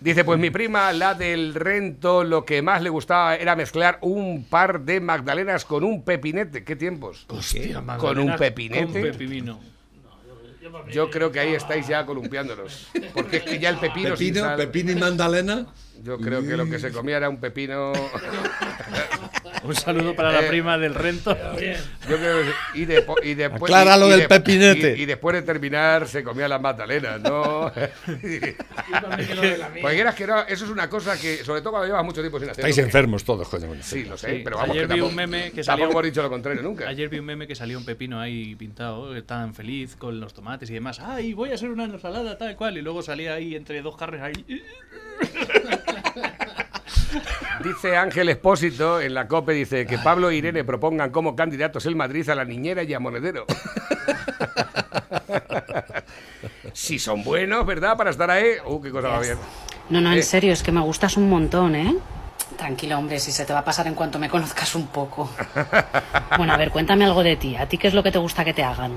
Dice, 0.00 0.24
pues 0.24 0.38
mi 0.38 0.50
prima, 0.50 0.92
la 0.92 1.14
del 1.14 1.54
rento, 1.54 2.22
lo 2.22 2.44
que 2.44 2.62
más 2.62 2.82
le 2.82 2.88
gustaba 2.90 3.34
era 3.36 3.56
mezclar 3.56 3.98
un 4.00 4.44
par 4.44 4.80
de 4.82 5.00
magdalenas 5.00 5.64
con 5.64 5.82
un 5.84 6.04
pepinete. 6.04 6.62
¿Qué 6.64 6.76
tiempos? 6.76 7.26
Hostia, 7.28 7.82
Con 7.98 8.18
un 8.18 8.36
pepinete. 8.36 9.10
Con. 9.12 9.58
Yo 10.60 10.86
Yo 10.90 11.10
creo 11.10 11.32
que 11.32 11.40
ahí 11.40 11.54
estáis 11.54 11.88
ya 11.88 12.04
columpiándolos. 12.06 12.88
Porque 13.14 13.38
es 13.38 13.42
que 13.44 13.58
ya 13.58 13.70
el 13.70 13.78
pepino, 13.78 14.16
sin 14.16 14.28
Pepino, 14.34 14.44
sal- 14.46 14.56
Pepino 14.56 14.92
y 14.92 14.94
Magdalena. 14.96 15.66
Yo 16.02 16.18
creo 16.18 16.42
que 16.42 16.56
lo 16.56 16.66
que 16.68 16.78
se 16.78 16.90
comía 16.92 17.16
era 17.16 17.28
un 17.28 17.38
pepino. 17.38 17.92
Un 19.64 19.74
saludo 19.74 20.14
para 20.14 20.30
la 20.30 20.42
Eh, 20.44 20.48
prima 20.48 20.78
del 20.78 20.94
rento. 20.94 21.36
Yo 22.08 22.16
creo 22.16 22.42
que- 22.44 22.78
y, 22.78 22.82
y 22.82 23.34
después. 23.34 23.70
Aclara 23.72 23.96
y- 23.96 24.00
lo 24.00 24.06
y 24.06 24.10
del 24.10 24.20
de- 24.20 24.28
pepinete. 24.28 24.94
Y, 24.96 25.02
y 25.02 25.06
después 25.06 25.34
de 25.34 25.42
terminar 25.42 26.06
se 26.06 26.22
comía 26.22 26.46
las 26.46 26.60
magdalenas, 26.60 27.20
¿no? 27.20 27.70
Porque 29.82 29.94
quieras 29.94 30.14
que 30.14 30.26
no, 30.28 30.40
eso 30.42 30.64
es 30.64 30.70
una 30.70 30.88
cosa 30.88 31.18
que, 31.20 31.38
sobre 31.44 31.60
todo 31.60 31.72
cuando 31.72 31.88
llevas 31.88 32.04
mucho 32.04 32.20
tiempo 32.20 32.38
sin 32.38 32.50
hacer. 32.50 32.64
Estáis 32.64 32.78
enfermos 32.78 33.24
todos, 33.24 33.48
coño. 33.48 33.66
Sí, 33.82 34.04
lo 34.04 34.16
sé, 34.16 34.36
Sí, 34.36 34.40
pero 34.44 34.58
vamos, 34.58 34.70
ayer 34.76 34.86
que 34.86 34.94
vi 34.94 35.00
un 35.00 35.08
tampoco- 35.08 35.16
meme 35.28 35.42
que 35.50 35.62
tampoco 35.62 35.64
salió- 35.64 35.90
hemos 35.90 36.02
dicho 36.04 36.22
lo 36.22 36.30
contrario 36.30 36.62
nunca. 36.62 36.88
Ayer 36.88 37.08
vi 37.08 37.18
un 37.18 37.24
meme 37.26 37.46
que 37.48 37.54
salía 37.56 37.76
un 37.76 37.84
pepino 37.84 38.20
ahí 38.20 38.54
pintado, 38.54 39.20
tan 39.24 39.54
feliz 39.54 39.96
con 39.96 40.20
los 40.20 40.34
tomates 40.34 40.70
y 40.70 40.74
demás. 40.74 41.00
¡Ay, 41.00 41.32
voy 41.34 41.50
a 41.50 41.54
hacer 41.54 41.68
una 41.70 41.84
ensalada 41.84 42.38
tal 42.38 42.54
cual! 42.54 42.78
Y 42.78 42.82
luego 42.82 43.02
salía 43.02 43.34
ahí 43.34 43.56
entre 43.56 43.82
dos 43.82 43.96
carnes 43.96 44.22
ahí. 44.22 44.62
Dice 47.64 47.96
Ángel 47.96 48.28
Espósito 48.28 49.00
en 49.00 49.14
la 49.14 49.26
COPE, 49.26 49.52
dice 49.52 49.86
que 49.86 49.98
Pablo 49.98 50.30
e 50.30 50.36
Irene 50.36 50.62
propongan 50.64 51.10
como 51.10 51.34
candidatos 51.34 51.86
el 51.86 51.96
Madrid 51.96 52.28
a 52.30 52.34
la 52.34 52.44
niñera 52.44 52.82
y 52.84 52.94
a 52.94 53.00
Monedero. 53.00 53.46
si 56.72 56.98
son 56.98 57.24
buenos, 57.24 57.66
¿verdad? 57.66 57.96
Para 57.96 58.10
estar 58.10 58.30
ahí. 58.30 58.52
Uh, 58.64 58.80
qué 58.80 58.90
cosa 58.90 59.08
va 59.08 59.20
bien. 59.20 59.38
No, 59.90 60.00
no, 60.00 60.12
Eh. 60.12 60.16
en 60.18 60.22
serio, 60.22 60.52
es 60.52 60.62
que 60.62 60.70
me 60.70 60.80
gustas 60.80 61.16
un 61.16 61.28
montón, 61.28 61.74
¿eh? 61.74 61.96
Tranquila, 62.56 62.98
hombre, 62.98 63.18
si 63.18 63.32
se 63.32 63.44
te 63.44 63.52
va 63.52 63.60
a 63.60 63.64
pasar 63.64 63.86
en 63.86 63.94
cuanto 63.94 64.18
me 64.18 64.28
conozcas 64.28 64.74
un 64.74 64.86
poco. 64.88 65.30
Bueno, 66.36 66.52
a 66.52 66.56
ver, 66.56 66.70
cuéntame 66.70 67.04
algo 67.04 67.22
de 67.24 67.34
ti. 67.36 67.56
¿A 67.56 67.66
ti 67.68 67.78
qué 67.78 67.88
es 67.88 67.94
lo 67.94 68.02
que 68.04 68.12
te 68.12 68.18
gusta 68.18 68.44
que 68.44 68.54
te 68.54 68.62
hagan? 68.62 68.92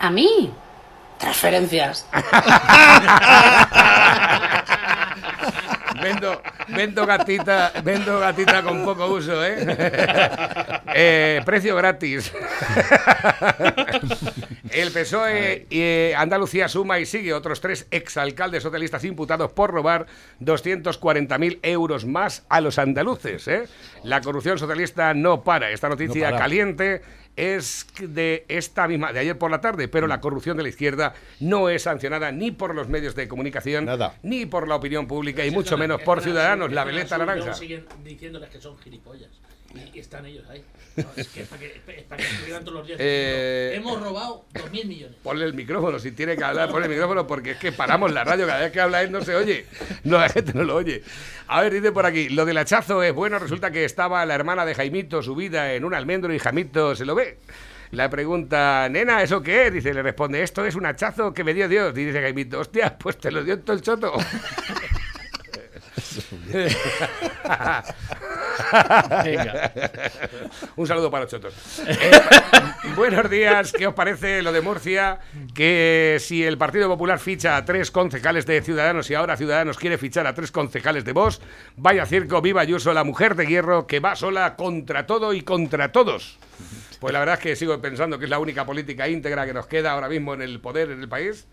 ¿A 0.00 0.10
mí? 0.10 0.52
Transferencias. 1.18 2.06
Vendo, 6.04 6.42
vendo 6.68 7.06
gatita, 7.06 7.72
vendo 7.82 8.20
gatita 8.20 8.62
con 8.62 8.84
poco 8.84 9.06
uso, 9.06 9.42
¿eh? 9.42 9.56
Eh, 10.96 11.40
precio 11.44 11.74
gratis. 11.74 12.32
El 14.70 14.92
PSOE 14.92 15.66
eh, 15.70 16.14
Andalucía 16.16 16.68
suma 16.68 17.00
y 17.00 17.06
sigue 17.06 17.32
otros 17.32 17.60
tres 17.60 17.88
exalcaldes 17.90 18.62
socialistas 18.62 19.02
imputados 19.04 19.50
por 19.50 19.72
robar 19.72 20.06
240.000 20.40 21.58
euros 21.62 22.04
más 22.04 22.44
a 22.48 22.60
los 22.60 22.78
andaluces. 22.78 23.48
¿eh? 23.48 23.64
La 24.04 24.20
corrupción 24.20 24.58
socialista 24.58 25.14
no 25.14 25.42
para. 25.42 25.70
Esta 25.70 25.88
noticia 25.88 26.30
para. 26.30 26.38
caliente 26.38 27.02
es 27.36 27.86
de 28.00 28.44
esta 28.48 28.86
misma, 28.88 29.12
de 29.12 29.20
ayer 29.20 29.38
por 29.38 29.50
la 29.50 29.60
tarde, 29.60 29.88
pero 29.88 30.06
la 30.06 30.20
corrupción 30.20 30.56
de 30.56 30.62
la 30.62 30.68
izquierda 30.68 31.14
no 31.40 31.68
es 31.68 31.82
sancionada 31.82 32.32
ni 32.32 32.50
por 32.50 32.74
los 32.74 32.88
medios 32.88 33.14
de 33.14 33.28
comunicación, 33.28 33.84
Nada. 33.86 34.14
ni 34.22 34.46
por 34.46 34.68
la 34.68 34.76
opinión 34.76 35.06
pública 35.06 35.44
y 35.44 35.50
mucho 35.50 35.76
menos 35.76 36.02
por 36.02 36.20
Ciudadanos, 36.22 36.72
la 36.72 36.84
veleta 36.84 37.18
naranja. 37.18 37.54
siguen 37.54 37.86
diciéndoles 38.04 38.48
que 38.50 38.60
son 38.60 38.78
gilipollas. 38.78 39.30
Y, 39.92 39.98
están 39.98 40.26
ellos 40.26 40.44
ahí. 40.48 40.64
No, 40.96 41.06
es 41.16 41.28
que 41.28 41.42
es 41.42 41.48
para 41.48 41.60
que, 41.60 41.66
es 41.66 42.04
para 42.04 42.22
que 42.22 42.28
escriban 42.28 42.64
todos 42.64 42.78
los 42.78 42.86
días. 42.86 42.98
Eh, 43.02 43.72
Hemos 43.74 44.00
robado 44.00 44.44
2.000 44.54 44.84
millones. 44.84 45.16
Ponle 45.22 45.44
el 45.44 45.54
micrófono, 45.54 45.98
si 45.98 46.12
tiene 46.12 46.36
que 46.36 46.44
hablar, 46.44 46.70
ponle 46.70 46.86
el 46.86 46.92
micrófono, 46.92 47.26
porque 47.26 47.52
es 47.52 47.56
que 47.58 47.72
paramos 47.72 48.12
la 48.12 48.24
radio, 48.24 48.46
cada 48.46 48.60
vez 48.60 48.72
que 48.72 48.80
habla 48.80 49.02
él 49.02 49.10
no 49.10 49.22
se 49.22 49.34
oye. 49.34 49.66
No, 50.04 50.18
la 50.18 50.28
gente 50.28 50.52
no 50.54 50.64
lo 50.64 50.76
oye. 50.76 51.02
A 51.48 51.62
ver, 51.62 51.72
dice 51.72 51.90
por 51.90 52.06
aquí, 52.06 52.28
lo 52.28 52.44
del 52.44 52.58
hachazo 52.58 53.02
es 53.02 53.12
bueno, 53.12 53.38
resulta 53.38 53.70
que 53.70 53.84
estaba 53.84 54.24
la 54.26 54.34
hermana 54.34 54.64
de 54.64 54.74
Jaimito 54.74 55.22
subida 55.22 55.72
en 55.74 55.84
un 55.84 55.94
almendro 55.94 56.32
y 56.32 56.38
Jaimito 56.38 56.94
se 56.94 57.04
lo 57.04 57.14
ve. 57.14 57.38
La 57.94 58.10
pregunta, 58.10 58.88
nena, 58.88 59.22
¿eso 59.22 59.40
qué 59.40 59.66
es? 59.66 59.72
Dice, 59.72 59.94
le 59.94 60.02
responde, 60.02 60.42
esto 60.42 60.64
es 60.64 60.74
un 60.74 60.84
hachazo 60.84 61.32
que 61.32 61.44
me 61.44 61.54
dio 61.54 61.68
Dios. 61.68 61.96
Y 61.96 62.04
dice 62.04 62.20
Jaimito, 62.20 62.58
hostia, 62.58 62.98
pues 62.98 63.18
te 63.18 63.30
lo 63.30 63.44
dio 63.44 63.60
todo 63.60 63.76
el 63.76 63.82
choto. 63.82 64.12
Un 70.76 70.86
saludo 70.86 71.10
para 71.10 71.26
chotos. 71.26 71.54
Eh, 71.86 72.10
buenos 72.96 73.30
días, 73.30 73.72
¿qué 73.72 73.86
os 73.86 73.94
parece 73.94 74.42
lo 74.42 74.52
de 74.52 74.60
Murcia? 74.60 75.18
Que 75.54 76.18
si 76.20 76.44
el 76.44 76.58
Partido 76.58 76.88
Popular 76.88 77.18
ficha 77.18 77.56
a 77.56 77.64
tres 77.64 77.90
concejales 77.90 78.44
de 78.46 78.60
Ciudadanos 78.62 79.10
y 79.10 79.14
ahora 79.14 79.36
Ciudadanos 79.36 79.78
quiere 79.78 79.98
fichar 79.98 80.26
a 80.26 80.34
tres 80.34 80.52
concejales 80.52 81.04
de 81.04 81.12
Vox, 81.12 81.40
vaya 81.76 82.06
circo, 82.06 82.42
viva 82.42 82.60
Ayuso, 82.60 82.92
la 82.92 83.04
mujer 83.04 83.36
de 83.36 83.46
hierro 83.46 83.86
que 83.86 84.00
va 84.00 84.16
sola 84.16 84.56
contra 84.56 85.06
todo 85.06 85.32
y 85.32 85.42
contra 85.42 85.92
todos. 85.92 86.38
Pues 87.00 87.12
la 87.12 87.18
verdad 87.18 87.34
es 87.34 87.40
que 87.40 87.56
sigo 87.56 87.78
pensando 87.80 88.18
que 88.18 88.24
es 88.24 88.30
la 88.30 88.38
única 88.38 88.64
política 88.64 89.08
íntegra 89.08 89.46
que 89.46 89.52
nos 89.52 89.66
queda 89.66 89.92
ahora 89.92 90.08
mismo 90.08 90.34
en 90.34 90.42
el 90.42 90.60
poder 90.60 90.90
en 90.90 91.00
el 91.00 91.08
país. 91.08 91.46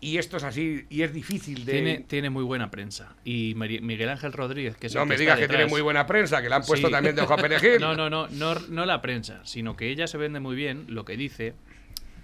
Y 0.00 0.18
esto 0.18 0.36
es 0.36 0.44
así, 0.44 0.84
y 0.90 1.02
es 1.02 1.12
difícil 1.12 1.64
de... 1.64 1.72
Tiene, 1.72 1.98
tiene 2.06 2.28
muy 2.30 2.44
buena 2.44 2.70
prensa. 2.70 3.16
Y 3.24 3.54
Miguel 3.56 4.10
Ángel 4.10 4.32
Rodríguez, 4.32 4.76
que 4.76 4.88
es 4.88 4.94
el 4.94 4.98
no 5.00 5.06
me 5.06 5.16
digas 5.16 5.38
que 5.38 5.48
tiene 5.48 5.66
muy 5.66 5.80
buena 5.80 6.06
prensa, 6.06 6.42
que 6.42 6.48
la 6.50 6.56
han 6.56 6.62
puesto 6.64 6.88
Sí. 6.88 6.92
también 6.92 7.16
de 7.16 7.22
hoja 7.22 7.36
perejil. 7.36 7.78
No, 7.80 7.94
no, 7.96 8.10
no, 8.10 8.28
no, 8.28 8.54
no 8.68 8.84
la 8.86 9.00
prensa, 9.00 9.40
sino 9.44 9.74
que 9.74 9.90
ella 9.90 10.06
se 10.06 10.18
vende 10.18 10.38
muy 10.38 10.54
bien 10.54 10.84
lo 10.88 11.04
que 11.04 11.16
dice. 11.16 11.54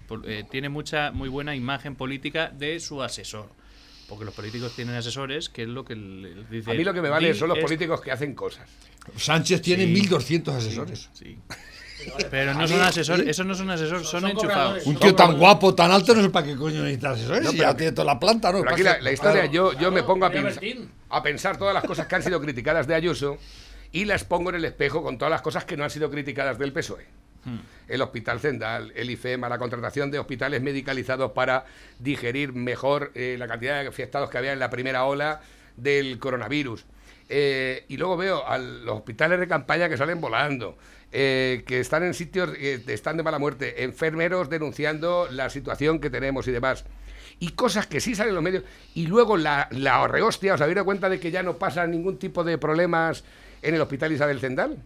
por- 0.07 0.29
eh, 0.31 0.45
tiene 0.51 0.69
mucha, 0.69 1.13
muy 1.13 1.31
buena 1.31 1.57
imagen 1.57 1.95
política 1.97 2.51
de 2.51 2.79
su 2.81 3.03
asesor. 3.03 3.49
Porque 4.09 4.27
los 4.27 4.35
políticos 4.35 4.75
tienen 4.77 4.95
asesores, 4.95 5.49
que 5.49 5.63
es 5.63 5.69
lo 5.69 5.87
que 5.87 5.97
les 5.97 6.51
dice. 6.51 6.71
A 6.71 6.75
mí 6.75 6.85
lo 6.85 6.93
que 6.93 7.01
me 7.01 7.09
vale 7.09 7.33
"Di 7.33 7.39
son 7.39 7.49
los 7.49 7.57
esto". 7.57 7.67
políticos 7.67 8.01
que 8.03 8.11
hacen 8.13 8.35
cosas. 8.35 8.69
Sánchez 9.17 9.63
tiene 9.63 9.85
Sí. 9.87 9.93
1.200 10.09 10.55
asesores. 10.55 11.09
Sí. 11.15 11.39
Pero 12.31 12.55
no 12.55 12.67
son 12.67 12.81
asesores, 12.81 13.27
esos 13.29 13.47
no 13.47 13.55
son 13.55 13.71
asesores, 13.71 14.07
son, 14.09 14.21
Son 14.23 14.31
enchufados. 14.31 14.85
Un 14.87 14.97
tío 14.97 15.15
tan 15.15 15.39
guapo, 15.39 15.75
tan 15.75 15.91
alto, 15.93 16.15
no 16.15 16.23
sé 16.23 16.31
para 16.31 16.47
qué 16.47 16.57
coño 16.57 16.83
necesita 16.83 17.11
asesores. 17.11 17.49
si 17.51 17.59
ya 17.59 17.77
tiene 17.77 17.93
toda 17.93 18.07
la 18.07 18.19
planta, 18.19 18.51
¿no? 18.53 18.61
Pero 18.61 18.73
aquí 18.73 18.83
la, 18.83 19.01
la 19.01 19.13
historia, 19.13 19.47
yo, 19.47 19.73
yo 19.79 19.93
me 19.93 20.03
pongo 20.03 20.27
a, 20.27 20.29
Mira, 20.31 20.43
pens- 20.43 20.61
Bertín. 20.61 20.91
a 21.11 21.23
pensar 21.23 21.57
todas 21.59 21.73
las 21.75 21.85
cosas 21.85 22.07
que 22.07 22.15
han 22.17 22.23
sido 22.23 22.41
criticadas 22.41 22.87
de 22.87 22.95
Ayuso 22.95 23.39
y 23.93 24.05
las 24.05 24.25
pongo 24.25 24.51
en 24.51 24.57
el 24.57 24.65
espejo 24.65 25.03
con 25.03 25.19
todas 25.19 25.31
las 25.31 25.43
cosas 25.43 25.65
que 25.65 25.77
no 25.77 25.85
han 25.85 25.91
sido 25.91 26.11
criticadas 26.11 26.59
del 26.59 26.73
PSOE. 26.73 27.03
E. 27.03 27.95
El 27.95 28.01
hospital 28.03 28.41
Zendal, 28.41 28.93
el 28.97 29.11
IFEMA, 29.11 29.49
la 29.49 29.59
contratación 29.59 30.11
de 30.11 30.19
hospitales 30.19 30.63
medicalizados 30.63 31.33
para 31.33 31.65
digerir 31.99 32.53
mejor 32.53 33.11
eh, 33.15 33.37
la 33.39 33.47
cantidad 33.49 33.81
de 33.83 33.89
afectados 33.89 34.31
que 34.31 34.39
había 34.39 34.53
en 34.53 34.59
la 34.61 34.71
primera 34.71 35.05
ola 35.05 35.41
del 35.77 36.19
coronavirus. 36.19 36.85
Eh, 37.29 37.85
y 37.89 37.97
luego 37.97 38.17
veo 38.17 38.47
a 38.47 38.59
los 38.59 38.97
hospitales 38.99 39.41
de 39.41 39.49
campaña 39.49 39.89
que 39.89 39.97
salen 39.97 40.21
volando, 40.21 40.77
eh, 41.13 41.63
que 41.67 41.81
están 41.81 42.03
en 42.03 42.15
sitios 42.15 42.51
que 42.51 42.83
están 42.89 43.17
de 43.17 43.23
mala 43.23 43.39
muerte, 43.39 43.85
enfermeros 43.85 44.49
denunciando 44.51 45.29
la 45.31 45.51
situación 45.51 46.01
que 46.01 46.11
tenemos 46.11 46.49
y 46.49 46.53
demás. 46.53 46.85
Y 47.39 47.51
cosas 47.51 47.87
que 47.87 48.01
sí 48.01 48.15
salen 48.15 48.31
en 48.31 48.35
los 48.37 48.45
medios. 48.45 48.65
Y 48.95 49.07
luego 49.07 49.37
la, 49.37 49.69
la 49.73 50.07
rehostia, 50.09 50.55
¿os 50.55 50.61
habéis 50.61 50.77
dado 50.77 50.85
cuenta 50.85 51.09
de 51.09 51.19
que 51.21 51.31
ya 51.31 51.43
no 51.43 51.59
pasa 51.59 51.87
ningún 51.87 52.19
tipo 52.19 52.45
de 52.45 52.57
problemas 52.59 53.25
en 53.63 53.75
el 53.75 53.81
hospital 53.81 54.13
Isabel 54.13 54.41
Zendal? 54.41 54.79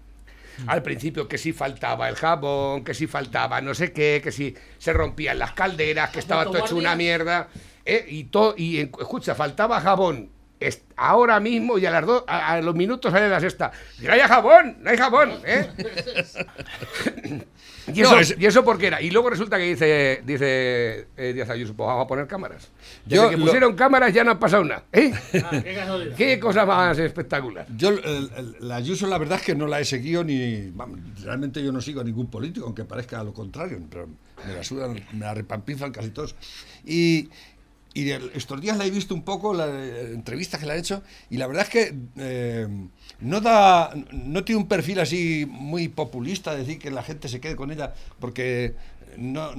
Al 0.66 0.82
principio 0.82 1.28
que 1.28 1.36
sí 1.36 1.52
faltaba 1.52 2.08
el 2.08 2.14
jabón, 2.14 2.82
que 2.82 2.94
sí 2.94 3.06
faltaba 3.06 3.60
no 3.60 3.74
sé 3.74 3.92
qué, 3.92 4.22
que 4.24 4.32
sí 4.32 4.54
se 4.78 4.94
rompían 4.94 5.38
las 5.38 5.52
calderas, 5.52 6.08
que 6.08 6.18
estaba 6.18 6.44
todo 6.44 6.56
hecho 6.64 6.76
una 6.76 6.96
mierda. 6.96 7.48
¿eh? 7.84 8.06
Y, 8.08 8.24
to- 8.24 8.54
y 8.56 8.78
escucha, 8.78 9.34
faltaba 9.34 9.80
jabón. 9.82 10.30
Es- 10.58 10.82
ahora 10.96 11.38
mismo 11.40 11.76
y 11.78 11.84
a 11.86 11.90
las 11.90 12.06
dos, 12.06 12.24
a, 12.26 12.52
a 12.54 12.60
los 12.62 12.74
minutos 12.74 13.12
sale 13.12 13.28
la 13.28 13.40
sexta. 13.40 13.72
¡No 14.00 14.12
hay 14.12 14.20
jabón! 14.20 14.76
¡No 14.80 14.90
hay 14.90 14.96
jabón! 14.96 15.32
¿eh? 15.44 15.68
¿Y 17.92 18.00
eso, 18.00 18.12
No, 18.14 18.18
es- 18.20 18.34
¿Y 18.38 18.46
eso 18.46 18.64
por 18.64 18.78
qué 18.78 18.88
era? 18.88 19.00
Y 19.00 19.10
luego 19.10 19.30
resulta 19.30 19.58
que 19.58 19.64
dice, 19.64 20.22
dice 20.24 21.06
eh, 21.16 21.32
Díaz 21.34 21.50
Ayuso, 21.50 21.74
pues 21.74 21.86
vamos 21.86 22.04
a 22.04 22.08
poner 22.08 22.26
cámaras. 22.26 22.68
Desde 23.04 23.22
Yo 23.22 23.30
que 23.30 23.36
lo- 23.36 23.44
pusieron 23.44 23.76
cámaras 23.76 24.12
ya 24.12 24.24
no 24.24 24.32
ha 24.32 24.38
pasado 24.40 24.64
nada. 24.64 24.82
¿eh? 24.92 25.12
Ah, 25.44 25.50
qué. 25.62 26.14
¿Qué 26.16 26.40
cosa 26.40 26.66
más 26.66 26.98
espectacular? 26.98 27.66
Yo, 27.76 27.90
el- 27.90 28.30
el- 28.36 28.56
la 28.60 28.76
Ayuso, 28.76 29.06
la 29.06 29.18
verdad 29.18 29.38
es 29.38 29.44
que 29.44 29.54
no 29.54 29.66
la 29.68 29.78
he 29.80 29.84
seguido 29.84 30.24
ni. 30.24 30.70
vamos, 30.70 30.98
realmente 31.22 31.62
yo 31.62 31.70
no 31.70 31.80
sigo 31.80 32.00
a 32.00 32.04
ningún 32.04 32.28
político, 32.28 32.66
aunque 32.66 32.84
parezca 32.84 33.22
lo 33.22 33.32
contrario, 33.32 33.78
pero 33.88 34.08
me 34.46 34.54
la 34.54 34.64
sudan, 34.64 34.94
me 35.12 35.20
la 35.20 35.34
repampinzan 35.34 35.92
casi 35.92 36.10
todos. 36.10 36.34
Y, 36.84 37.28
y 38.02 38.10
estos 38.10 38.60
días 38.60 38.76
la 38.76 38.84
he 38.84 38.90
visto 38.90 39.14
un 39.14 39.22
poco, 39.22 39.54
la 39.54 39.66
eh, 39.66 40.12
entrevista 40.12 40.58
que 40.58 40.66
le 40.66 40.72
han 40.72 40.78
hecho, 40.78 41.02
y 41.30 41.36
la 41.38 41.46
verdad 41.46 41.62
es 41.64 41.68
que 41.70 41.94
eh, 42.18 42.68
no 43.20 43.40
da. 43.40 43.94
No 44.12 44.44
tiene 44.44 44.60
un 44.60 44.68
perfil 44.68 45.00
así 45.00 45.46
muy 45.48 45.88
populista, 45.88 46.54
decir 46.54 46.78
que 46.78 46.90
la 46.90 47.02
gente 47.02 47.28
se 47.28 47.40
quede 47.40 47.56
con 47.56 47.70
ella, 47.70 47.94
porque 48.20 48.74
no, 49.16 49.52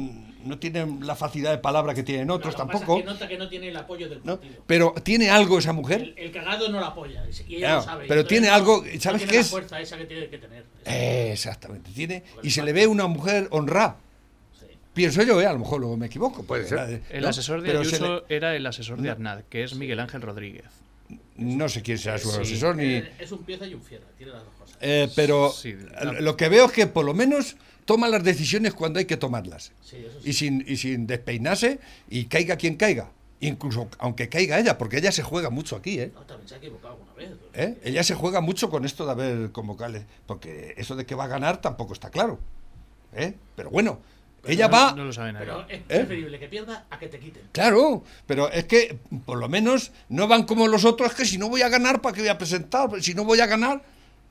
no 0.46 0.60
tiene 0.60 0.86
la 1.02 1.16
facilidad 1.16 1.50
de 1.52 1.58
palabra 1.58 1.96
que 1.96 2.04
tienen 2.04 2.30
otros 2.30 2.56
tampoco. 2.56 2.98
Que 2.98 3.04
nota 3.04 3.28
que 3.28 3.38
no 3.40 3.50
tiene 3.50 3.70
el 3.70 3.78
apoyo 3.78 4.08
del 4.08 4.20
¿no? 4.24 4.38
partido. 4.38 4.64
Pero 4.68 4.94
tiene 5.04 5.32
algo 5.32 5.58
esa 5.58 5.74
mujer. 5.74 6.02
El, 6.02 6.14
el 6.18 6.32
cagado 6.32 6.70
no 6.70 6.80
la 6.80 6.88
apoya. 6.88 7.24
Y 7.48 7.56
ella 7.56 7.60
Claro, 7.68 7.76
lo 7.78 7.84
sabe. 7.84 8.06
pero 8.08 8.26
tiene 8.26 8.50
algo- 8.50 8.84
no 8.84 9.02
¿sabes 9.02 9.22
tiene 9.22 9.26
qué 9.32 9.36
la 9.38 9.42
es? 9.42 9.50
fuerza 9.50 9.80
esa 9.82 9.98
que 9.98 10.06
tiene 10.06 10.28
que 10.30 10.38
tener. 10.38 10.64
Eh, 10.86 11.32
exactamente, 11.34 11.90
tiene 11.92 12.24
y 12.44 12.52
se 12.52 12.62
le 12.62 12.72
ve 12.72 12.86
una 12.86 13.08
mujer 13.08 13.48
honrada. 13.52 13.98
Pienso 14.98 15.22
yo, 15.24 15.40
¿eh? 15.42 15.46
a 15.46 15.54
lo 15.54 15.60
mejor 15.60 15.80
luego 15.80 15.96
me 15.96 16.08
equivoco. 16.08 16.44
Puede 16.44 16.68
ser. 16.68 16.78
era 16.80 17.00
El 17.12 17.22
¿no? 17.22 17.30
asesor 17.30 17.62
de 17.62 17.72
Ayuso 17.78 18.24
le- 18.28 18.36
era 18.36 18.56
el 18.56 18.66
asesor 18.66 19.00
de 19.02 19.10
Arnaz, 19.12 19.44
que 19.50 19.64
es 19.64 19.76
Miguel 19.76 20.00
Ángel 20.00 20.22
Rodríguez. 20.22 20.66
no 21.38 21.70
sé 21.70 21.84
quién 21.84 21.98
será 22.00 22.18
su 22.18 22.30
Sí. 22.32 22.42
asesor 22.42 22.76
ni. 22.76 22.96
Eh, 22.96 23.12
Es 23.20 23.32
un 23.32 23.44
pieza 23.44 23.66
y 23.68 23.74
un 23.76 23.82
fierro, 23.84 24.06
tiene 24.18 24.34
las 24.34 24.44
dos 24.44 24.54
cosas. 24.60 24.76
eh, 24.82 25.08
pero 25.16 25.52
Sí, 25.52 25.76
lo 26.20 26.36
que 26.36 26.50
veo 26.50 26.66
es 26.66 26.72
que 26.72 26.88
por 26.88 27.06
lo 27.06 27.14
menos 27.14 27.56
toma 27.86 28.08
las 28.10 28.24
decisiones 28.24 28.74
cuando 28.74 29.00
hay 29.00 29.06
que 29.06 29.16
tomarlas. 29.18 29.72
Sí, 29.84 29.98
eso 29.98 30.20
sí. 30.22 30.30
Y 30.30 30.34
sin, 30.34 30.66
y 30.68 30.76
sin 30.78 31.08
despeinarse 31.08 31.80
y 32.10 32.26
caiga 32.26 32.58
quien 32.58 32.76
caiga. 32.76 33.12
Incluso 33.40 33.88
aunque 34.00 34.30
caiga 34.30 34.60
ella, 34.60 34.80
porque 34.80 34.98
ella 34.98 35.12
se 35.12 35.22
juega 35.22 35.52
mucho 35.52 35.76
aquí, 35.76 36.00
¿eh? 36.00 36.12
No, 36.14 36.22
también 36.22 36.48
se 36.50 36.56
ha 36.56 36.58
equivocado 36.58 36.96
alguna 36.96 37.14
vez. 37.14 37.30
¿Eh? 37.54 37.78
Ella 37.84 38.04
se 38.04 38.16
juega 38.16 38.42
mucho 38.42 38.72
con 38.72 38.84
esto 38.84 39.06
de 39.06 39.12
haber 39.12 39.52
convocado, 39.52 40.00
porque 40.26 40.74
eso 40.76 40.96
de 40.96 41.06
que 41.06 41.14
va 41.14 41.26
a 41.26 41.28
ganar 41.28 41.62
tampoco 41.62 41.94
está 41.94 42.10
claro. 42.10 42.40
¿eh? 43.14 43.36
Pero 43.56 43.70
bueno, 43.70 44.00
ella 44.46 44.68
no, 44.68 44.74
va... 44.74 44.94
No 44.94 45.04
lo 45.06 45.14
sabe 45.14 45.34
nadie. 45.34 45.46
Pero 45.48 45.66
es 45.68 45.78
¿Eh? 45.80 45.84
preferible 45.88 46.40
que 46.40 46.48
pierda 46.48 46.86
a 46.90 47.00
que 47.00 47.08
te 47.08 47.20
quiten. 47.20 47.44
Claro, 47.52 48.04
pero 48.26 48.50
es 48.52 48.66
que 48.66 48.98
por 49.26 49.38
lo 49.38 49.50
menos 49.50 49.92
no 50.10 50.28
van 50.28 50.44
como 50.44 50.68
los 50.68 50.86
otros, 50.86 51.14
que 51.14 51.26
si 51.26 51.38
no 51.38 51.50
voy 51.50 51.62
a 51.64 51.70
ganar, 51.70 52.02
¿para 52.02 52.16
qué 52.16 52.22
voy 52.22 52.30
a 52.30 52.38
presentar? 52.38 52.90
Si 53.02 53.14
no 53.14 53.24
voy 53.26 53.40
a 53.42 53.46
ganar, 53.46 53.82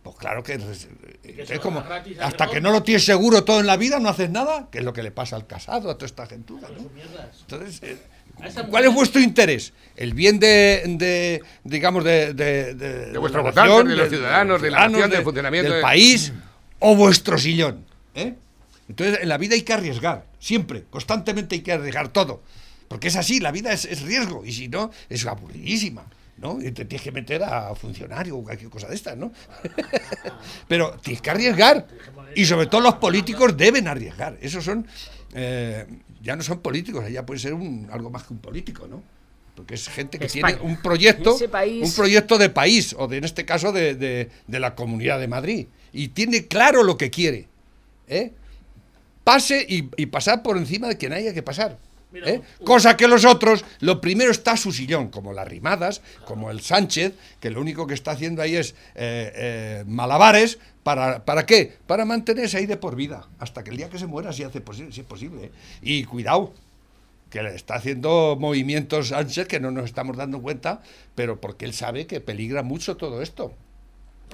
pues 0.02 0.16
claro 0.16 0.42
que 0.42 0.54
es, 0.54 1.60
como 1.60 1.82
hasta 2.20 2.46
que 2.48 2.60
no 2.60 2.70
lo 2.70 2.82
tienes 2.82 3.04
seguro 3.04 3.42
todo 3.44 3.58
en 3.60 3.66
la 3.66 3.76
vida, 3.76 3.98
no 3.98 4.08
haces 4.08 4.30
nada, 4.30 4.68
que 4.70 4.78
es 4.78 4.84
lo 4.84 4.92
que 4.92 5.02
le 5.02 5.10
pasa 5.10 5.34
al 5.36 5.46
casado, 5.46 5.90
a 5.90 5.94
toda 5.94 6.06
esta 6.06 6.26
gentuza. 6.26 6.68
Entonces, 7.40 7.82
eh, 7.82 7.98
¿cuál 8.70 8.84
es 8.84 8.94
vuestro 8.94 9.20
interés? 9.20 9.72
¿El 9.96 10.14
bien 10.14 10.38
de, 10.38 10.82
de, 10.86 11.42
digamos, 11.64 12.04
de, 12.04 12.34
de, 12.34 12.74
de, 12.74 13.06
De 13.06 13.18
vuestros 13.18 13.42
votantes, 13.42 13.88
de 13.88 13.96
los 13.96 14.08
ciudadanos, 14.08 14.62
de 14.62 14.70
la 14.70 14.88
nación, 14.88 15.10
del 15.10 15.22
funcionamiento 15.24 15.70
del 15.70 15.78
de- 15.78 15.82
país 15.82 16.32
o 16.78 16.94
vuestro 16.94 17.36
sillón? 17.36 17.84
¿eh? 18.14 18.34
Entonces, 18.88 19.18
en 19.22 19.28
la 19.28 19.38
vida 19.38 19.54
hay 19.54 19.62
que 19.62 19.72
arriesgar, 19.72 20.26
siempre, 20.38 20.84
constantemente 20.90 21.54
hay 21.56 21.60
que 21.62 21.72
arriesgar 21.72 22.08
todo. 22.08 22.42
Porque 22.88 23.08
es 23.08 23.16
así, 23.16 23.40
la 23.40 23.50
vida 23.50 23.72
es, 23.72 23.84
es 23.84 24.02
riesgo, 24.02 24.44
y 24.44 24.52
si 24.52 24.68
no, 24.68 24.90
es 25.08 25.26
aburridísima. 25.26 26.06
¿no? 26.38 26.60
Y 26.60 26.70
te 26.70 26.84
tienes 26.84 27.02
que 27.02 27.12
meter 27.12 27.42
a 27.42 27.74
funcionario 27.74 28.36
o 28.36 28.44
cualquier 28.44 28.68
cosa 28.70 28.88
de 28.88 28.94
estas, 28.94 29.16
¿no? 29.16 29.32
Pero 30.68 30.98
tienes 31.02 31.22
que 31.22 31.30
arriesgar. 31.30 31.86
Y 32.34 32.44
sobre 32.44 32.66
todo 32.66 32.80
los 32.82 32.96
políticos 32.96 33.56
deben 33.56 33.88
arriesgar. 33.88 34.36
Esos 34.40 34.64
son. 34.64 34.86
eh, 35.34 35.86
ya 36.22 36.34
no 36.36 36.42
son 36.42 36.60
políticos, 36.60 37.04
ya 37.10 37.24
puede 37.24 37.40
ser 37.40 37.54
un, 37.54 37.88
algo 37.92 38.10
más 38.10 38.24
que 38.24 38.32
un 38.34 38.40
político, 38.40 38.86
¿no? 38.88 39.02
Porque 39.54 39.74
es 39.74 39.88
gente 39.88 40.18
que 40.18 40.26
España. 40.26 40.58
tiene 40.58 40.70
un 40.70 40.82
proyecto, 40.82 41.38
país. 41.50 41.82
un 41.88 41.94
proyecto 41.94 42.36
de 42.36 42.50
país, 42.50 42.94
o 42.98 43.06
de, 43.08 43.16
en 43.18 43.24
este 43.24 43.44
caso 43.46 43.72
de, 43.72 43.94
de- 43.94 44.28
de 44.46 44.60
la 44.60 44.74
Comunidad 44.74 45.18
de 45.20 45.28
Madrid. 45.28 45.66
Y 45.92 46.08
tiene 46.08 46.46
claro 46.46 46.82
lo 46.82 46.98
que 46.98 47.10
quiere. 47.10 47.48
¿eh? 48.08 48.32
Pase 49.26 49.66
y, 49.68 49.90
y 49.96 50.06
pasar 50.06 50.44
por 50.44 50.56
encima 50.56 50.86
de 50.86 50.96
quien 50.96 51.12
haya 51.12 51.34
que 51.34 51.42
pasar. 51.42 51.78
¿eh? 52.14 52.40
Cosa 52.64 52.96
que 52.96 53.08
los 53.08 53.24
otros, 53.24 53.64
lo 53.80 54.00
primero 54.00 54.30
está 54.30 54.56
su 54.56 54.70
sillón, 54.70 55.08
como 55.08 55.32
las 55.32 55.48
Rimadas, 55.48 56.00
como 56.24 56.52
el 56.52 56.60
Sánchez, 56.60 57.12
que 57.40 57.50
lo 57.50 57.60
único 57.60 57.88
que 57.88 57.94
está 57.94 58.12
haciendo 58.12 58.40
ahí 58.40 58.54
es 58.54 58.76
eh, 58.94 59.32
eh, 59.34 59.84
malabares. 59.88 60.58
¿Para, 60.84 61.24
¿Para 61.24 61.44
qué? 61.44 61.72
Para 61.88 62.04
mantenerse 62.04 62.56
ahí 62.58 62.66
de 62.66 62.76
por 62.76 62.94
vida, 62.94 63.26
hasta 63.40 63.64
que 63.64 63.70
el 63.70 63.76
día 63.76 63.90
que 63.90 63.98
se 63.98 64.06
muera, 64.06 64.32
si, 64.32 64.44
hace 64.44 64.64
posi- 64.64 64.92
si 64.92 65.00
es 65.00 65.06
posible. 65.06 65.46
¿eh? 65.46 65.50
Y 65.82 66.04
cuidado, 66.04 66.54
que 67.28 67.42
le 67.42 67.52
está 67.56 67.74
haciendo 67.74 68.36
movimientos 68.38 69.08
Sánchez 69.08 69.48
que 69.48 69.58
no 69.58 69.72
nos 69.72 69.86
estamos 69.86 70.16
dando 70.16 70.40
cuenta, 70.40 70.80
pero 71.16 71.40
porque 71.40 71.64
él 71.64 71.74
sabe 71.74 72.06
que 72.06 72.20
peligra 72.20 72.62
mucho 72.62 72.96
todo 72.96 73.20
esto. 73.20 73.52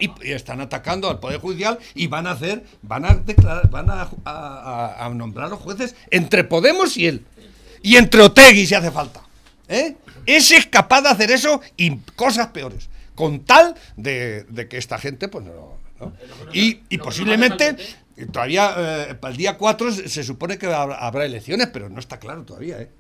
Y, 0.01 0.11
y 0.27 0.33
están 0.33 0.61
atacando 0.61 1.09
al 1.11 1.21
Poder 1.21 1.39
Judicial 1.39 1.79
y 1.95 2.07
van 2.07 2.27
a 2.27 2.33
hacer, 2.33 2.65
van 2.83 3.05
a 3.05 3.15
declarar, 3.15 3.69
van 3.71 3.91
a, 3.91 4.09
a- 4.25 5.07
a- 5.07 5.09
nombrar 5.11 5.51
los 5.51 5.61
jueces 5.61 5.95
entre 6.11 6.45
Podemos 6.45 6.97
y 6.97 7.07
él. 7.07 7.25
Y 7.83 7.97
entre 7.97 8.23
Otegui 8.23 8.67
si 8.67 8.75
hace 8.75 8.91
falta. 8.91 9.21
¿eh? 9.69 9.97
Ese 10.27 10.57
es 10.57 10.67
capaz 10.67 11.03
de 11.03 11.09
hacer 11.11 11.31
eso 11.31 11.61
y 11.77 11.97
cosas 12.17 12.49
peores. 12.49 12.89
Con 13.15 13.41
tal 13.41 13.75
de, 13.97 14.45
de 14.45 14.69
que 14.69 14.79
esta 14.79 14.99
gente, 14.99 15.29
pues 15.29 15.45
no. 15.45 15.77
¿no? 16.01 16.13
Y, 16.53 16.81
y 16.89 16.99
posiblemente, 16.99 17.77
todavía 18.33 18.75
eh, 19.11 19.15
para 19.15 19.33
el 19.33 19.37
día 19.37 19.59
4 19.59 19.93
se, 19.93 20.25
supone 20.25 20.59
que 20.59 20.67
habrá 20.67 21.25
elecciones, 21.25 21.69
pero 21.73 21.89
no 21.91 22.01
está 22.01 22.19
claro 22.19 22.43
todavía. 22.45 22.81
¿eh? 22.81 22.91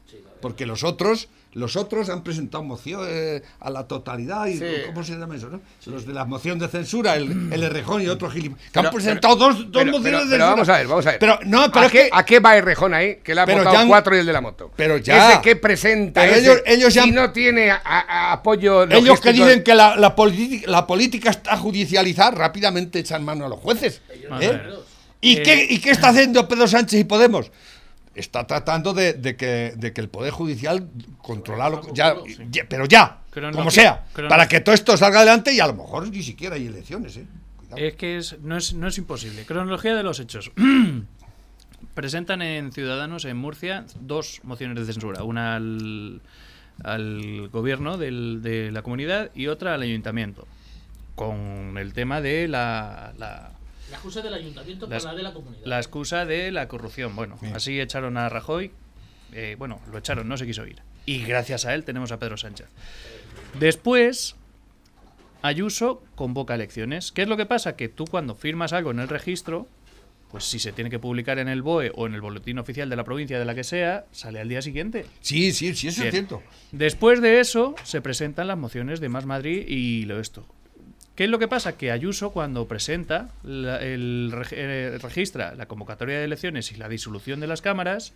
Porque 0.40 0.66
los 0.66 0.84
otros, 0.84 1.28
los 1.54 1.76
otros 1.76 2.08
han 2.08 2.22
presentado 2.24 2.64
moción 2.64 3.04
eh, 3.06 3.42
a 3.60 3.68
la 3.70 3.86
totalidad 3.86 4.46
y 4.46 4.56
Sí. 4.58 4.64
¿cómo 4.86 5.04
se 5.04 5.12
llama 5.18 5.36
eso? 5.36 5.50
no? 5.50 5.60
Los 5.86 6.06
de 6.06 6.14
la 6.14 6.24
moción 6.24 6.58
de 6.58 6.68
censura, 6.68 7.14
el, 7.16 7.52
el 7.52 7.62
Errejón 7.62 8.00
y 8.02 8.08
otro 8.08 8.30
gilipollas. 8.30 8.64
Que 8.66 8.70
Pero- 8.72 8.88
han 8.88 8.94
presentado 8.94 9.34
pero- 9.38 9.48
dos, 9.48 9.58
dos 9.70 9.82
pero- 9.82 9.92
mociones 9.92 10.02
pero- 10.02 10.12
de 10.24 10.30
pero 10.30 10.30
censura. 10.30 10.46
vamos 10.50 10.68
a 10.68 10.76
ver, 10.78 10.86
vamos 10.86 11.06
a 11.06 11.10
ver. 11.10 11.18
Pero 11.18 11.38
no, 11.44 11.70
pero 11.70 11.80
¿A, 11.82 11.86
es 11.86 11.92
qué, 11.92 11.98
que 12.04 12.10
¿A 12.12 12.24
qué 12.24 12.40
va 12.40 12.56
el 12.56 12.64
rejón 12.64 12.94
ahí? 12.94 13.16
Que 13.22 13.34
le 13.34 13.40
ha 13.42 13.46
Pero 13.46 13.58
votado 13.58 13.76
han- 13.78 13.88
cuatro 13.88 14.16
y 14.16 14.20
el 14.20 14.26
de 14.26 14.32
la 14.32 14.40
moto. 14.40 14.70
Pero 14.76 14.96
ya. 14.96 15.32
¿Ese 15.32 15.40
qué 15.42 15.56
presenta? 15.56 16.20
Pero 16.22 16.32
ese? 16.34 16.40
ellos- 16.42 16.62
ellos 16.64 16.94
ya 16.94 17.06
no 17.06 17.32
tiene 17.32 17.70
a- 17.70 17.82
a- 17.84 18.32
apoyo 18.32 18.84
Ellos 18.84 19.20
que 19.20 19.32
dicen 19.32 19.62
que 19.62 19.74
la, 19.74 19.96
la, 19.96 20.14
política, 20.16 20.70
la 20.70 20.86
política 20.86 21.30
está 21.30 21.56
judicializada, 21.58 22.30
rápidamente 22.32 22.98
echan 22.98 23.24
mano 23.24 23.44
a 23.44 23.48
los 23.48 23.58
jueces. 23.58 24.00
¿eh? 24.40 24.60
¿Y, 25.20 25.36
Eh, 25.36 25.42
qué, 25.42 25.66
¿Y 25.70 25.78
qué 25.80 25.90
está 25.90 26.08
haciendo 26.08 26.48
Pedro 26.48 26.66
Sánchez 26.66 26.98
y 27.00 27.04
Podemos? 27.04 27.50
Está 28.14 28.46
tratando 28.46 28.92
de, 28.92 29.14
de 29.14 29.36
que, 29.36 29.72
de 29.76 29.92
que 29.94 30.00
el 30.02 30.08
Poder 30.08 30.32
Judicial 30.32 30.86
controlarlo, 31.22 31.80
ya, 31.94 32.14
ya- 32.50 32.66
pero 32.68 32.84
ya, 32.84 33.20
Cronología- 33.30 33.58
como 33.58 33.70
sea, 33.70 34.04
para 34.28 34.46
que 34.48 34.60
todo 34.60 34.74
esto 34.74 34.96
salga 34.98 35.18
adelante 35.20 35.52
y 35.54 35.60
a 35.60 35.66
lo 35.66 35.74
mejor 35.74 36.06
ni 36.08 36.22
siquiera 36.22 36.56
hay 36.56 36.66
elecciones. 36.66 37.16
¿eh? 37.16 37.24
Cuidado. 37.56 37.76
Es 37.78 37.94
que 37.94 38.18
es, 38.18 38.38
no, 38.40 38.56
es, 38.58 38.74
no 38.74 38.86
es 38.88 38.98
imposible. 38.98 39.44
Cronología 39.46 39.94
de 39.94 40.02
los 40.02 40.20
hechos. 40.20 40.52
Presentan 41.94 42.42
en 42.42 42.72
Ciudadanos 42.72 43.24
en 43.24 43.36
Murcia 43.36 43.84
dos 44.00 44.40
mociones 44.44 44.86
de 44.86 44.92
censura. 44.92 45.24
Una 45.24 45.56
al, 45.56 46.20
al 46.84 47.48
gobierno 47.48 47.98
del- 47.98 48.40
de 48.42 48.70
la 48.72 48.82
comunidad 48.82 49.30
y 49.34 49.48
otra 49.48 49.74
al 49.74 49.82
ayuntamiento. 49.82 50.46
Con 51.14 51.76
el 51.78 51.92
tema 51.92 52.20
de 52.20 52.48
la, 52.48 53.12
la, 53.18 53.51
La 53.92 53.98
excusa 53.98 54.22
del 54.22 54.34
ayuntamiento 54.34 54.88
para 54.88 55.00
la 55.04 55.14
de 55.14 55.22
la 55.22 55.32
comunidad. 55.32 55.62
la 55.66 55.76
excusa 55.78 56.24
de 56.26 56.50
la 56.50 56.66
corrupción. 56.68 57.14
Bueno, 57.14 57.36
Sí. 57.40 57.46
así 57.54 57.80
echaron 57.80 58.16
a 58.16 58.28
Rajoy. 58.28 58.72
eh, 59.34 59.56
bueno, 59.58 59.80
lo 59.90 59.96
echaron, 59.98 60.28
no 60.28 60.36
se 60.36 60.44
quiso 60.46 60.66
ir. 60.66 60.82
Y 61.06 61.22
gracias 61.24 61.64
a 61.64 61.74
él 61.74 61.84
tenemos 61.84 62.12
a 62.12 62.18
Pedro 62.18 62.36
Sánchez. 62.36 62.66
Después, 63.58 64.36
Ayuso 65.42 66.02
convoca 66.14 66.54
elecciones. 66.54 67.10
¿Qué 67.12 67.22
es 67.22 67.28
lo 67.28 67.36
que 67.36 67.46
pasa? 67.46 67.74
Que 67.74 67.88
tú 67.88 68.04
cuando 68.04 68.34
firmas 68.34 68.72
algo 68.72 68.90
en 68.92 69.00
el 69.00 69.08
registro, 69.08 69.66
pues 70.30 70.44
si 70.44 70.58
se 70.60 70.70
tiene 70.72 70.88
que 70.90 70.98
publicar 71.00 71.38
en 71.38 71.48
el 71.48 71.62
BOE 71.62 71.90
o 71.94 72.06
en 72.06 72.14
el 72.14 72.20
boletín 72.20 72.58
oficial 72.58 72.88
de 72.88 72.94
la 72.96 73.04
provincia 73.04 73.38
de 73.38 73.44
la 73.44 73.54
que 73.54 73.64
sea, 73.64 74.04
sale 74.12 74.38
al 74.38 74.48
día 74.48 74.62
siguiente. 74.62 75.04
Sí, 75.20 75.52
sí, 75.52 75.74
sí, 75.74 75.88
eso 75.88 76.02
Bien. 76.02 76.08
es 76.08 76.12
cierto. 76.14 76.42
Después 76.70 77.20
de 77.20 77.40
eso, 77.40 77.74
se 77.82 78.00
presentan 78.00 78.46
las 78.48 78.56
mociones 78.58 79.00
de 79.00 79.08
Más 79.08 79.26
Madrid 79.26 79.64
y 79.66 80.04
lo 80.04 80.20
esto. 80.20 80.46
¿Qué 81.14 81.24
es 81.24 81.30
lo 81.30 81.38
que 81.38 81.48
pasa? 81.48 81.76
Que 81.76 81.90
Ayuso, 81.90 82.30
cuando 82.30 82.66
presenta, 82.66 83.30
la- 83.44 83.78
el, 83.82 84.32
eh, 84.52 84.98
registra 85.02 85.54
la 85.54 85.66
convocatoria 85.66 86.18
de 86.18 86.24
elecciones 86.24 86.72
y 86.72 86.76
la 86.76 86.88
disolución 86.88 87.38
de 87.40 87.46
las 87.46 87.60
cámaras, 87.60 88.14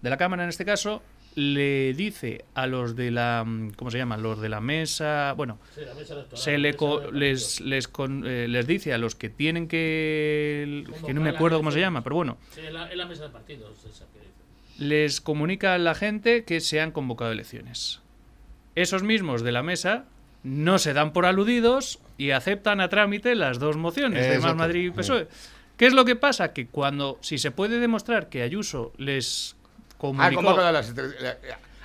de 0.00 0.10
la 0.10 0.16
Cámara 0.16 0.44
en 0.44 0.48
este 0.48 0.64
caso, 0.64 1.02
le 1.34 1.92
dice 1.94 2.44
a 2.54 2.66
los 2.66 2.96
de 2.96 3.10
la. 3.10 3.44
mm, 3.46 3.72
¿Cómo 3.72 3.90
se 3.90 3.98
llama? 3.98 4.16
Los 4.16 4.40
de 4.40 4.48
la 4.48 4.60
mesa. 4.60 5.34
Bueno, 5.36 5.58
Sí, 5.74 5.82
la 5.84 5.94
mesa 5.94 6.14
se 6.34 6.56
le 6.58 6.74
co- 6.74 7.10
les, 7.12 7.42
partidos. 7.42 7.60
les, 7.68 7.88
con- 7.88 8.24
eh, 8.26 8.48
les 8.48 8.66
dice 8.66 8.92
a 8.94 8.98
los 8.98 9.14
que 9.14 9.28
tienen 9.28 9.68
que. 9.68 10.84
que 11.04 11.14
no 11.14 11.20
me 11.20 11.30
acuerdo 11.30 11.58
cómo 11.58 11.70
se 11.70 11.80
llama, 11.80 12.02
pero 12.02 12.16
bueno, 12.16 12.38
Sí, 12.54 12.62
la, 12.72 12.92
la 12.94 13.06
mesa 13.06 13.24
de 13.24 13.30
partidos. 13.30 13.72
esa 13.84 14.04
que 14.12 14.20
dice. 14.20 14.84
les 14.84 15.20
comunica 15.20 15.74
a 15.74 15.78
la 15.78 15.94
gente 15.94 16.44
que 16.44 16.60
se 16.60 16.80
han 16.80 16.92
convocado 16.92 17.30
elecciones. 17.30 18.00
Esos 18.74 19.02
mismos 19.02 19.42
de 19.42 19.52
la 19.52 19.62
mesa 19.62 20.06
no 20.44 20.78
se 20.78 20.92
dan 20.92 21.12
por 21.12 21.26
aludidos 21.26 21.98
y 22.18 22.32
aceptan 22.32 22.80
a 22.82 22.88
trámite 22.90 23.34
las 23.34 23.58
dos 23.58 23.76
mociones 23.76 24.28
de 24.28 24.38
Más. 24.40 24.54
Madrid 24.56 24.88
y 24.88 24.90
PSOE. 24.90 25.28
¿Qué 25.76 25.86
es 25.86 25.92
lo 25.94 26.04
que 26.04 26.16
pasa? 26.16 26.52
Que 26.52 26.66
cuando, 26.66 27.16
si 27.22 27.38
se 27.38 27.52
puede 27.52 27.78
demostrar 27.78 28.28
que 28.28 28.42
Ayuso 28.42 28.92
les 28.98 29.54
Ah, 29.54 29.94
comunicó... 29.98 30.42
convoca 30.42 30.72
las- 30.72 30.90
la- 30.94 31.30
a 31.30 31.36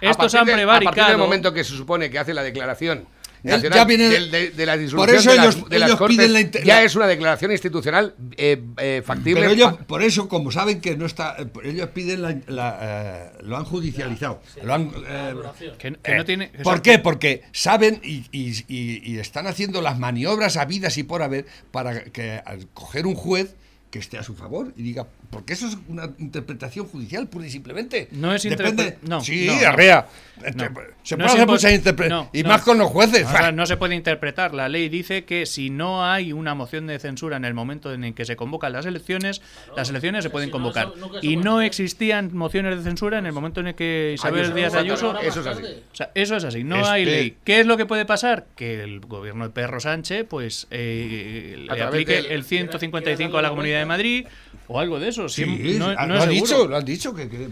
Estos 0.02 0.34
partir 0.34 0.39
han 0.39 0.46
de- 0.46 0.54
A 0.54 0.56
partir 0.67 0.80
prevaricado. 0.89 1.10
del 1.10 1.17
momento 1.17 1.54
que 1.54 1.63
se 1.63 1.76
supone 1.78 2.10
que 2.10 2.19
hace 2.19 2.34
la 2.34 2.43
declaración 2.43 3.06
nacional 3.44 3.78
ya 3.80 3.86
viene- 3.86 4.10
de, 4.10 4.52
de 4.52 4.66
la 4.66 4.74
Por 4.74 4.82
disolución 4.82 5.18
eso 5.20 5.32
de 5.32 5.36
las, 5.38 5.56
ellos- 5.56 5.70
de 5.70 5.80
las 5.80 5.88
ellos 5.90 6.00
Cortes, 6.00 6.18
piden 6.18 6.34
la 6.34 6.42
inter- 6.42 6.64
ya 6.64 6.82
es 6.84 6.96
una 6.96 7.08
declaración 7.08 7.52
institucional 7.52 8.16
eh, 8.38 8.64
eh, 8.78 9.02
factible. 9.06 9.42
Pero 9.42 9.52
ellos, 9.54 9.74
por 9.86 10.02
eso, 10.02 10.28
como 10.30 10.52
saben 10.52 10.80
que 10.82 10.96
no 10.98 11.06
está, 11.06 11.36
eh, 11.40 11.48
ellos 11.64 11.90
piden 11.90 12.22
la, 12.22 12.38
la, 12.48 12.80
eh, 12.82 13.32
lo 13.44 13.58
han 13.58 13.66
judicializado. 13.66 14.42
Lo 14.64 14.74
han, 14.74 14.92
Duración. 15.34 15.76
que, 15.78 15.94
que 15.94 16.16
no 16.16 16.26
tiene... 16.26 16.52
¿Por 16.64 16.82
qué? 16.82 17.00
Porque 17.00 17.44
saben 17.52 18.00
y, 18.04 18.26
y- 18.32 18.64
y- 18.68 19.02
y 19.14 19.20
están 19.20 19.48
haciendo 19.48 19.82
las 19.82 20.00
maniobras 20.00 20.58
habidas 20.58 20.98
y 20.98 21.04
por 21.04 21.22
haber 21.22 21.46
para 21.72 22.04
que 22.06 22.42
al 22.46 22.68
coger 22.74 23.06
un 23.06 23.16
juez 23.16 23.56
que 23.92 24.00
esté 24.00 24.18
a 24.18 24.24
su 24.24 24.36
favor 24.36 24.74
y 24.76 24.84
diga, 24.84 25.08
porque 25.34 25.54
eso 25.54 25.67
es 25.67 25.78
una 25.88 26.10
interpretación 26.19 26.86
judicial 26.88 27.28
pura 27.28 27.46
y 27.48 27.50
simplemente. 27.50 28.08
No 28.12 28.34
es 28.34 28.43
Depende- 28.43 28.98
interpre- 29.00 29.08
no, 29.08 29.22
Sí, 29.22 29.48
no, 29.48 29.67
arrea. 29.67 30.08
No. 30.56 30.63
Se 31.04 31.15
No 31.15 31.26
puede 31.26 31.34
hacer 31.36 31.48
muchas 31.48 31.74
interpretaciones. 31.74 32.32
no, 32.34 32.39
y 32.39 32.43
no. 32.43 32.50
más 32.50 32.62
con 32.63 32.78
los 32.78 32.89
jueces. 32.89 33.26
O 33.28 33.30
sea, 33.32 33.52
no 33.52 33.65
se 33.65 33.78
puede 33.78 33.96
interpretar. 33.96 34.54
La 34.54 34.67
ley 34.69 34.89
dice 34.89 35.26
que 35.26 35.46
si 35.46 35.69
no 35.69 36.06
hay 36.06 36.34
una 36.34 36.56
moción 36.56 36.88
de 36.88 36.98
censura 37.00 37.38
en 37.38 37.46
el 37.46 37.54
momento 37.54 37.93
en 37.93 38.04
el 38.04 38.13
que 38.13 38.26
se 38.26 38.36
convocan 38.36 38.74
las 38.74 38.86
elecciones, 38.86 39.41
las 39.76 39.89
elecciones 39.89 40.24
se 40.24 40.30
pueden 40.30 40.48
si 40.48 40.52
no, 40.52 40.54
convocar. 40.58 40.88
eso 40.88 40.96
nunca 40.98 41.19
se 41.22 41.28
Y 41.28 41.38
no 41.38 41.58
hacer. 41.58 41.67
existían 41.67 42.36
mociones 42.36 42.78
de 42.78 42.84
censura 42.84 43.19
en 43.19 43.26
el 43.26 43.34
momento 43.34 43.60
en 43.60 43.67
el 43.67 43.76
que 43.76 44.13
Isabel 44.15 44.39
Ayuso. 44.46 44.56
Díaz. 44.56 44.74
Ayuso. 44.76 45.19
Eso 45.19 45.41
es 45.41 45.48
así. 45.48 45.63
O 45.63 45.96
sea, 45.96 46.12
eso 46.15 46.36
es 46.38 46.43
así, 46.43 46.63
no 46.63 46.86
hay 46.88 47.06
ley. 47.06 47.38
¿Qué 47.43 47.60
es 47.60 47.65
lo 47.65 47.78
que 47.78 47.86
puede 47.86 48.06
pasar? 48.06 48.46
Que 48.56 48.84
el 48.84 49.00
gobierno 49.02 49.43
de 49.46 49.50
Perro 49.52 49.80
Sánchez 49.80 50.26
pues 50.30 50.67
eh, 50.72 51.65
le 51.69 51.82
aplique 51.82 52.13
del- 52.13 52.26
el 52.28 52.43
155 52.43 53.38
a 53.38 53.41
la 53.41 53.50
Comunidad 53.50 53.80
de 53.80 53.86
Madrid 53.86 54.26
o 54.67 54.80
algo 54.80 54.99
de 54.99 55.10
eso. 55.10 55.28
Sí, 55.30 55.45
no, 55.80 55.93
no 55.93 56.06
lo 56.08 56.15
es 56.15 56.23
han 56.23 56.30
dicho, 56.30 56.67
lo 56.67 56.78
han 56.78 56.86
dicho. 56.86 57.13
Que, 57.13 57.30
que- 57.30 57.47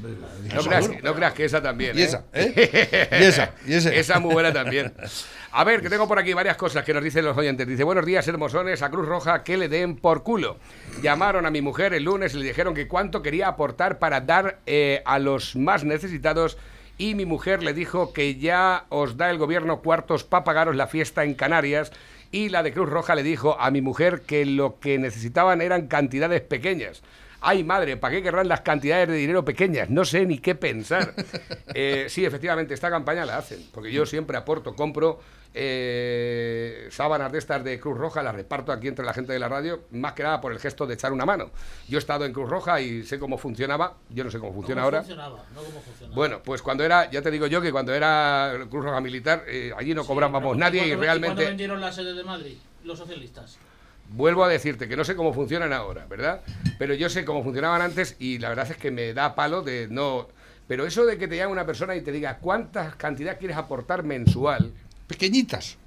No 0.56 0.62
creas, 0.64 0.88
que- 0.88 1.02
no 1.02 1.14
creas 1.14 1.34
que 1.34 1.46
esa 1.46 1.62
también. 1.62 1.98
Y 1.98 2.02
¿eh? 2.02 2.06
esa, 2.06 2.24
¿eh? 2.34 3.10
Y 3.20 3.24
esa, 3.24 3.52
y 3.68 3.74
ese. 3.74 4.00
Esa 4.00 4.20
muy 4.20 4.34
buena 4.34 4.52
también. 4.54 4.94
A 5.54 5.66
ver, 5.66 5.82
que 5.82 5.90
tengo 5.90 6.08
por 6.08 6.18
aquí 6.18 6.32
varias 6.34 6.56
cosas 6.56 6.86
que 6.86 6.94
nos 6.94 7.04
dicen 7.04 7.26
los 7.26 7.38
oyentes. 7.38 7.68
Dice, 7.68 7.84
buenos 7.84 8.06
días, 8.06 8.26
hermosones, 8.26 8.82
a 8.82 8.90
Cruz 8.90 9.06
Roja, 9.06 9.44
que 9.44 9.58
le 9.58 9.68
den 9.68 9.98
por 9.98 10.24
culo. 10.24 10.58
Llamaron 11.04 11.46
a 11.46 11.52
mi 11.52 11.62
mujer 11.62 11.94
el 11.94 12.04
lunes 12.06 12.34
y 12.34 12.38
le 12.38 12.46
dijeron 12.46 12.74
que 12.74 12.88
cuánto 12.88 13.22
quería 13.22 13.50
aportar 13.50 14.00
para 14.00 14.22
dar 14.22 14.60
eh, 14.66 15.02
a 15.06 15.20
los 15.20 15.58
más 15.58 15.84
necesitados 15.84 16.58
y 16.98 17.16
mi 17.16 17.26
mujer 17.26 17.64
le 17.64 17.74
dijo 17.74 18.14
que 18.14 18.36
ya 18.36 18.86
os 18.88 19.18
da 19.18 19.30
el 19.30 19.40
gobierno 19.40 19.82
cuartos 19.82 20.24
para 20.24 20.46
pagaros 20.46 20.76
la 20.78 20.88
fiesta 20.88 21.26
en 21.26 21.34
Canarias 21.34 21.92
y 22.32 22.50
la 22.50 22.64
de 22.64 22.74
Cruz 22.74 22.90
Roja 22.90 23.16
le 23.16 23.24
dijo 23.24 23.60
a 23.60 23.72
mi 23.72 23.82
mujer 23.82 24.22
que 24.22 24.46
lo 24.46 24.80
que 24.80 24.98
necesitaban 24.98 25.62
eran 25.62 25.88
cantidades 25.88 26.42
pequeñas. 26.42 27.02
Ay, 27.42 27.64
madre, 27.64 27.98
¿para 27.98 28.16
qué 28.16 28.24
querrán 28.24 28.48
las 28.48 28.62
cantidades 28.62 29.08
de 29.08 29.16
dinero 29.16 29.44
pequeñas? 29.44 29.90
No 29.90 30.06
sé 30.06 30.26
ni 30.26 30.38
qué 30.38 30.56
pensar. 30.56 31.14
Eh, 31.74 32.08
sí, 32.10 32.26
efectivamente, 32.26 32.74
esta 32.74 32.90
campaña 32.90 33.26
la 33.26 33.38
hacen, 33.38 33.66
porque 33.74 33.94
yo 33.94 34.06
siempre 34.06 34.36
aporto, 34.36 34.76
compro 34.76 35.22
eh, 35.54 36.88
sábanas 36.92 37.32
de 37.32 37.38
estas 37.40 37.64
de 37.64 37.80
Cruz 37.80 37.98
Roja, 37.98 38.24
las 38.24 38.36
reparto 38.36 38.72
aquí 38.72 38.88
entre 38.88 39.06
la 39.06 39.14
gente 39.14 39.34
de 39.34 39.40
la 39.40 39.50
radio, 39.50 39.84
más 39.92 40.14
que 40.14 40.24
nada 40.24 40.40
por 40.42 40.52
el 40.52 40.60
gesto 40.60 40.86
de 40.88 40.94
echar 40.94 41.12
una 41.14 41.26
mano. 41.26 41.52
Yo 41.88 41.98
he 41.98 42.00
estado 42.00 42.26
en 42.26 42.34
Cruz 42.34 42.50
Roja 42.50 42.80
y 42.82 43.04
sé 43.04 43.20
cómo 43.20 43.38
funcionaba, 43.38 43.98
yo 44.10 44.24
no 44.24 44.32
sé 44.32 44.40
cómo 44.40 44.54
funciona 44.54 44.82
¿Cómo 44.82 44.86
ahora. 44.86 45.00
funcionaba? 45.00 45.44
No 45.54 45.62
cómo 45.62 45.82
funcionaba. 45.82 46.16
Bueno, 46.16 46.42
pues 46.44 46.62
cuando 46.62 46.84
era, 46.84 47.10
ya 47.10 47.22
te 47.22 47.32
digo 47.32 47.48
yo 47.48 47.62
que 47.62 47.72
cuando 47.72 47.94
era 47.94 48.54
Cruz 48.70 48.84
Roja 48.86 49.02
Militar, 49.02 49.44
eh, 49.48 49.72
allí 49.78 49.94
no 49.94 50.06
cobrábamos 50.06 50.58
nadie 50.58 50.82
y 50.82 50.88
¿cuándo- 50.90 51.02
realmente... 51.04 51.36
¿Cuándo 51.36 51.50
vendieron 51.50 51.82
la 51.82 51.92
sede 51.92 52.14
de 52.14 52.24
Madrid? 52.24 52.58
Los 52.84 52.98
socialistas. 53.00 53.58
Vuelvo 54.10 54.44
a 54.44 54.50
decirte 54.50 54.90
que 54.90 54.98
no 54.98 55.06
sé 55.06 55.16
cómo 55.16 55.34
funcionan 55.34 55.72
ahora, 55.72 56.06
¿verdad? 56.06 56.42
Pero 56.78 56.94
yo 56.96 57.10
sé 57.10 57.24
cómo 57.24 57.44
funcionaban 57.44 57.82
antes 57.82 58.18
y 58.20 58.40
la 58.40 58.50
verdad 58.50 58.70
es 58.70 58.78
que 58.78 58.92
me 58.92 59.14
da 59.14 59.36
palo 59.36 59.62
de 59.62 59.88
no... 59.90 60.28
Pero 60.68 60.86
eso 60.86 61.06
de 61.06 61.18
que 61.18 61.28
te 61.28 61.38
llame 61.38 61.52
una 61.52 61.66
persona 61.66 61.96
y 61.96 62.02
te 62.02 62.12
diga 62.12 62.38
cuántas 62.40 62.96
cantidad 62.96 63.38
quieres 63.38 63.58
aportar 63.58 64.04
mensual, 64.04 64.72
Pequeñitas. 65.12 65.78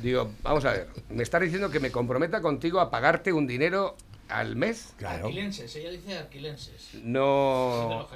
digo, 0.00 0.30
vamos 0.42 0.64
a 0.64 0.72
ver, 0.72 0.88
me 1.10 1.22
estás 1.22 1.40
diciendo 1.42 1.70
que 1.70 1.80
me 1.80 1.90
comprometa 1.90 2.40
contigo 2.40 2.80
a 2.80 2.90
pagarte 2.90 3.32
un 3.32 3.46
dinero 3.46 3.96
al 4.28 4.56
mes? 4.56 4.94
Claro. 4.96 5.26
Arquilenses, 5.26 5.74
ella 5.76 5.90
dice 5.90 6.18
arquilenses. 6.18 6.90
De 6.92 7.00
No, 7.02 8.08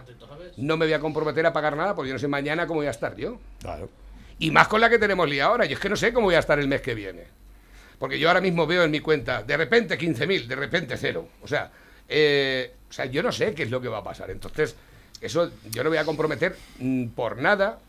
no 0.56 0.76
me 0.76 0.86
voy 0.86 0.92
a 0.92 1.00
comprometer 1.00 1.46
a 1.46 1.52
pagar 1.52 1.76
nada 1.76 1.94
porque 1.94 2.08
yo 2.08 2.14
no 2.14 2.18
sé 2.18 2.28
mañana 2.28 2.66
cómo 2.66 2.80
voy 2.80 2.86
a 2.86 2.90
estar 2.90 3.16
yo. 3.16 3.38
Claro. 3.60 3.88
Y 4.38 4.50
más 4.50 4.68
con 4.68 4.80
la 4.80 4.88
que 4.88 4.98
tenemos 4.98 5.28
lía 5.28 5.46
ahora. 5.46 5.64
Yo 5.64 5.74
es 5.74 5.80
que 5.80 5.88
no 5.88 5.96
sé 5.96 6.12
cómo 6.12 6.26
voy 6.26 6.36
a 6.36 6.40
estar 6.40 6.58
el 6.58 6.68
mes 6.68 6.80
que 6.80 6.94
viene. 6.94 7.24
Porque 7.98 8.18
yo 8.18 8.28
ahora 8.28 8.40
mismo 8.40 8.66
veo 8.66 8.84
en 8.84 8.90
mi 8.90 9.00
cuenta, 9.00 9.42
de 9.42 9.56
repente 9.56 9.98
15.000, 9.98 10.46
de 10.46 10.56
repente 10.56 10.96
cero. 10.96 11.28
O 11.42 11.48
sea, 11.48 11.70
eh, 12.08 12.72
o 12.88 12.92
sea, 12.92 13.06
yo 13.06 13.22
no 13.22 13.32
sé 13.32 13.54
qué 13.54 13.64
es 13.64 13.70
lo 13.70 13.80
que 13.80 13.88
va 13.88 13.98
a 13.98 14.04
pasar. 14.04 14.30
Entonces, 14.30 14.76
eso 15.20 15.50
yo 15.70 15.82
no 15.82 15.90
voy 15.90 15.98
a 15.98 16.04
comprometer 16.04 16.56
mm, 16.78 17.08
por 17.08 17.38
nada 17.38 17.80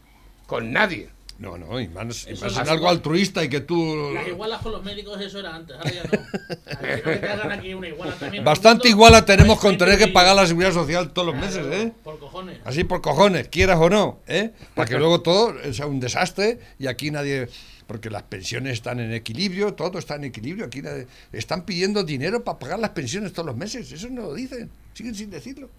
con 0.48 0.72
nadie. 0.74 1.10
No, 1.40 1.58
no, 1.58 1.80
y 1.80 1.88
más, 1.88 2.28
y 2.28 2.32
en 2.32 2.68
algo 2.70 2.90
altruista 2.90 3.42
y 3.42 3.48
que 3.48 3.62
tú. 3.62 4.12
Las 4.14 4.28
igualas 4.28 4.62
con 4.62 4.74
los 4.74 4.84
médicos, 4.84 5.22
eso 5.22 5.40
era 5.40 5.56
antes, 5.56 5.74
ahora 5.78 5.90
ya 5.90 6.04
no. 6.04 6.78
A 6.78 6.82
ver, 6.82 7.02
que 7.04 7.16
te 7.16 7.28
hagan 7.30 7.52
aquí 7.54 7.74
una 7.74 7.88
iguala 7.88 8.14
también. 8.16 8.44
Bastante 8.44 8.82
Todo 8.82 8.90
igual 8.90 9.14
la 9.14 9.24
tenemos 9.24 9.58
con 9.58 9.78
tener 9.78 9.98
que 9.98 10.08
pagar 10.10 10.36
la 10.36 10.46
seguridad 10.46 10.74
social 10.74 11.12
todos 11.14 11.28
los 11.34 11.36
meses, 11.42 11.66
¿eh? 11.72 11.94
Por 12.04 12.20
cojones. 12.20 12.58
Así 12.66 12.84
por 12.84 13.02
cojones, 13.02 13.48
quieras 13.48 13.78
o 13.80 13.90
no, 13.90 14.20
¿eh? 14.28 14.52
Para 14.76 14.90
que 14.90 14.98
luego 14.98 15.22
todo 15.22 15.56
sea 15.72 15.86
un 15.86 16.02
desastre 16.02 16.60
y 16.78 16.88
aquí 16.88 17.10
nadie. 17.10 17.48
Porque 17.88 18.10
las 18.12 18.22
pensiones 18.24 18.74
están 18.74 19.00
en 19.00 19.14
equilibrio, 19.14 19.74
todo 19.74 19.98
está 19.98 20.16
en 20.16 20.26
equilibrio. 20.26 20.66
Aquí 20.66 20.82
nadie- 20.84 21.08
están 21.32 21.64
pidiendo 21.66 22.04
dinero 22.04 22.44
para 22.44 22.60
pagar 22.60 22.78
las 22.80 22.92
pensiones 22.92 23.34
todos 23.34 23.48
los 23.48 23.56
meses. 23.58 23.92
Eso 23.92 24.10
no 24.10 24.24
lo 24.24 24.34
dicen, 24.36 24.70
siguen 24.94 25.16
sin 25.16 25.32
decirlo. 25.32 25.70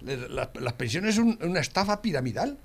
Las, 0.00 0.48
las 0.58 0.72
pensiones 0.72 1.14
es 1.14 1.18
un- 1.20 1.38
una 1.42 1.60
estafa 1.60 2.00
piramidal. 2.02 2.56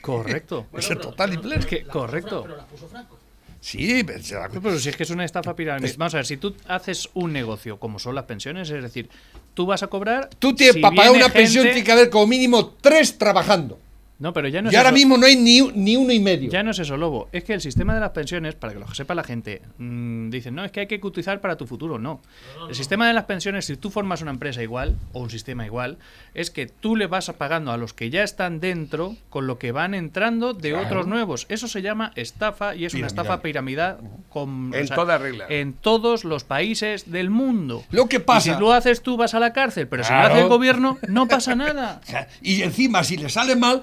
Correcto. 0.00 0.66
Ese 0.76 0.96
total 0.96 1.34
y 1.34 1.38
pleno. 1.38 1.60
Es 1.60 1.66
que, 1.66 1.84
correcto. 1.84 2.42
Pero 2.42 2.56
las 2.56 2.66
puso 2.66 2.88
Franco. 2.88 3.18
Sí, 3.60 4.04
pero 4.04 4.22
se 4.22 4.34
da- 4.36 4.48
Pero 4.48 4.78
si 4.78 4.88
es 4.88 4.96
que 4.96 5.02
es 5.02 5.10
una 5.10 5.24
estafa 5.24 5.54
piramidal. 5.56 5.92
Vamos 5.96 6.14
a 6.14 6.18
ver, 6.18 6.26
si 6.26 6.36
tú 6.36 6.54
haces 6.68 7.08
un 7.14 7.32
negocio 7.32 7.78
como 7.78 7.98
son 7.98 8.14
las 8.14 8.24
pensiones, 8.24 8.70
es 8.70 8.82
decir, 8.82 9.10
tú 9.54 9.66
vas 9.66 9.82
a 9.82 9.88
cobrar. 9.88 10.30
tú 10.38 10.54
tienes 10.54 10.76
si 10.76 10.80
para 10.80 10.94
pagar 10.94 11.12
una 11.12 11.28
pensión 11.28 11.64
tiene 11.64 11.82
que 11.82 11.92
haber 11.92 12.08
como 12.10 12.26
mínimo 12.28 12.74
tres 12.80 13.18
trabajando. 13.18 13.78
No, 14.18 14.32
pero 14.32 14.48
ya 14.48 14.60
no 14.62 14.68
es 14.68 14.72
y 14.72 14.76
ahora 14.76 14.88
eso. 14.88 14.94
mismo 14.96 15.16
no 15.16 15.26
hay 15.26 15.36
ni, 15.36 15.60
ni 15.74 15.96
uno 15.96 16.12
y 16.12 16.18
medio. 16.18 16.50
Ya 16.50 16.62
no 16.64 16.72
es 16.72 16.78
eso, 16.80 16.96
Lobo. 16.96 17.28
Es 17.30 17.44
que 17.44 17.54
el 17.54 17.60
sistema 17.60 17.94
de 17.94 18.00
las 18.00 18.10
pensiones, 18.10 18.56
para 18.56 18.72
que 18.72 18.80
lo 18.80 18.92
sepa 18.92 19.14
la 19.14 19.22
gente, 19.22 19.62
mm, 19.78 20.30
dicen, 20.30 20.56
no, 20.56 20.64
es 20.64 20.72
que 20.72 20.80
hay 20.80 20.86
que 20.88 20.98
cotizar 20.98 21.40
para 21.40 21.56
tu 21.56 21.66
futuro. 21.66 21.98
No. 21.98 22.20
El 22.68 22.74
sistema 22.74 23.06
de 23.06 23.14
las 23.14 23.24
pensiones, 23.24 23.66
si 23.66 23.76
tú 23.76 23.90
formas 23.90 24.20
una 24.20 24.32
empresa 24.32 24.60
igual, 24.62 24.96
o 25.12 25.20
un 25.20 25.30
sistema 25.30 25.64
igual, 25.66 25.98
es 26.34 26.50
que 26.50 26.66
tú 26.66 26.96
le 26.96 27.06
vas 27.06 27.30
pagando 27.38 27.70
a 27.70 27.76
los 27.76 27.92
que 27.94 28.10
ya 28.10 28.24
están 28.24 28.58
dentro 28.58 29.16
con 29.30 29.46
lo 29.46 29.58
que 29.58 29.70
van 29.70 29.94
entrando 29.94 30.52
de 30.52 30.74
otros 30.74 31.06
nuevos. 31.06 31.46
Eso 31.48 31.68
se 31.68 31.82
llama 31.82 32.10
estafa 32.16 32.74
y 32.74 32.86
es 32.86 32.94
una 32.94 33.06
estafa 33.06 33.40
piramidal 33.40 33.98
con, 34.30 34.72
En 34.74 34.88
toda 34.88 35.18
regla. 35.18 35.46
En 35.48 35.74
todos 35.74 36.24
los 36.24 36.42
países 36.42 37.10
del 37.10 37.30
mundo. 37.30 37.84
Lo 37.90 38.08
que 38.08 38.18
pasa- 38.18 38.50
Y 38.50 38.54
si 38.54 38.60
lo 38.60 38.72
haces 38.72 39.02
tú, 39.02 39.16
vas 39.16 39.34
a 39.34 39.40
la 39.40 39.52
cárcel, 39.52 39.86
pero 39.86 40.02
si 40.02 40.12
lo 40.12 40.18
hace 40.18 40.40
el 40.40 40.48
gobierno, 40.48 40.98
no 41.08 41.28
pasa 41.28 41.54
nada. 41.54 42.00
Y 42.42 42.62
encima, 42.62 43.04
si 43.04 43.16
le 43.16 43.28
sale 43.28 43.54
mal, 43.56 43.82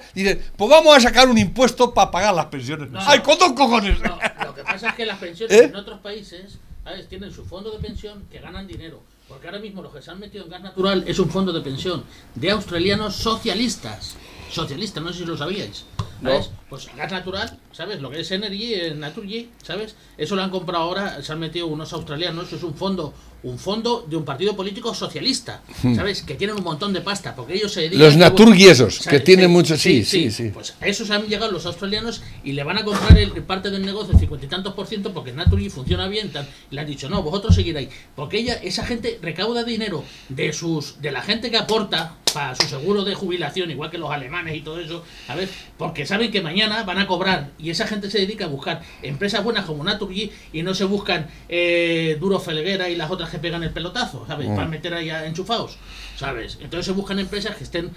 pues 0.55 0.69
vamos 0.69 0.95
a 0.97 0.99
sacar 0.99 1.27
un 1.29 1.37
impuesto 1.37 1.93
para 1.93 2.11
pagar 2.11 2.33
las 2.33 2.47
pensiones. 2.47 2.89
No. 2.89 2.99
¡Ay, 3.01 3.19
con 3.19 3.37
dos 3.37 3.53
cojones! 3.53 3.99
No, 4.01 4.17
lo 4.45 4.55
que 4.55 4.63
pasa 4.63 4.89
es 4.89 4.95
que 4.95 5.05
las 5.05 5.19
pensiones 5.19 5.57
¿Eh? 5.57 5.65
en 5.65 5.75
otros 5.75 5.99
países 5.99 6.57
¿sabes? 6.83 7.07
tienen 7.07 7.31
su 7.31 7.45
fondo 7.45 7.71
de 7.71 7.79
pensión 7.79 8.23
que 8.31 8.39
ganan 8.39 8.67
dinero. 8.67 9.01
Porque 9.27 9.47
ahora 9.47 9.59
mismo 9.59 9.81
lo 9.81 9.91
que 9.91 10.01
se 10.01 10.11
han 10.11 10.19
metido 10.19 10.45
en 10.45 10.51
gas 10.51 10.61
natural 10.61 11.03
es 11.07 11.17
un 11.17 11.29
fondo 11.29 11.51
de 11.51 11.61
pensión 11.61 12.03
de 12.35 12.51
australianos 12.51 13.15
socialistas. 13.15 14.15
Socialistas, 14.51 15.03
no 15.03 15.11
sé 15.11 15.19
si 15.19 15.25
lo 15.25 15.35
sabíais. 15.35 15.85
¿Sabes? 16.23 16.49
Pues 16.69 16.87
gas 16.95 17.11
natural, 17.11 17.59
¿sabes? 17.71 18.01
Lo 18.01 18.09
que 18.09 18.21
es 18.21 18.31
Energy, 18.31 18.73
eh, 18.73 18.93
Naturgy, 18.95 19.49
¿sabes? 19.61 19.95
Eso 20.17 20.35
lo 20.35 20.43
han 20.43 20.49
comprado 20.49 20.83
ahora, 20.83 21.21
se 21.21 21.31
han 21.31 21.39
metido 21.39 21.67
unos 21.67 21.93
australianos, 21.93 22.47
eso 22.47 22.55
es 22.55 22.63
un 22.63 22.73
fondo, 22.73 23.13
un 23.43 23.59
fondo 23.59 24.05
de 24.09 24.15
un 24.15 24.25
partido 24.25 24.55
político 24.55 24.93
socialista, 24.95 25.61
¿sabes? 25.95 26.23
Que 26.23 26.33
tienen 26.35 26.55
un 26.55 26.63
montón 26.63 26.93
de 26.93 27.01
pasta, 27.01 27.35
porque 27.35 27.53
ellos 27.53 27.71
se 27.71 27.81
dedican 27.81 27.99
Hmm. 27.99 28.03
Los 28.05 28.17
Naturgy 28.17 28.67
esos, 28.67 28.95
¿sabes? 28.95 29.19
que 29.19 29.25
tienen 29.25 29.51
mucho- 29.51 29.77
sí, 29.77 30.03
sí, 30.03 30.31
sí. 30.31 30.49
Pues 30.53 30.73
a 30.81 30.87
esos 30.87 31.11
han 31.11 31.27
llegado 31.27 31.51
los 31.51 31.65
australianos 31.65 32.23
y 32.43 32.53
le 32.53 32.63
van 32.63 32.77
a 32.79 32.83
comprar 32.83 33.17
el, 33.17 33.31
parte 33.43 33.69
del 33.69 33.85
negocio, 33.85 34.13
el 34.13 34.19
cincuenta 34.19 34.45
y 34.45 34.49
tantos 34.49 34.73
por 34.73 34.87
ciento, 34.87 35.13
porque 35.13 35.31
Naturgy 35.33 35.69
funciona 35.69 36.07
bien. 36.07 36.31
tal, 36.31 36.47
y 36.71 36.75
le 36.75 36.81
han 36.81 36.87
dicho, 36.87 37.07
no, 37.09 37.21
vosotros 37.21 37.53
seguir 37.53 37.77
ahí. 37.77 37.89
Porque 38.15 38.39
ella, 38.39 38.53
esa 38.63 38.85
gente 38.85 39.19
recauda 39.21 39.63
dinero 39.63 40.03
de 40.29 40.51
sus 40.53 40.99
de 41.01 41.11
la 41.11 41.21
gente 41.21 41.51
que 41.51 41.57
aporta 41.57 42.15
para 42.35 42.53
su 42.53 42.67
seguro 42.67 43.05
de 43.05 43.15
jubilación, 43.15 43.71
igual 43.71 43.89
que 43.89 43.97
los 43.97 44.11
alemanes 44.11 44.55
y 44.57 44.61
todo 44.61 44.79
eso, 44.79 45.03
ver, 45.35 45.47
porque 45.77 46.05
saben 46.05 46.29
que 46.31 46.41
mañana 46.41 46.83
van 46.83 46.97
a 46.99 47.07
cobrar 47.07 47.51
y 47.57 47.69
esa 47.69 47.87
gente 47.87 48.11
se 48.11 48.19
dedica 48.19 48.43
a 48.45 48.47
buscar 48.49 48.81
empresas 49.01 49.41
buenas 49.41 49.65
como 49.65 49.83
Naturgy 49.85 50.29
y 50.51 50.61
no 50.61 50.73
se 50.73 50.83
buscan 50.83 51.27
eh, 51.47 52.17
Duro 52.19 52.39
Felguera 52.39 52.89
y 52.89 52.95
las 52.97 53.09
otras 53.09 53.29
que 53.29 53.39
pegan 53.39 53.63
el 53.63 53.71
pelotazo, 53.71 54.25
¿sabes? 54.27 54.47
Para 54.49 54.67
meter 54.67 54.93
ahí 54.93 55.09
a 55.09 55.25
enchufados, 55.25 55.77
¿sabes? 56.17 56.57
Entonces 56.61 56.85
se 56.87 56.91
buscan 56.91 57.19
empresas 57.19 57.55
que 57.55 57.63
estén 57.63 57.91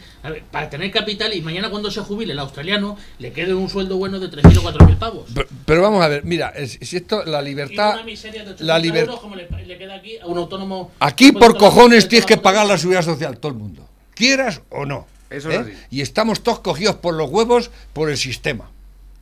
para 0.52 0.70
tener 0.70 0.90
capital 0.92 1.34
y 1.34 1.40
mañana 1.42 1.68
cuando 1.68 1.90
se 1.90 2.00
jubile 2.00 2.32
el 2.32 2.38
australiano 2.38 2.96
le 3.18 3.32
quede 3.32 3.54
un 3.54 3.68
sueldo 3.68 3.96
bueno 3.96 4.20
de 4.20 4.30
3.000 4.30 4.58
o 4.58 4.62
4.000 4.72 4.98
pavos. 4.98 5.30
Pero, 5.34 5.48
pero 5.66 5.82
vamos 5.82 6.00
a 6.04 6.06
ver, 6.08 6.24
mira, 6.24 6.52
si 6.64 6.96
esto, 6.96 7.24
la 7.24 7.42
Y 7.42 7.46
libertad. 7.46 7.94
una 7.94 8.04
miseria 8.04 8.44
de 8.44 8.52
8.000 8.54 8.60
La 8.60 8.78
liber- 8.78 9.00
euros 9.00 9.18
como 9.20 9.34
le, 9.34 9.48
le 9.66 9.76
queda 9.78 9.96
aquí 9.96 10.16
a 10.18 10.26
un 10.26 10.38
autónomo. 10.38 10.92
Aquí 11.00 11.32
por 11.32 11.56
cojones 11.58 12.06
tienes 12.06 12.24
que 12.24 12.36
pagar 12.36 12.66
la 12.66 12.78
seguridad 12.78 13.02
social, 13.02 13.36
todo 13.38 13.50
el 13.50 13.58
mundo. 13.58 13.87
Quieras 14.18 14.62
o 14.70 14.84
no. 14.84 15.06
Eso 15.30 15.48
es 15.50 15.54
¿eh? 15.56 15.58
así. 15.60 15.72
Y 15.90 16.00
estamos 16.00 16.42
todos 16.42 16.58
cogidos 16.60 16.96
por 16.96 17.14
los 17.14 17.30
huevos 17.30 17.70
por 17.92 18.10
el 18.10 18.16
sistema. 18.16 18.68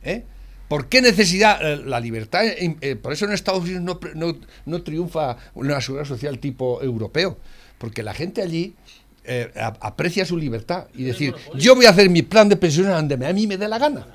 ¿eh? 0.03 0.23
¿Por 0.67 0.87
qué 0.87 1.01
necesidad? 1.01 1.59
eh, 1.61 1.77
La 1.85 1.99
libertad, 1.99 2.41
eh, 2.45 2.95
por 2.95 3.13
eso 3.13 3.25
en 3.25 3.31
Estados 3.33 3.63
Unidos 3.63 3.83
no, 3.83 3.99
pre- 3.99 4.15
no- 4.15 4.35
no 4.65 4.81
triunfa 4.81 5.37
una 5.53 5.79
seguridad 5.81 6.07
social 6.07 6.39
tipo 6.39 6.81
europeo, 6.81 7.37
porque 7.77 8.01
la 8.01 8.13
gente 8.15 8.41
allí 8.41 8.73
eh, 9.23 9.51
aprecia 9.81 10.25
su 10.25 10.35
libertad 10.37 10.87
y 10.95 11.03
decir, 11.03 11.35
yo 11.55 11.75
voy 11.75 11.85
a 11.85 11.89
hacer 11.91 12.09
mi 12.09 12.21
plan 12.23 12.49
de 12.49 12.55
pensiones 12.55 12.91
donde 12.93 13.17
me- 13.17 13.27
a 13.27 13.33
mí 13.33 13.45
me 13.45 13.57
dé 13.57 13.67
la 13.67 13.77
gana. 13.77 14.07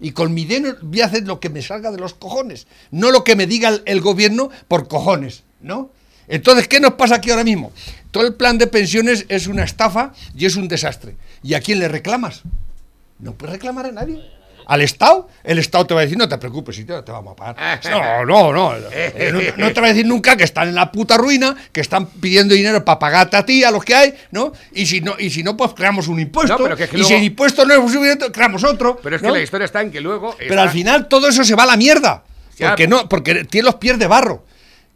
Y 0.00 0.12
con 0.12 0.32
mi 0.32 0.44
dinero 0.44 0.76
voy 0.82 1.00
a 1.00 1.06
hacer 1.06 1.26
lo 1.26 1.40
que 1.40 1.48
me 1.50 1.60
salga 1.62 1.90
de 1.90 1.98
los 1.98 2.14
cojones, 2.14 2.68
no 2.92 3.10
lo 3.10 3.24
que 3.24 3.34
me 3.34 3.46
diga 3.48 3.70
el, 3.70 3.82
el 3.86 4.00
gobierno 4.00 4.50
por 4.68 4.86
cojones, 4.86 5.42
¿no? 5.60 5.90
Entonces, 6.28 6.68
¿qué 6.68 6.80
nos 6.80 6.94
pasa 6.94 7.16
aquí 7.16 7.30
ahora 7.30 7.44
mismo? 7.44 7.72
Todo 8.10 8.26
el 8.26 8.34
plan 8.34 8.58
de 8.58 8.66
pensiones 8.66 9.26
es 9.28 9.46
una 9.46 9.64
estafa 9.64 10.12
y 10.36 10.46
es 10.46 10.56
un 10.56 10.68
desastre. 10.68 11.16
¿Y 11.42 11.54
a 11.54 11.60
quién 11.60 11.78
le 11.78 11.88
reclamas? 11.88 12.42
No 13.18 13.32
puedes 13.32 13.54
reclamar 13.54 13.86
a 13.86 13.92
nadie. 13.92 14.20
¿Al 14.68 14.82
Estado? 14.82 15.30
El 15.44 15.58
Estado 15.58 15.86
te 15.86 15.94
va 15.94 16.00
a 16.00 16.02
decir, 16.02 16.18
no 16.18 16.28
te 16.28 16.36
preocupes, 16.36 16.76
si 16.76 16.84
te, 16.84 17.00
te 17.02 17.10
vamos 17.10 17.32
a 17.32 17.36
pagar. 17.36 17.80
No, 17.90 18.26
no, 18.26 18.52
no. 18.52 18.74
Eh, 18.92 19.30
no. 19.56 19.64
no 19.66 19.72
te 19.72 19.80
va 19.80 19.86
a 19.86 19.90
decir 19.90 20.04
nunca 20.04 20.36
que 20.36 20.44
están 20.44 20.68
en 20.68 20.74
la 20.74 20.92
puta 20.92 21.16
ruina, 21.16 21.56
que 21.72 21.80
están 21.80 22.04
pidiendo 22.06 22.54
dinero 22.54 22.84
para 22.84 22.98
pagarte 22.98 23.38
a 23.38 23.46
ti, 23.46 23.64
a 23.64 23.70
los 23.70 23.82
que 23.82 23.94
hay, 23.94 24.14
¿no? 24.30 24.52
Y 24.72 24.84
si 24.84 25.00
no, 25.00 25.14
y 25.18 25.30
si 25.30 25.42
no 25.42 25.56
pues 25.56 25.72
creamos 25.72 26.06
un 26.06 26.20
impuesto. 26.20 26.58
No, 26.58 26.64
pero 26.64 26.76
que 26.76 26.84
es 26.84 26.90
que 26.90 26.98
y 26.98 27.04
si 27.04 27.14
el 27.14 27.22
impuesto 27.22 27.64
no 27.64 27.72
es 27.72 27.92
suficiente, 27.92 28.30
creamos 28.30 28.62
otro. 28.62 29.00
Pero 29.02 29.16
es 29.16 29.22
que 29.22 29.30
la 29.30 29.40
historia 29.40 29.64
está 29.64 29.80
en 29.80 29.90
que 29.90 30.02
luego. 30.02 30.36
Pero 30.36 30.60
al 30.60 30.70
final 30.70 31.08
todo 31.08 31.28
eso 31.28 31.44
se 31.44 31.54
va 31.54 31.62
a 31.62 31.66
la 31.66 31.76
mierda. 31.78 32.24
Porque, 32.58 32.86
no, 32.86 33.08
porque 33.08 33.44
tiene 33.44 33.64
los 33.64 33.76
pies 33.76 33.98
de 33.98 34.06
barro. 34.06 34.44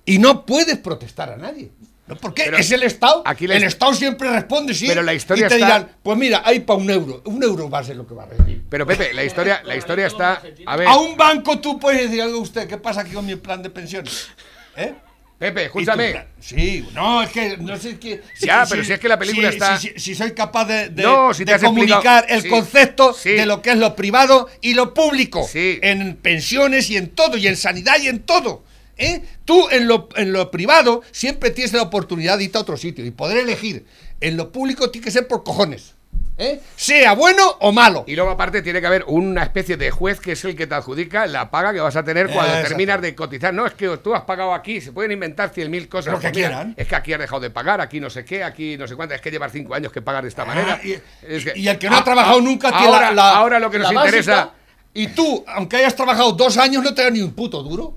Y 0.05 0.19
no 0.19 0.45
puedes 0.47 0.79
protestar 0.79 1.31
a 1.31 1.37
nadie. 1.37 1.71
¿No? 2.07 2.17
¿Por 2.17 2.35
qué? 2.35 2.43
Pero 2.47 2.57
es 2.59 2.71
el 2.73 2.83
Estado. 2.83 3.23
aquí 3.25 3.45
el 3.45 3.53
Estado 3.63 3.95
siempre 3.95 4.29
responde, 4.31 4.75
sí. 4.75 4.87
Pero 4.89 5.03
la 5.03 5.15
historia 5.15 5.47
y 5.47 5.49
te 5.49 5.55
está- 5.55 5.67
dirán, 5.67 5.89
pues 6.03 6.19
mira, 6.19 6.43
hay 6.45 6.61
para 6.61 6.79
un 6.81 6.91
euro. 6.91 7.23
Un 7.27 7.43
euro 7.43 7.71
va 7.71 7.79
a 7.79 7.85
ser 7.85 7.95
lo 7.97 8.07
que 8.07 8.15
va 8.15 8.25
a 8.25 8.27
recibir. 8.27 8.63
Pero 8.69 8.85
Pepe, 8.87 9.15
la 9.15 9.23
historia, 9.25 9.63
la 9.65 9.77
historia 9.77 10.07
está. 10.09 10.43
A 10.67 10.77
ver, 10.77 10.89
A 10.89 10.97
un 10.97 11.17
banco 11.17 11.61
tú 11.61 11.79
puedes 11.79 12.03
decir 12.03 12.21
algo 12.23 12.41
usted. 12.41 12.67
¿Qué 12.67 12.77
pasa 12.77 13.03
aquí 13.03 13.13
con 13.13 13.25
mi 13.25 13.37
plan 13.37 13.63
de 13.63 13.71
pensiones? 13.71 14.29
¿Eh? 14.77 14.95
Pepe, 15.39 15.63
¿Y 15.63 15.65
tu 15.65 15.79
escúchame. 15.81 16.25
Sí, 16.41 16.87
no, 16.93 17.23
es 17.23 17.31
que 17.31 17.57
no 17.57 17.77
sé 17.77 17.99
qué. 17.99 18.23
Ya, 18.41 18.65
pero 18.69 18.85
si 18.85 18.93
es 18.93 19.01
que 19.01 19.09
la 19.09 19.19
película 19.19 19.49
si- 19.51 19.57
está- 19.57 19.79
Si, 19.79 19.89
si- 19.89 19.99
si 19.99 20.15
soy 20.15 20.33
capaz 20.33 20.65
de, 20.67 20.89
de- 20.91 21.03
No, 21.03 21.33
si 21.35 21.45
de 21.45 21.53
explicado- 21.53 21.75
comunicar 21.75 22.27
el 22.29 22.49
concepto 22.49 23.13
de 23.25 23.47
lo 23.47 23.61
que 23.63 23.71
es 23.71 23.77
lo 23.77 23.95
privado 23.97 24.49
y 24.61 24.75
lo 24.75 24.93
público. 24.95 25.47
Sí. 25.49 25.79
En 25.83 26.17
pensiones 26.17 26.91
y 26.91 26.97
en 26.97 27.11
todo, 27.11 27.37
y 27.37 27.47
en 27.49 27.57
sanidad 27.57 27.95
y 28.01 28.09
en 28.09 28.21
todo. 28.21 28.65
¿Eh? 29.03 29.23
Tú 29.45 29.69
en 29.71 29.87
lo, 29.89 30.09
en 30.17 30.33
lo 30.33 30.51
privado 30.51 31.03
siempre 31.11 31.51
tienes 31.51 31.73
la 31.73 31.83
oportunidad 31.83 32.39
de 32.39 32.45
irte 32.45 32.59
a 32.59 32.61
otro 32.63 32.77
sitio 32.77 33.05
y 33.05 33.11
poder 33.11 33.39
elegir. 33.39 33.85
En 34.21 34.37
lo 34.37 34.53
público 34.53 34.91
tiene 34.91 35.05
que 35.05 35.11
ser 35.11 35.27
por 35.27 35.43
cojones. 35.45 35.95
¿eh? 36.39 36.61
Sea 36.77 37.13
bueno 37.15 37.43
o 37.61 37.73
malo. 37.73 38.05
Y 38.07 38.15
luego, 38.17 38.31
aparte, 38.31 38.63
tiene 38.63 38.81
que 38.81 38.87
haber 38.87 39.05
una 39.07 39.43
especie 39.43 39.77
de 39.77 39.91
juez 39.91 40.19
que 40.19 40.33
es 40.33 40.45
el 40.45 40.57
que 40.57 40.67
te 40.67 40.75
adjudica 40.75 41.27
la 41.27 41.51
paga 41.51 41.73
que 41.73 41.81
vas 41.81 41.95
a 41.97 42.05
tener 42.05 42.29
cuando 42.31 42.53
terminas 42.69 43.01
de 43.03 43.15
cotizar. 43.15 43.53
No, 43.53 43.67
es 43.67 43.75
que 43.75 43.97
tú 43.99 44.15
has 44.15 44.23
pagado 44.23 44.55
aquí, 44.55 44.81
se 44.81 44.93
pueden 44.93 45.13
inventar 45.13 45.51
cien 45.51 45.71
mil 45.71 45.89
cosas. 45.89 46.13
Lo 46.15 46.19
que 46.21 46.29
Pues 46.29 46.37
mira, 46.37 46.49
quieran. 46.49 46.75
Es 46.77 46.87
que 46.89 46.97
aquí 46.97 47.13
has 47.13 47.21
dejado 47.21 47.41
de 47.41 47.51
pagar, 47.51 47.81
aquí 47.81 48.01
no 48.01 48.09
sé 48.11 48.25
qué, 48.25 48.43
aquí 48.45 48.77
no 48.79 48.89
sé 48.89 48.97
cuánto. 48.97 49.15
Es 49.15 49.21
que 49.21 49.31
llevas 49.31 49.53
cinco 49.53 49.75
años 49.75 49.93
que 49.93 50.01
pagas 50.03 50.23
de 50.23 50.29
esta 50.29 50.45
manera. 50.45 50.81
Ah, 50.83 50.87
y, 50.87 50.93
Es 51.29 51.45
que- 51.45 51.53
y 51.59 51.69
el 51.69 51.79
que 51.79 51.91
no 51.91 51.97
Ah, 51.97 52.01
ha 52.01 52.05
trabajado 52.05 52.39
ah, 52.39 52.43
nunca 52.43 52.71
tiene 52.71 52.87
ahora, 52.87 53.09
la, 53.11 53.15
la- 53.15 53.37
ahora 53.37 53.59
lo 53.59 53.71
que 53.71 53.79
nos 53.79 53.93
interesa. 53.93 54.51
Y 54.95 55.09
tú, 55.09 55.45
aunque 55.49 55.77
hayas 55.77 55.95
trabajado 55.97 56.33
dos 56.33 56.57
años, 56.59 56.83
no 56.83 56.93
te 56.95 57.03
da 57.03 57.11
ni 57.11 57.21
un 57.21 57.33
puto 57.33 57.63
duro. 57.63 57.95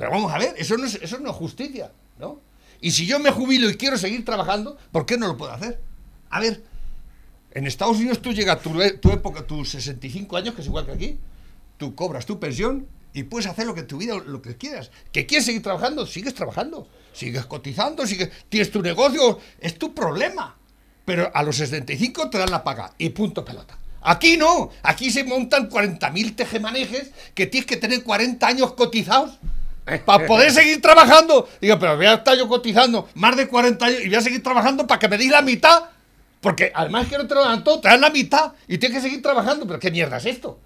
Pero 0.00 0.12
vamos 0.12 0.32
a 0.32 0.38
ver, 0.38 0.54
eso 0.56 0.78
no 0.78 0.86
es, 0.86 0.94
eso 0.94 1.18
no 1.18 1.30
justicia, 1.30 1.92
¿no? 2.18 2.40
Y 2.80 2.92
si 2.92 3.04
yo 3.04 3.18
me 3.18 3.30
jubilo 3.30 3.68
y 3.68 3.74
quiero 3.76 3.98
seguir 3.98 4.24
trabajando, 4.24 4.78
¿por 4.90 5.04
qué 5.04 5.18
no 5.18 5.26
lo 5.26 5.36
puedo 5.36 5.52
hacer? 5.52 5.78
A 6.30 6.40
ver, 6.40 6.64
en 7.50 7.66
Estados 7.66 7.98
Unidos 7.98 8.22
tú 8.22 8.32
llegas 8.32 8.62
tu, 8.62 8.80
e- 8.80 8.92
tu 8.92 9.10
época, 9.10 9.46
tus 9.46 9.68
65 9.68 10.38
años, 10.38 10.54
que 10.54 10.62
es 10.62 10.68
igual 10.68 10.86
que 10.86 10.92
aquí, 10.92 11.18
tú 11.76 11.94
cobras 11.94 12.24
tu 12.24 12.40
pensión 12.40 12.86
y 13.12 13.24
puedes 13.24 13.46
hacer 13.46 13.66
lo 13.66 13.74
que 13.74 13.82
tu 13.82 13.98
vida, 13.98 14.14
lo 14.24 14.40
que 14.40 14.56
quieras. 14.56 14.90
¿Que 15.12 15.26
quieres 15.26 15.44
seguir 15.44 15.62
trabajando? 15.62 16.06
Sigues 16.06 16.32
trabajando. 16.32 16.88
Sigues 17.12 17.44
cotizando, 17.44 18.06
sigues, 18.06 18.30
tienes 18.48 18.70
tu 18.70 18.80
negocio, 18.80 19.38
es 19.60 19.78
tu 19.78 19.94
problema. 19.94 20.56
Pero 21.04 21.30
a 21.34 21.42
los 21.42 21.56
65 21.56 22.30
te 22.30 22.38
dan 22.38 22.50
la 22.50 22.64
paga 22.64 22.94
y 22.96 23.10
punto 23.10 23.44
pelota. 23.44 23.76
Aquí 24.00 24.38
no, 24.38 24.70
aquí 24.82 25.10
se 25.10 25.24
montan 25.24 25.68
40.000 25.68 26.36
tejemanejes 26.36 27.10
que 27.34 27.46
tienes 27.46 27.66
que 27.66 27.76
tener 27.76 28.02
40 28.02 28.46
años 28.46 28.72
cotizados 28.72 29.38
para 30.04 30.26
poder 30.26 30.50
seguir 30.50 30.80
trabajando. 30.80 31.48
Digo, 31.60 31.78
pero 31.78 31.96
voy 31.96 32.06
a 32.06 32.14
estar 32.14 32.36
yo 32.36 32.48
cotizando 32.48 33.08
más 33.14 33.36
de 33.36 33.48
40 33.48 33.84
años 33.84 34.00
y 34.02 34.08
voy 34.08 34.16
a 34.16 34.20
seguir 34.20 34.42
trabajando 34.42 34.86
para 34.86 34.98
que 34.98 35.08
me 35.08 35.18
deis 35.18 35.30
la 35.30 35.42
mitad. 35.42 35.84
Porque 36.40 36.72
además 36.74 37.06
que 37.08 37.18
no 37.18 37.26
te 37.26 37.34
lo 37.34 37.44
dan 37.44 37.62
todo, 37.64 37.80
te 37.80 37.88
dan 37.88 38.00
la 38.00 38.10
mitad 38.10 38.52
y 38.66 38.78
tienes 38.78 38.98
que 38.98 39.02
seguir 39.02 39.22
trabajando. 39.22 39.66
¿Pero 39.66 39.78
qué 39.78 39.90
mierda 39.90 40.16
es 40.16 40.26
esto? 40.26 40.58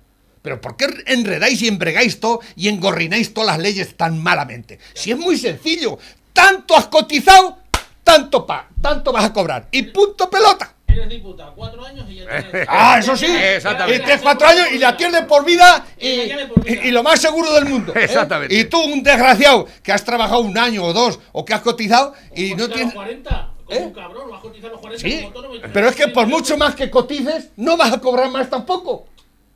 ¿Pero 0.42 0.60
por 0.60 0.76
qué 0.76 0.86
enredáis 1.06 1.62
y 1.62 1.68
embregáis 1.68 2.20
todo 2.20 2.40
y 2.54 2.68
engorrináis 2.68 3.32
todas 3.32 3.56
las 3.56 3.58
leyes 3.58 3.96
tan 3.96 4.22
malamente? 4.22 4.78
Si 4.92 5.10
es 5.10 5.18
muy 5.18 5.38
sencillo, 5.38 5.98
tanto 6.34 6.76
has 6.76 6.86
cotizado, 6.86 7.58
tanto, 8.04 8.46
pa, 8.46 8.68
tanto 8.82 9.10
vas 9.10 9.24
a 9.24 9.32
cobrar. 9.32 9.68
Y 9.70 9.84
punto 9.84 10.28
pelota. 10.28 10.73
Eres 10.94 11.08
diputado, 11.08 11.54
cuatro 11.54 11.84
años 11.84 12.06
y 12.08 12.16
ya 12.16 12.26
tienes. 12.50 12.66
Ah, 12.70 12.98
eso 12.98 13.16
sí. 13.16 13.26
Exactamente. 13.26 14.02
Y 14.02 14.04
tienes 14.04 14.22
cuatro 14.22 14.46
años 14.48 14.66
y 14.72 14.78
la 14.78 14.96
tienes 14.96 15.22
por 15.22 15.44
vida 15.44 15.84
y, 15.98 16.08
Y 16.08 16.30
por 16.52 16.64
vida. 16.64 16.82
y- 16.84 16.88
y 16.88 16.90
lo 16.90 17.02
más 17.02 17.20
seguro 17.20 17.52
del 17.54 17.64
mundo. 17.66 17.92
¿eh? 17.94 18.04
Exactamente. 18.04 18.54
Y 18.54 18.64
tú, 18.64 18.80
un 18.80 19.02
desgraciado, 19.02 19.66
que 19.82 19.92
has 19.92 20.04
trabajado 20.04 20.40
un 20.40 20.56
año 20.56 20.84
o 20.84 20.92
dos 20.92 21.18
o 21.32 21.44
que 21.44 21.54
has 21.54 21.60
cotizado 21.62 22.14
y 22.34 22.54
no 22.54 22.68
Cotizar 22.68 22.68
los 22.68 22.74
tienes... 22.74 22.94
40, 22.94 23.50
como 23.64 23.78
¿Eh? 23.80 23.82
un 23.84 23.92
cabrón, 23.94 24.30
vas 24.30 24.38
a 24.38 24.42
cotizar 24.42 24.70
los 24.70 24.80
40 24.80 25.08
Sí, 25.08 25.28
como 25.32 25.54
y 25.54 25.60
pero 25.72 25.88
es 25.88 25.96
que 25.96 26.08
por 26.08 26.26
mucho 26.26 26.56
más 26.56 26.74
que 26.74 26.90
cotices, 26.90 27.48
no 27.56 27.76
vas 27.76 27.92
a 27.92 27.98
cobrar 27.98 28.30
más 28.30 28.48
tampoco. 28.50 29.06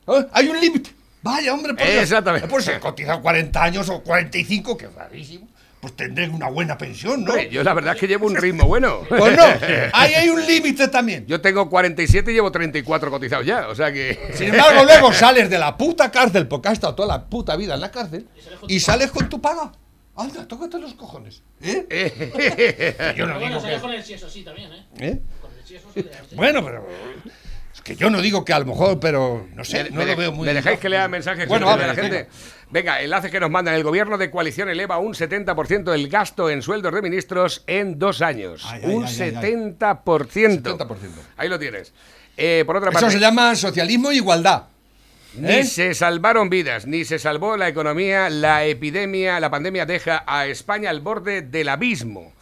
¿Eh? 0.07 0.25
Hay 0.31 0.47
un 0.47 0.59
límite. 0.59 0.91
Vaya, 1.21 1.53
hombre, 1.53 1.73
por 1.73 1.85
Dios. 1.85 2.03
Exactamente. 2.03 2.47
Pues 2.47 2.65
si 2.65 2.71
he 2.71 2.79
cotizado 2.79 3.21
40 3.21 3.61
años 3.63 3.89
o 3.89 4.01
45, 4.01 4.77
que 4.77 4.85
es 4.85 4.93
rarísimo, 4.93 5.47
pues 5.79 5.95
tendré 5.95 6.27
una 6.27 6.49
buena 6.49 6.77
pensión, 6.77 7.23
¿no? 7.23 7.37
Yo 7.43 7.63
la 7.63 7.73
verdad 7.73 7.93
es 7.93 7.99
que 7.99 8.07
llevo 8.07 8.27
un 8.27 8.35
ritmo 8.35 8.65
bueno. 8.65 9.01
Pues 9.09 9.35
no, 9.35 9.43
ahí 9.93 10.13
hay 10.13 10.29
un 10.29 10.45
límite 10.45 10.87
también. 10.87 11.25
Yo 11.25 11.41
tengo 11.41 11.69
47 11.69 12.31
y 12.31 12.33
llevo 12.33 12.51
34 12.51 13.11
cotizados 13.11 13.45
ya, 13.45 13.67
o 13.67 13.75
sea 13.75 13.91
que... 13.91 14.31
Sin 14.33 14.49
embargo, 14.49 14.83
luego 14.83 15.13
sales 15.13 15.49
de 15.49 15.57
la 15.57 15.77
puta 15.77 16.11
cárcel, 16.11 16.47
porque 16.47 16.69
has 16.69 16.73
estado 16.73 16.95
toda 16.95 17.07
la 17.07 17.25
puta 17.25 17.55
vida 17.55 17.75
en 17.75 17.81
la 17.81 17.91
cárcel, 17.91 18.27
y 18.67 18.79
sales 18.79 19.11
con 19.11 19.29
tu 19.29 19.41
paga. 19.41 19.71
Anda, 20.15 20.45
tócate 20.47 20.79
los 20.79 20.93
cojones. 20.95 21.43
¿Eh? 21.61 21.87
Yo 23.15 23.25
no 23.25 23.33
Pero 23.33 23.39
bueno, 23.39 23.47
digo 23.47 23.61
sales 23.61 23.75
que... 23.75 23.81
con 23.81 23.93
el 23.93 24.03
sieso 24.03 24.29
sí 24.29 24.43
también, 24.43 24.71
¿eh? 24.73 24.85
¿Eh? 24.99 25.21
Con 25.41 25.51
el 25.95 26.09
hace. 26.09 26.35
Bueno, 26.35 26.63
pero... 26.63 26.85
Es 27.79 27.83
que 27.83 27.95
yo 27.95 28.09
no 28.09 28.21
digo 28.21 28.43
que 28.45 28.53
a 28.53 28.59
lo 28.59 28.65
mejor, 28.65 28.99
pero 28.99 29.47
no 29.55 29.63
sé, 29.63 29.85
Me- 29.85 29.89
no 29.91 29.95
me 29.97 30.03
lo 30.03 30.09
de- 30.11 30.15
veo 30.15 30.31
muy... 30.31 30.45
¿Me 30.45 30.53
dejáis 30.53 30.79
que 30.79 30.89
lea 30.89 31.07
mensajes 31.07 31.47
Bueno, 31.47 31.65
manda 31.65 31.87
la 31.87 31.95
gente? 31.95 32.27
Venga, 32.71 33.01
enlace 33.01 33.31
que 33.31 33.39
nos 33.39 33.49
mandan. 33.49 33.73
El 33.73 33.83
gobierno 33.83 34.17
de 34.17 34.29
coalición 34.29 34.69
eleva 34.69 34.99
un 34.99 35.13
70% 35.13 35.91
el 35.93 36.07
gasto 36.09 36.49
en 36.49 36.61
sueldos 36.61 36.93
de 36.93 37.01
ministros 37.01 37.63
en 37.67 37.97
dos 37.97 38.21
años. 38.21 38.63
Ay, 38.67 38.81
un 38.83 39.05
ay, 39.05 39.15
ay, 39.21 39.33
ay. 39.41 39.51
70%. 39.53 40.61
70%. 40.61 40.87
Ahí 41.37 41.49
lo 41.49 41.57
tienes. 41.57 41.93
Eh, 42.37 42.63
por 42.67 42.75
otra 42.77 42.91
Eso 42.91 42.99
parte, 42.99 43.13
se 43.15 43.19
llama 43.19 43.55
socialismo 43.55 44.11
e 44.11 44.15
igualdad. 44.17 44.63
ni 45.35 45.51
¿eh? 45.51 45.63
se 45.63 45.93
salvaron 45.93 46.49
vidas, 46.49 46.85
ni 46.85 47.05
se 47.05 47.17
salvó 47.17 47.57
la 47.57 47.67
economía. 47.69 48.29
La 48.29 48.65
epidemia, 48.65 49.39
la 49.39 49.49
pandemia 49.49 49.85
deja 49.85 50.23
a 50.27 50.45
España 50.45 50.89
al 50.89 51.01
borde 51.01 51.41
del 51.41 51.69
abismo. 51.69 52.33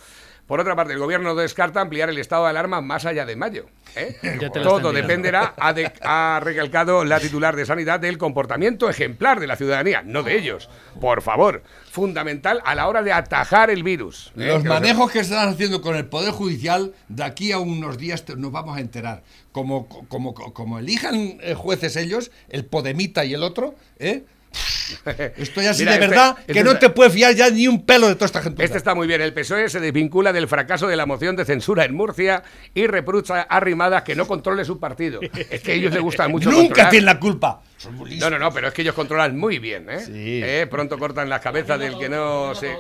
Por 0.48 0.62
otra 0.62 0.76
parte, 0.78 0.94
el 0.94 1.00
gobierno 1.00 1.36
descarta 1.36 1.82
ampliar 1.82 2.10
el 2.10 2.18
estado 2.18 2.46
de 2.46 2.52
alarma 2.52 2.80
más 2.80 3.06
allá 3.06 3.26
de 3.26 3.36
mayo. 3.36 3.66
¿eh? 3.98 4.16
Ya 4.40 4.50
te 4.50 4.60
la 4.60 4.66
Todo 4.66 4.94
dependerá, 4.94 5.54
ha, 5.58 5.74
de- 5.74 5.92
ha 6.02 6.40
recalcado 6.42 7.04
la 7.04 7.20
titular 7.20 7.56
de 7.56 7.66
Sanidad, 7.66 8.00
del 8.00 8.18
comportamiento 8.18 8.90
ejemplar 8.90 9.40
de 9.42 9.48
la 9.48 9.58
ciudadanía, 9.58 10.04
no 10.06 10.24
de 10.24 10.38
ellos. 10.38 10.70
Por 11.02 11.22
favor, 11.22 11.64
fundamental 11.92 12.62
a 12.64 12.76
la 12.76 12.88
hora 12.88 13.04
de 13.04 13.12
atajar 13.12 13.70
el 13.70 13.84
virus. 13.84 14.32
¿eh? 14.38 14.48
Los 14.48 14.62
Que 14.64 14.68
lo 14.70 14.74
manejos 14.76 15.12
que 15.12 15.20
están 15.20 15.50
haciendo 15.50 15.82
con 15.82 15.96
el 15.98 16.06
Poder 16.06 16.32
Judicial, 16.32 16.94
de 17.10 17.24
aquí 17.26 17.52
a 17.52 17.60
unos 17.60 17.98
días 17.98 18.24
te- 18.24 18.36
nos 18.38 18.52
vamos 18.54 18.78
a 18.78 18.80
enterar. 18.80 19.24
Como, 19.52 19.90
como, 20.08 20.34
como 20.34 20.80
elijan 20.80 21.40
eh, 21.42 21.56
jueces 21.56 21.96
ellos, 21.98 22.32
el 22.50 22.64
Podemita 22.66 23.26
y 23.26 23.34
el 23.34 23.44
otro, 23.44 23.76
¿eh? 24.00 24.24
Estoy 25.38 25.66
así 25.66 25.84
Mira, 25.84 25.94
de 25.98 25.98
este- 26.06 26.08
verdad 26.08 26.36
este 26.40 26.54
que 26.54 26.64
no 26.64 26.72
está- 26.72 26.80
te 26.88 26.90
puedes 26.92 27.14
fiar 27.14 27.34
ya 27.36 27.50
ni 27.50 27.68
un 27.68 27.86
pelo 27.86 28.08
de 28.08 28.16
toda 28.16 28.26
esta 28.28 28.42
gente. 28.42 28.64
Este 28.64 28.78
está 28.78 28.96
muy 28.96 29.08
bien. 29.08 29.22
El 29.22 29.34
PSOE 29.34 29.70
se 29.70 29.80
desvincula 29.80 30.32
del 30.34 30.48
fracaso 30.48 30.88
de 30.88 30.96
la 30.96 31.06
moción 31.06 31.36
de 31.36 31.46
censura 31.46 31.86
en 31.86 31.94
Murcia 31.96 32.44
y 32.74 32.88
reprocha 32.88 33.42
a 33.42 33.60
Rimadas 33.60 34.04
que 34.04 34.16
no 34.16 34.28
controle 34.28 34.64
su 34.66 34.80
partido. 34.80 35.20
Es 35.50 35.62
que 35.62 35.72
a 35.74 35.76
ellos 35.76 35.94
les 35.94 36.02
gusta 36.02 36.28
mucho 36.28 36.50
Nunca 36.50 36.62
controlar. 36.68 36.90
tienen 36.92 37.06
la 37.06 37.20
culpa. 37.20 37.62
Son. 37.78 37.98
No, 38.20 38.30
no, 38.30 38.40
no, 38.40 38.52
pero 38.52 38.70
es 38.70 38.74
que 38.74 38.82
ellos 38.82 38.96
controlan 38.96 39.38
muy 39.38 39.60
bien, 39.60 39.90
¿eh? 39.90 40.00
Sí. 40.00 40.42
Eh, 40.44 40.68
Pronto 40.70 40.98
cortan 40.98 41.30
las 41.30 41.42
cabezas 41.42 41.80
del 41.80 41.98
que 41.98 42.10
no 42.10 42.56
se... 42.56 42.76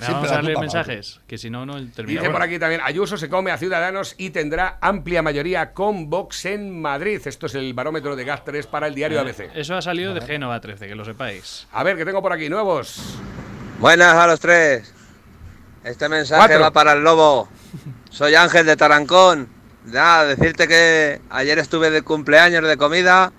Vamos 0.00 0.30
a 0.30 0.40
para 0.40 0.58
mensajes, 0.60 1.20
que 1.26 1.38
si 1.38 1.50
no, 1.50 1.64
no 1.64 1.74
termina. 1.92 2.20
Dice 2.20 2.32
por 2.32 2.42
aquí 2.42 2.58
también, 2.58 2.80
Ayuso 2.84 3.16
se 3.16 3.28
come 3.28 3.50
a 3.52 3.58
Ciudadanos 3.58 4.14
y 4.18 4.30
tendrá 4.30 4.78
amplia 4.80 5.22
mayoría 5.22 5.72
con 5.72 6.10
Vox 6.10 6.46
en 6.46 6.80
Madrid. 6.80 7.20
Esto 7.24 7.46
es 7.46 7.54
el 7.54 7.74
barómetro 7.74 8.16
de 8.16 8.24
gas 8.24 8.44
3 8.44 8.66
para 8.66 8.88
el 8.88 8.94
diario 8.94 9.20
ABC. 9.20 9.50
Eso 9.54 9.76
ha 9.76 9.82
salido 9.82 10.12
de 10.12 10.20
Génova 10.20 10.60
13, 10.60 10.88
que 10.88 10.94
lo 10.94 11.04
sepáis. 11.04 11.68
A 11.72 11.82
ver, 11.84 11.96
que 11.96 12.04
tengo 12.04 12.20
por 12.22 12.32
aquí 12.32 12.48
nuevos. 12.48 13.16
Buenas 13.78 14.14
a 14.14 14.26
los 14.26 14.40
tres. 14.40 14.92
Este 15.84 16.08
mensaje 16.08 16.40
Cuatro. 16.40 16.60
va 16.60 16.70
para 16.72 16.92
el 16.94 17.02
lobo. 17.04 17.48
Soy 18.10 18.34
Ángel 18.34 18.66
de 18.66 18.76
Tarancón. 18.76 19.48
Nada, 19.84 20.24
decirte 20.24 20.66
que 20.66 21.20
ayer 21.30 21.58
estuve 21.58 21.90
de 21.90 22.02
cumpleaños 22.02 22.66
de 22.66 22.76
comida, 22.78 23.32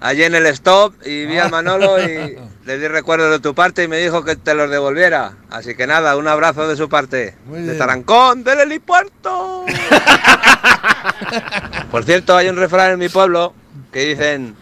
allí 0.00 0.22
en 0.22 0.36
el 0.36 0.46
stop, 0.46 0.94
y 1.04 1.26
vi 1.26 1.38
al 1.38 1.50
Manolo 1.50 2.00
y 2.00 2.38
le 2.66 2.78
di 2.78 2.88
recuerdos 2.88 3.30
de 3.30 3.38
tu 3.38 3.54
parte 3.54 3.84
y 3.84 3.88
me 3.88 3.98
dijo 3.98 4.24
que 4.24 4.34
te 4.34 4.52
los 4.52 4.68
devolviera. 4.68 5.36
Así 5.50 5.76
que 5.76 5.86
nada, 5.86 6.16
un 6.16 6.26
abrazo 6.26 6.66
de 6.66 6.76
su 6.76 6.88
parte. 6.88 7.36
Muy 7.46 7.60
de 7.60 7.66
bien. 7.66 7.78
Tarancón, 7.78 8.42
del 8.42 8.58
helipuerto. 8.58 9.64
Por 11.92 12.04
cierto, 12.04 12.36
hay 12.36 12.48
un 12.48 12.56
refrán 12.56 12.90
en 12.90 12.98
mi 12.98 13.08
pueblo 13.08 13.54
que 13.92 14.00
dicen, 14.00 14.56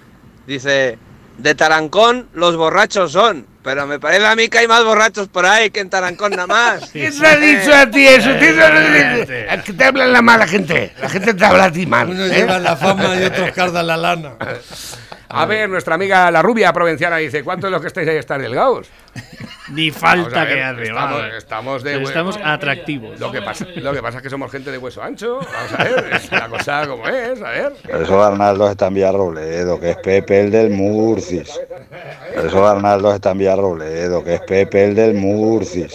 dice, 0.47 0.99
de 1.39 1.55
Tarancón 1.55 2.29
los 2.35 2.57
borrachos 2.57 3.11
son. 3.11 3.47
Pero 3.65 3.87
me 3.87 3.99
parece 3.99 4.27
a 4.27 4.37
mí 4.37 4.49
que 4.49 4.59
hay 4.59 4.69
más 4.69 4.85
borrachos 4.85 5.29
por 5.29 5.47
ahí 5.47 5.71
que 5.71 5.81
en 5.81 5.89
Tarancón 5.89 6.33
nada 6.33 6.47
más. 6.47 6.91
¿Quién 6.93 7.19
te 7.19 7.27
ha 7.27 7.37
dicho 7.37 7.75
a 7.75 7.91
ti 7.91 8.07
eso? 8.07 8.31
¿Quién 8.39 8.57
te 8.57 8.63
ha 8.63 9.21
dicho? 9.21 9.33
¿A 9.51 9.63
qué 9.63 9.73
te 9.73 9.85
hablan 9.85 10.13
la 10.13 10.21
mala 10.21 10.47
gente? 10.47 10.93
La 11.01 11.09
gente 11.09 11.33
te 11.33 11.45
habla 11.45 11.65
a 11.65 11.73
ti 11.73 11.87
mal. 11.87 12.11
Unos 12.11 12.31
¿eh? 12.31 12.35
llevan 12.35 12.63
la 12.63 12.77
fama 12.77 13.17
y 13.17 13.25
otros 13.25 13.53
cardan 13.53 13.87
la 13.87 13.97
lana. 13.97 14.35
A 15.31 15.47
ver, 15.47 15.69
nuestra 15.69 15.95
amiga 15.95 16.31
la 16.31 16.43
rubia 16.43 16.73
provinciana 16.73 17.17
dice, 17.17 17.43
¿cuántos 17.43 17.69
de 17.69 17.73
los 17.73 17.81
que 17.81 17.89
estáis 17.89 18.07
ahí 18.07 18.17
están 18.19 18.43
delgados? 18.43 18.89
Ni 19.71 19.91
falta 19.91 20.45
ver, 20.45 20.55
que 20.55 20.63
hace. 20.63 20.83
Estamos, 20.83 21.13
vamos. 21.13 21.35
estamos 21.35 21.83
de... 21.83 22.03
Estamos 22.03 22.39
atractivos. 22.45 23.19
Lo 23.19 23.33
que, 23.33 23.41
pasa, 23.41 23.67
lo 23.75 23.93
que 23.93 24.03
pasa 24.03 24.19
es 24.19 24.23
que 24.23 24.31
somos 24.31 24.53
gente 24.53 24.71
de 24.71 24.79
hueso 24.79 25.03
ancho. 25.03 25.41
Vamos 25.41 25.73
a 25.77 25.85
ver, 25.85 26.13
es 26.13 26.31
la 26.31 26.49
cosa 26.49 26.87
como 26.87 27.09
es, 27.09 27.41
a 27.41 27.51
ver. 27.51 27.73
Eso 27.89 28.23
Arnaldo 28.23 28.71
está 28.71 28.89
en 28.89 28.95
Villarrobledo, 28.95 29.81
que 29.81 29.91
es 29.91 29.97
Pepe 29.97 30.43
el 30.43 30.51
del 30.51 30.71
Murcis. 30.71 31.59
Eso 32.37 32.69
Arnaldo 32.69 33.15
está 33.15 33.31
en 33.31 33.39
Villarrobledo, 33.39 33.54
que 34.25 34.35
es 34.35 34.41
Pepe 34.43 34.85
el 34.85 34.95
del 34.95 35.15
Murcis. 35.15 35.95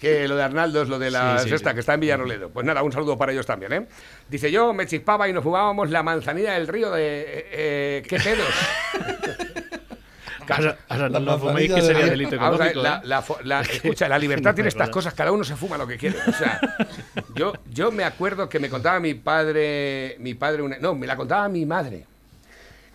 Que 0.00 0.26
lo 0.26 0.36
de 0.36 0.42
Arnaldo 0.42 0.80
es 0.82 0.88
lo 0.88 0.98
de 0.98 1.10
la 1.10 1.38
Sí, 1.38 1.44
sí, 1.44 1.50
sexta, 1.50 1.70
sí. 1.70 1.74
que 1.74 1.80
está 1.80 1.94
en 1.94 2.00
Villaroledo. 2.00 2.48
Pues 2.48 2.64
nada, 2.64 2.82
un 2.82 2.90
saludo 2.92 3.18
para 3.18 3.32
ellos 3.32 3.44
también, 3.44 3.72
¿eh? 3.72 3.86
Dice 4.28 4.50
yo, 4.50 4.72
me 4.72 4.86
chispaba 4.86 5.28
y 5.28 5.32
nos 5.34 5.42
fumábamos 5.44 5.90
la 5.90 6.02
manzanilla 6.02 6.54
del 6.54 6.68
río 6.68 6.90
de... 6.90 7.20
Eh, 7.20 7.46
eh, 7.52 8.02
¿Qué 8.08 8.18
pedos? 8.18 8.46
Ahora, 10.48 10.78
ahora 10.88 11.08
no 11.10 11.20
La 11.20 11.32
lo 11.32 11.38
fuméis 11.38 11.70
manzanilla 11.70 11.74
que 11.76 11.80
de- 11.80 11.86
sería 11.86 12.10
delito 12.10 12.36
Vamos 12.36 12.60
a 12.60 12.64
ver, 12.64 12.72
económico. 12.72 12.82
la, 12.82 12.96
¿eh? 13.04 13.06
la 13.06 13.22
fo- 13.22 13.40
la- 13.44 13.60
escucha, 13.72 14.08
la 14.08 14.18
libertad 14.18 14.52
tiene 14.52 14.66
estas 14.68 14.88
cosas, 14.90 15.14
cada 15.14 15.30
uno 15.30 15.44
se 15.44 15.54
fuma 15.54 15.78
lo 15.78 15.86
que 15.86 15.96
quiere. 15.96 16.16
O 16.26 16.32
sea, 16.32 16.60
yo, 17.36 17.52
yo 17.70 17.92
me 17.92 18.02
acuerdo 18.02 18.48
que 18.48 18.58
me 18.58 18.68
contaba 18.68 18.98
mi 18.98 19.14
padre, 19.14 20.16
mi 20.18 20.34
padre, 20.34 20.62
una- 20.62 20.78
no, 20.78 20.96
me 20.96 21.06
la 21.06 21.14
contaba 21.14 21.48
mi 21.48 21.64
madre, 21.66 22.04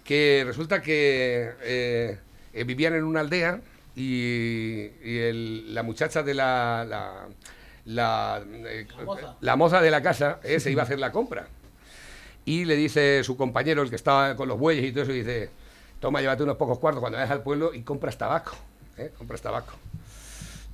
que 0.03 0.43
resulta 0.45 0.81
que 0.81 1.51
eh, 1.61 2.17
eh, 2.53 2.63
vivían 2.65 2.93
en 2.95 3.05
una 3.05 3.21
aldea 3.21 3.61
y, 3.95 4.91
y 5.03 5.17
el- 5.19 5.73
la 5.73 5.83
muchacha 5.83 6.21
de 6.23 6.33
la, 6.33 6.85
la, 6.87 7.27
la, 7.85 8.43
eh, 8.45 8.87
moza. 9.05 9.35
la 9.41 9.55
moza 9.55 9.81
de 9.81 9.91
la 9.91 10.01
casa 10.01 10.39
eh, 10.43 10.59
se 10.59 10.71
iba 10.71 10.81
a 10.81 10.85
hacer 10.85 10.99
la 10.99 11.11
compra. 11.11 11.47
Y 12.45 12.65
le 12.65 12.75
dice 12.75 13.23
su 13.23 13.35
compañero, 13.37 13.81
el 13.81 13.89
que 13.89 13.95
estaba 13.95 14.35
con 14.35 14.47
los 14.47 14.59
bueyes 14.59 14.85
y 14.85 14.91
todo 14.91 15.03
eso, 15.03 15.11
dice, 15.11 15.49
toma, 15.99 16.21
llévate 16.21 16.43
unos 16.43 16.57
pocos 16.57 16.77
cuartos 16.79 16.99
cuando 17.01 17.17
vayas 17.17 17.31
al 17.31 17.41
pueblo 17.41 17.73
y 17.73 17.81
compras 17.81 18.17
tabaco. 18.17 18.55
¿eh? 18.97 19.11
Compras 19.17 19.41
tabaco. 19.41 19.73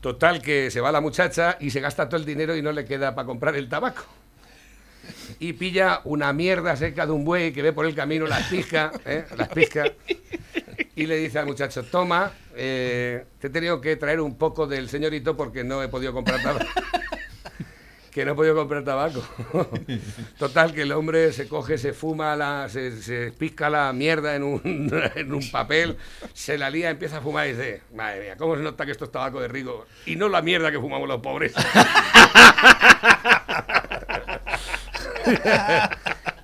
Total, 0.01 0.41
que 0.41 0.71
se 0.71 0.81
va 0.81 0.91
la 0.91 0.99
muchacha 0.99 1.57
y 1.59 1.69
se 1.69 1.79
gasta 1.79 2.09
todo 2.09 2.19
el 2.19 2.25
dinero 2.25 2.55
y 2.57 2.61
no 2.61 2.71
le 2.71 2.85
queda 2.85 3.13
para 3.15 3.25
comprar 3.25 3.55
el 3.55 3.69
tabaco. 3.69 4.03
Y 5.39 5.53
pilla 5.53 6.01
una 6.03 6.33
mierda 6.33 6.75
seca 6.75 7.05
de 7.05 7.11
un 7.11 7.23
buey 7.23 7.53
que 7.53 7.61
ve 7.61 7.71
por 7.71 7.85
el 7.85 7.95
camino, 7.95 8.25
las 8.27 8.47
pisca, 8.47 8.91
¿eh? 9.05 9.25
las 9.37 9.47
pisca. 9.49 9.85
Y 11.01 11.07
le 11.07 11.17
dice 11.17 11.39
al 11.39 11.47
muchacho, 11.47 11.81
toma, 11.81 12.31
eh, 12.55 13.25
te 13.39 13.47
he 13.47 13.49
tenido 13.49 13.81
que 13.81 13.95
traer 13.95 14.21
un 14.21 14.37
poco 14.37 14.67
del 14.67 14.87
señorito 14.87 15.35
porque 15.35 15.63
no 15.63 15.81
he 15.81 15.87
podido 15.87 16.13
comprar 16.13 16.43
tabaco. 16.43 16.63
que 18.11 18.23
no 18.23 18.33
he 18.33 18.35
podido 18.35 18.53
comprar 18.53 18.83
tabaco. 18.83 19.23
Total, 20.37 20.75
que 20.75 20.83
el 20.83 20.91
hombre 20.91 21.33
se 21.33 21.47
coge, 21.47 21.79
se 21.79 21.93
fuma, 21.93 22.35
la, 22.35 22.69
se, 22.69 23.01
se 23.01 23.31
pisca 23.31 23.67
la 23.71 23.91
mierda 23.93 24.35
en 24.35 24.43
un, 24.43 25.49
papel, 25.51 25.97
se 26.35 26.59
la 26.59 26.69
lía, 26.69 26.91
empieza 26.91 27.17
a 27.17 27.21
fumar 27.21 27.47
y 27.47 27.53
dice, 27.53 27.81
madre 27.95 28.21
mía, 28.21 28.35
¿cómo 28.37 28.55
se 28.55 28.61
nota 28.61 28.85
que 28.85 28.91
esto 28.91 29.05
es 29.05 29.11
tabaco 29.11 29.41
de 29.41 29.47
rico? 29.47 29.87
Y 30.05 30.15
no 30.15 30.29
la 30.29 30.43
mierda 30.43 30.71
que 30.71 30.79
fumamos 30.79 31.07
los 31.07 31.19
pobres. 31.19 31.51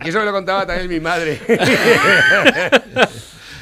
y 0.04 0.10
eso 0.10 0.18
me 0.18 0.26
lo 0.26 0.32
contaba 0.32 0.66
también 0.66 0.90
mi 0.90 1.00
madre. 1.00 1.40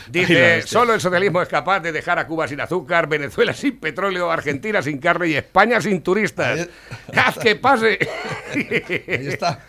Dice, 0.08 0.58
hostia. 0.60 0.68
solo 0.68 0.94
el 0.94 1.02
socialismo 1.02 1.42
es 1.42 1.48
capaz 1.50 1.80
de 1.80 1.92
dejar 1.92 2.20
a 2.20 2.28
Cuba 2.28 2.48
sin 2.48 2.62
azúcar, 2.62 3.08
Venezuela 3.08 3.54
sin 3.54 3.78
petróleo, 3.80 4.32
Argentina 4.32 4.82
sin 4.82 5.00
carne 5.00 5.28
y 5.30 5.36
España 5.36 5.82
sin 5.82 6.02
turistas. 6.02 6.60
Ahí- 6.60 6.70
¡Haz 7.18 7.38
que 7.40 7.56
pase! 7.56 7.98
Ahí 8.54 9.28
está. 9.28 9.60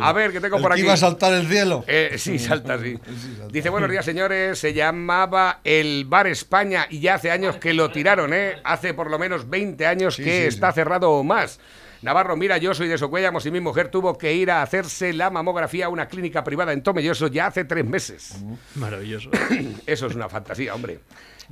A 0.00 0.12
ver, 0.12 0.32
¿qué 0.32 0.40
tengo 0.40 0.56
El 0.56 0.62
por 0.62 0.70
que 0.72 0.74
aquí? 0.74 0.82
iba 0.82 0.92
a 0.92 0.96
saltar 0.96 1.32
el 1.34 1.46
cielo. 1.46 1.84
Eh, 1.86 2.14
sí, 2.18 2.38
salta, 2.38 2.78
sí. 2.82 2.96
salta. 3.38 3.52
Dice, 3.52 3.68
buenos 3.68 3.90
días, 3.90 4.04
señores. 4.04 4.58
Se 4.58 4.72
llamaba 4.72 5.60
el 5.64 6.04
Bar 6.06 6.26
España 6.26 6.86
y 6.90 7.00
ya 7.00 7.14
hace 7.14 7.30
años 7.30 7.56
que 7.56 7.72
lo 7.74 7.90
tiraron, 7.90 8.32
¿eh? 8.34 8.56
Hace 8.64 8.94
por 8.94 9.10
lo 9.10 9.18
menos 9.18 9.48
20 9.48 9.86
años 9.86 10.16
Sí, 10.16 10.24
que 10.24 10.42
sí, 10.42 10.46
está 10.48 10.72
cerrado 10.72 11.10
o 11.10 11.24
más. 11.24 11.60
Navarro, 12.02 12.34
mira, 12.36 12.56
yo 12.56 12.72
soy 12.72 12.88
de 12.88 12.96
Socuellamos 12.96 13.44
y 13.44 13.50
mi 13.50 13.60
mujer 13.60 13.88
tuvo 13.88 14.16
que 14.16 14.32
ir 14.32 14.50
a 14.50 14.62
hacerse 14.62 15.12
la 15.12 15.28
mamografía 15.28 15.86
a 15.86 15.88
una 15.90 16.08
clínica 16.08 16.42
privada 16.42 16.72
en 16.72 16.82
Tomelloso 16.82 17.26
ya 17.26 17.46
hace 17.46 17.64
tres 17.64 17.84
meses. 17.84 18.42
Maravilloso. 18.74 19.30
Eso 19.86 20.06
es 20.06 20.14
una 20.14 20.28
fantasía, 20.28 20.74
hombre. 20.74 21.00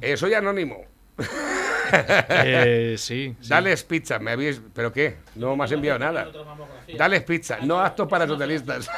Eh, 0.00 0.16
soy 0.16 0.32
anónimo. 0.32 0.84
Eh, 2.30 2.94
sí. 2.98 3.36
sí. 3.40 3.48
Dales 3.48 3.84
pizza, 3.84 4.18
me 4.18 4.30
habéis... 4.30 4.62
¿Pero 4.72 4.90
qué? 4.90 5.16
No 5.34 5.54
me 5.54 5.64
has 5.64 5.72
enviado 5.72 5.98
nada. 5.98 6.30
Dales 6.96 7.22
pizza, 7.24 7.58
no 7.62 7.80
apto 7.80 8.08
para 8.08 8.26
socialistas. 8.26 8.88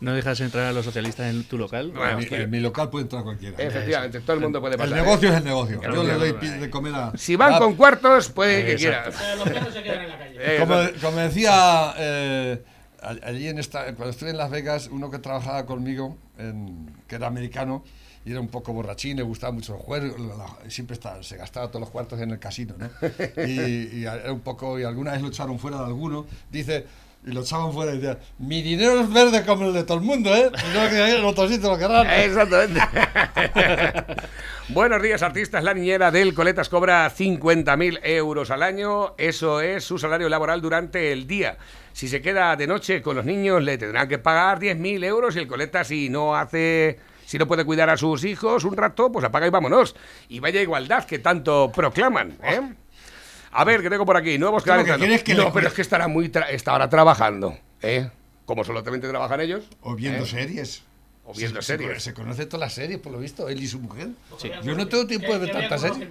¿No 0.00 0.12
dejas 0.14 0.40
entrar 0.40 0.66
a 0.66 0.72
los 0.72 0.84
socialistas 0.84 1.26
en 1.26 1.44
tu 1.44 1.58
local? 1.58 1.90
Bueno, 1.92 2.18
En 2.18 2.28
mi- 2.30 2.36
en 2.36 2.50
mi 2.50 2.60
local 2.60 2.90
puede 2.90 3.04
entrar 3.04 3.22
cualquiera. 3.22 3.56
Efectivamente, 3.62 4.20
todo 4.20 4.34
el 4.34 4.40
mundo 4.42 4.60
puede 4.60 4.74
El 4.74 4.78
pasar. 4.80 4.98
¿eh? 4.98 5.02
negocio 5.02 5.28
es 5.30 5.36
el 5.36 5.44
negocio. 5.44 5.80
Yo 5.82 6.02
le 6.04 6.14
doy 6.14 6.32
de 6.32 6.70
comer 6.70 6.94
a. 6.94 7.12
Si 7.16 7.36
van 7.36 7.54
a- 7.54 7.58
con 7.58 7.74
cuartos, 7.74 8.28
puede 8.30 8.64
que 8.64 8.72
Exacto. 8.72 9.10
quiera. 9.10 9.24
Pero 9.34 9.44
los 9.44 9.48
perros 9.54 9.74
se 9.74 9.82
quedan 9.82 10.02
en 10.02 10.08
la 10.10 10.18
calle. 10.18 10.58
Como, 10.58 10.74
como 11.02 11.16
decía 11.18 11.94
eh, 11.98 12.62
allí 13.00 13.48
en 13.48 13.58
esta, 13.58 13.84
cuando 13.94 14.10
estuve 14.10 14.30
en 14.30 14.36
Las 14.36 14.50
Vegas, 14.50 14.88
uno 14.90 15.10
que 15.10 15.18
trabajaba 15.18 15.66
conmigo, 15.66 16.16
en- 16.38 16.90
que 17.08 17.16
era 17.16 17.26
americano, 17.26 17.84
y 18.24 18.32
era 18.32 18.40
un 18.40 18.48
poco 18.48 18.72
borrachín, 18.72 19.16
le 19.16 19.22
gustaban 19.22 19.54
mucho 19.54 19.74
los 19.74 19.82
juegos, 19.82 20.18
la- 20.20 20.34
la- 20.36 20.70
siempre 20.70 20.94
estaba- 20.94 21.22
se 21.22 21.36
gastaba 21.36 21.68
todos 21.68 21.80
los 21.80 21.90
cuartos 21.90 22.20
en 22.20 22.30
el 22.32 22.38
casino, 22.38 22.74
¿no? 22.78 22.88
Y, 23.46 23.98
y 24.00 24.04
era 24.04 24.32
un 24.32 24.40
poco, 24.40 24.78
y 24.78 24.84
alguna 24.84 25.12
vez 25.12 25.22
lo 25.22 25.28
echaron 25.28 25.58
fuera 25.58 25.78
de 25.78 25.84
alguno, 25.84 26.26
dice, 26.50 26.86
y 27.26 27.32
lo 27.32 27.40
echaban 27.40 27.72
fuera 27.72 27.92
y 27.92 27.98
decía, 27.98 28.20
mi 28.38 28.62
dinero 28.62 29.00
es 29.00 29.12
verde 29.12 29.44
como 29.44 29.66
el 29.66 29.74
de 29.74 29.82
todo 29.82 29.98
el 29.98 30.04
mundo, 30.04 30.32
¿eh? 30.32 30.48
No 30.72 30.88
que 30.88 31.16
en 31.16 31.24
otro 31.24 31.48
sitio 31.48 31.70
lo 31.70 31.76
querrán. 31.76 32.06
Exactamente. 32.10 32.80
Buenos 34.68 35.02
días, 35.02 35.22
artistas. 35.22 35.64
La 35.64 35.74
niñera 35.74 36.12
del 36.12 36.34
Coletas 36.34 36.68
cobra 36.68 37.10
50.000 37.10 37.98
euros 38.04 38.52
al 38.52 38.62
año. 38.62 39.16
Eso 39.18 39.60
es 39.60 39.82
su 39.82 39.98
salario 39.98 40.28
laboral 40.28 40.62
durante 40.62 41.10
el 41.10 41.26
día. 41.26 41.58
Si 41.92 42.06
se 42.06 42.22
queda 42.22 42.54
de 42.54 42.68
noche 42.68 43.02
con 43.02 43.16
los 43.16 43.24
niños, 43.24 43.60
le 43.60 43.76
tendrán 43.76 44.08
que 44.08 44.18
pagar 44.18 44.60
10.000 44.60 45.04
euros 45.04 45.34
y 45.34 45.40
el 45.40 45.48
Coleta, 45.48 45.82
si 45.82 46.08
no 46.08 46.36
hace. 46.36 47.00
Si 47.24 47.38
no 47.38 47.48
puede 47.48 47.64
cuidar 47.64 47.90
a 47.90 47.96
sus 47.96 48.22
hijos 48.24 48.62
un 48.62 48.76
rato, 48.76 49.10
pues 49.10 49.24
apaga 49.24 49.48
y 49.48 49.50
vámonos. 49.50 49.96
Y 50.28 50.38
vaya 50.38 50.62
igualdad 50.62 51.04
que 51.04 51.18
tanto 51.18 51.72
proclaman, 51.74 52.38
¿eh? 52.44 52.60
A 53.58 53.64
ver, 53.64 53.82
¿qué 53.82 53.90
tengo 53.90 54.04
por 54.04 54.16
aquí? 54.16 54.38
Nuevos 54.38 54.62
que 54.62 54.70
quieres 54.98 55.22
que 55.22 55.34
No, 55.34 55.44
le- 55.44 55.50
pero 55.52 55.68
es 55.68 55.74
que 55.74 55.82
estará 55.82 56.08
muy 56.08 56.28
tra- 56.28 56.48
está 56.50 56.72
ahora 56.72 56.88
trabajando, 56.90 57.56
¿eh? 57.82 58.10
Como 58.44 58.64
solamente 58.64 59.08
trabajan 59.08 59.40
ellos. 59.40 59.64
O 59.80 59.94
viendo 59.94 60.24
¿eh? 60.24 60.28
series. 60.28 60.82
O 61.24 61.32
viendo 61.34 61.60
Se- 61.62 61.66
se 61.66 61.72
series. 61.72 61.88
cono- 61.90 62.00
Se, 62.00 62.14
conoce 62.14 62.46
todas 62.46 62.60
las 62.66 62.74
series, 62.74 62.98
por 63.00 63.12
lo 63.12 63.18
visto, 63.18 63.48
él 63.48 63.62
y 63.62 63.66
su 63.66 63.80
mujer. 63.80 64.08
Sí. 64.38 64.50
Yo 64.62 64.74
no 64.76 64.86
tengo 64.86 65.06
tiempo 65.06 65.32
de 65.32 65.38
ver 65.38 65.48
Que 65.50 65.54
tantas 65.60 65.80
series. 65.80 66.08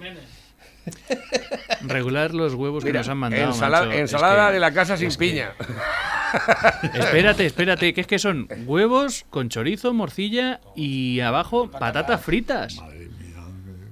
Regular 1.82 2.32
los 2.34 2.54
huevos 2.54 2.84
que 2.84 2.92
nos 2.92 3.08
han 3.08 3.18
mandado. 3.18 3.52
ensala- 3.52 3.80
macho. 3.80 3.92
Es 3.92 4.00
ensalada 4.00 4.48
que- 4.48 4.54
de 4.54 4.60
la 4.60 4.72
casa 4.72 4.96
sin 4.96 5.08
es 5.08 5.16
que- 5.16 5.26
piña. 5.30 5.52
Espérate, 6.94 7.46
espérate, 7.46 7.94
que 7.94 8.00
es 8.02 8.06
que 8.06 8.18
son 8.18 8.48
huevos 8.66 9.24
con 9.30 9.48
chorizo, 9.48 9.94
morcilla 9.94 10.60
y 10.74 11.20
abajo 11.20 11.70
patatas 11.70 12.20
fritas. 12.20 12.76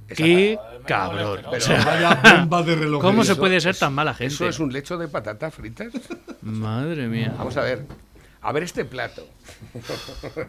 ¡Qué 0.08 0.58
cabrón! 0.84 1.40
O 1.46 1.60
sea, 1.60 1.84
Vaya 1.84 2.20
bomba 2.40 2.62
de 2.62 2.74
reloj. 2.76 3.00
¿Cómo 3.02 3.24
se 3.24 3.32
Eso- 3.32 3.40
puede 3.40 3.60
ser 3.60 3.76
tan 3.76 3.92
mala 3.94 4.14
gente? 4.14 4.34
¿Eso 4.34 4.48
es 4.48 4.58
un 4.58 4.72
lecho 4.72 4.96
de 4.98 5.08
patatas 5.08 5.54
fritas? 5.54 5.88
Madre 6.42 7.06
mía. 7.08 7.34
Vamos 7.36 7.56
a 7.56 7.62
ver. 7.62 7.84
A 8.46 8.52
ver 8.52 8.62
este 8.64 8.84
plato. 8.84 9.26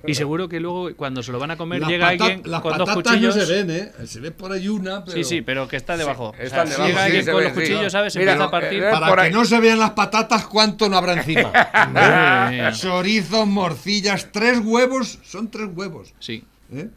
Y 0.05 0.15
seguro 0.15 0.49
que 0.49 0.59
luego 0.59 0.93
cuando 0.97 1.23
se 1.23 1.31
lo 1.31 1.39
van 1.39 1.51
a 1.51 1.55
comer 1.55 1.79
Las 1.79 1.89
llega 1.89 2.09
alguien 2.09 2.41
las 2.43 2.59
con 2.59 2.77
dos 2.77 2.89
patatas 2.89 3.13
cuchillos. 3.13 3.35
no 3.37 3.41
se 3.45 3.53
ven, 3.63 3.71
¿eh? 3.71 3.91
Se 4.05 4.19
ve 4.19 4.31
por 4.31 4.51
ahí 4.51 4.67
una, 4.67 5.05
pero... 5.05 5.15
Sí, 5.15 5.23
sí, 5.23 5.41
pero 5.41 5.65
que 5.69 5.77
está 5.77 5.95
debajo. 5.95 6.31
O 6.31 6.49
sea, 6.49 6.65
si 6.65 6.71
debajo, 6.73 6.87
llega 6.87 6.99
sí, 6.99 7.05
alguien 7.05 7.25
con 7.25 7.35
ve, 7.37 7.43
los 7.43 7.53
sí. 7.53 7.59
cuchillos, 7.61 7.91
¿sabes? 7.93 8.11
Se 8.11 8.19
Mira, 8.19 8.33
empieza 8.33 8.43
a 8.43 8.47
no, 8.47 8.51
partir. 8.51 8.83
eh, 8.83 8.91
Para 8.91 9.23
que 9.23 9.31
no 9.31 9.45
se 9.45 9.59
vean 9.61 9.79
las 9.79 9.91
patatas, 9.91 10.45
¿cuánto 10.45 10.89
no 10.89 10.97
habrá 10.97 11.13
encima? 11.21 11.49
Madre 11.93 12.55
mía. 12.57 12.71
Chorizos, 12.73 13.47
morcillas, 13.47 14.29
tres 14.29 14.59
huevos, 14.61 15.19
son 15.23 15.49
tres 15.49 15.69
huevos. 15.73 16.13
Sí. 16.19 16.43
¿eh? 16.73 16.89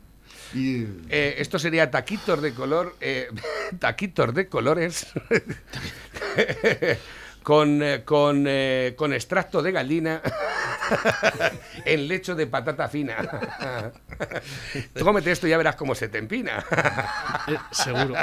Y 0.54 0.86
Eh, 1.10 1.34
esto 1.38 1.58
sería 1.58 1.90
taquitos 1.90 2.40
de 2.40 2.54
color. 2.54 2.96
eh, 3.00 3.28
taquitos 3.78 4.34
de 4.34 4.48
colores. 4.48 5.06
con, 7.42 7.82
eh, 7.82 8.02
con, 8.04 8.44
eh, 8.46 8.94
con 8.96 9.12
extracto 9.12 9.62
de 9.62 9.72
gallina. 9.72 10.20
en 11.84 12.08
lecho 12.08 12.34
de 12.34 12.46
patata 12.46 12.88
fina. 12.88 13.16
Tú 14.94 15.04
cómete 15.04 15.30
esto 15.32 15.46
y 15.46 15.50
ya 15.50 15.58
verás 15.58 15.76
cómo 15.76 15.94
se 15.94 16.08
te 16.08 16.18
empina. 16.18 16.64
Eh, 17.46 17.56
seguro. 17.70 18.14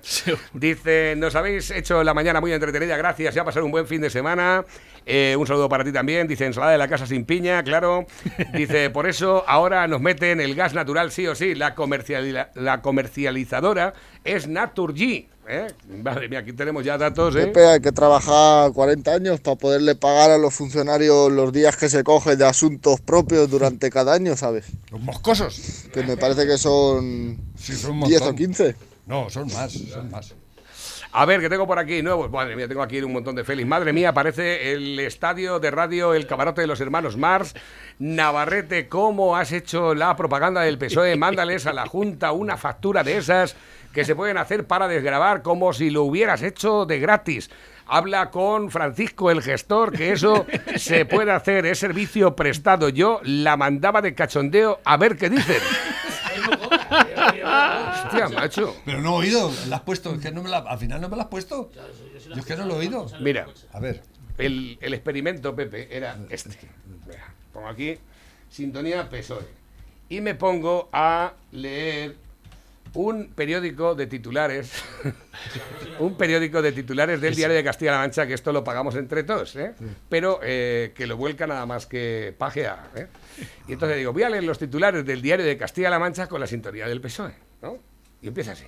seguro. 0.00 0.42
Dice, 0.52 1.14
nos 1.16 1.34
habéis 1.34 1.70
hecho 1.70 2.02
la 2.04 2.14
mañana 2.14 2.40
muy 2.40 2.52
entretenida, 2.52 2.96
gracias, 2.96 3.34
ya 3.34 3.44
pasar 3.44 3.62
un 3.62 3.70
buen 3.70 3.86
fin 3.86 4.00
de 4.00 4.10
semana. 4.10 4.64
Eh, 5.06 5.34
un 5.38 5.46
saludo 5.46 5.68
para 5.68 5.82
ti 5.84 5.92
también. 5.92 6.26
Dice, 6.28 6.46
ensalada 6.46 6.72
de 6.72 6.78
la 6.78 6.88
casa 6.88 7.06
sin 7.06 7.24
piña, 7.24 7.62
claro. 7.62 8.06
Dice, 8.52 8.90
por 8.90 9.06
eso 9.08 9.44
ahora 9.46 9.86
nos 9.88 10.00
meten 10.00 10.40
el 10.40 10.54
gas 10.54 10.74
natural 10.74 11.10
sí 11.10 11.26
o 11.26 11.34
sí. 11.34 11.54
La, 11.54 11.74
comerciali- 11.74 12.48
la 12.54 12.82
comercializadora 12.82 13.94
es 14.24 14.46
Naturgy. 14.46 15.28
¿Eh? 15.50 15.66
Madre 16.02 16.28
mía, 16.28 16.40
aquí 16.40 16.52
tenemos 16.52 16.84
ya 16.84 16.96
datos, 16.96 17.34
¿eh? 17.36 17.46
Pepe, 17.46 17.66
hay 17.66 17.80
que 17.80 17.92
trabajar 17.92 18.72
40 18.72 19.12
años 19.12 19.40
para 19.40 19.56
poderle 19.56 19.94
pagar 19.94 20.30
a 20.30 20.38
los 20.38 20.54
funcionarios 20.54 21.30
los 21.32 21.52
días 21.52 21.76
que 21.76 21.88
se 21.88 22.04
cogen 22.04 22.38
de 22.38 22.46
asuntos 22.46 23.00
propios 23.00 23.50
durante 23.50 23.90
cada 23.90 24.14
año, 24.14 24.36
¿sabes? 24.36 24.66
Los 24.90 25.00
moscosos. 25.00 25.84
Que 25.92 26.02
me 26.02 26.16
parece 26.16 26.46
que 26.46 26.58
son 26.58 27.38
Sí, 27.56 27.74
son 27.74 28.02
un 28.02 28.08
10 28.08 28.20
o 28.20 28.24
montón. 28.24 28.36
15. 28.36 28.76
No, 29.06 29.28
son 29.28 29.52
más, 29.52 29.72
son 29.72 30.10
más. 30.10 30.34
A 31.12 31.24
ver, 31.24 31.40
que 31.40 31.48
tengo 31.48 31.66
por 31.66 31.78
aquí 31.78 32.02
nuevos. 32.02 32.30
Madre 32.30 32.54
mía, 32.54 32.68
tengo 32.68 32.82
aquí 32.82 33.00
un 33.00 33.12
montón 33.12 33.34
de 33.34 33.42
Félix. 33.42 33.68
Madre 33.68 33.92
mía, 33.92 34.10
aparece 34.10 34.72
el 34.72 35.00
estadio 35.00 35.58
de 35.58 35.72
radio 35.72 36.14
El 36.14 36.26
Camarote 36.28 36.60
de 36.60 36.68
los 36.68 36.80
Hermanos 36.80 37.16
Mars. 37.16 37.54
Navarrete, 37.98 38.88
¿cómo 38.88 39.36
has 39.36 39.50
hecho 39.50 39.94
la 39.94 40.14
propaganda 40.14 40.62
del 40.62 40.78
PSOE? 40.78 41.16
Mándales 41.16 41.66
a 41.66 41.72
la 41.72 41.86
Junta 41.86 42.30
una 42.30 42.56
factura 42.56 43.02
de 43.02 43.16
esas 43.16 43.56
que 43.92 44.04
se 44.04 44.14
pueden 44.14 44.36
hacer 44.38 44.66
para 44.66 44.88
desgravar 44.88 45.42
como 45.42 45.72
si 45.72 45.90
lo 45.90 46.04
hubieras 46.04 46.42
hecho 46.42 46.86
de 46.86 46.98
gratis. 47.00 47.50
Habla 47.86 48.30
con 48.30 48.70
Francisco, 48.70 49.30
el 49.32 49.42
gestor, 49.42 49.92
que 49.92 50.12
eso 50.12 50.46
se 50.76 51.04
puede 51.06 51.32
hacer, 51.32 51.66
es 51.66 51.78
servicio 51.80 52.36
prestado. 52.36 52.88
Yo 52.88 53.20
la 53.24 53.56
mandaba 53.56 54.00
de 54.00 54.14
cachondeo 54.14 54.80
a 54.84 54.96
ver 54.96 55.16
qué 55.16 55.28
dicen. 55.28 55.60
Hostia, 58.04 58.28
macho. 58.28 58.76
Pero 58.84 59.00
no 59.00 59.14
he 59.14 59.26
oído, 59.26 59.50
la 59.68 59.76
has 59.76 59.82
puesto, 59.82 60.14
es 60.14 60.20
que 60.20 60.30
no 60.30 60.42
me 60.42 60.48
la, 60.48 60.58
al 60.58 60.78
final 60.78 61.00
no 61.00 61.08
me 61.08 61.16
la 61.16 61.24
has 61.24 61.28
puesto. 61.28 61.70
Yo 62.28 62.34
es 62.36 62.44
que 62.44 62.56
no 62.56 62.64
lo 62.66 62.74
he 62.74 62.78
oído. 62.78 63.06
Mira, 63.20 63.46
A 63.72 63.80
ver. 63.80 64.02
el, 64.38 64.78
el 64.80 64.94
experimento, 64.94 65.54
Pepe, 65.54 65.88
era 65.96 66.16
este. 66.30 66.50
Vea, 67.06 67.34
Pongo 67.52 67.68
aquí 67.68 67.98
sintonía 68.48 69.08
PSOE. 69.08 69.44
Y 70.08 70.20
me 70.20 70.34
pongo 70.34 70.88
a 70.92 71.32
leer 71.52 72.16
un 72.94 73.32
periódico 73.34 73.94
de 73.94 74.06
titulares, 74.06 74.72
un 75.98 76.16
periódico 76.16 76.60
de 76.62 76.72
titulares 76.72 77.20
del 77.20 77.34
diario 77.34 77.56
de 77.56 77.64
Castilla-La 77.64 77.98
Mancha, 77.98 78.26
que 78.26 78.34
esto 78.34 78.52
lo 78.52 78.64
pagamos 78.64 78.96
entre 78.96 79.22
todos, 79.22 79.54
¿eh? 79.56 79.74
pero 80.08 80.40
eh, 80.42 80.92
que 80.94 81.06
lo 81.06 81.16
vuelca 81.16 81.46
nada 81.46 81.66
más 81.66 81.86
que 81.86 82.34
pajea. 82.36 82.90
¿eh? 82.96 83.06
Y 83.68 83.72
entonces 83.74 83.98
digo, 83.98 84.12
voy 84.12 84.24
a 84.24 84.30
leer 84.30 84.44
los 84.44 84.58
titulares 84.58 85.04
del 85.04 85.22
diario 85.22 85.46
de 85.46 85.56
Castilla-La 85.56 85.98
Mancha 85.98 86.26
con 86.26 86.40
la 86.40 86.46
sintonía 86.46 86.88
del 86.88 87.00
PSOE. 87.00 87.34
¿no? 87.62 87.78
Y 88.22 88.28
empieza 88.28 88.52
así. 88.52 88.64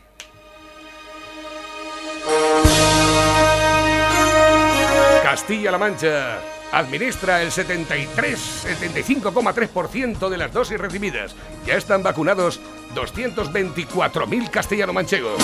Castilla-La 5.22 5.78
Mancha 5.78 6.38
administra 6.72 7.42
el 7.42 7.52
73, 7.52 8.66
75,3% 8.82 10.28
de 10.28 10.36
las 10.38 10.52
dosis 10.52 10.78
recibidas. 10.78 11.36
Ya 11.66 11.76
están 11.76 12.02
vacunados 12.02 12.60
224.000 12.94 14.50
castellano-manchegos. 14.50 15.42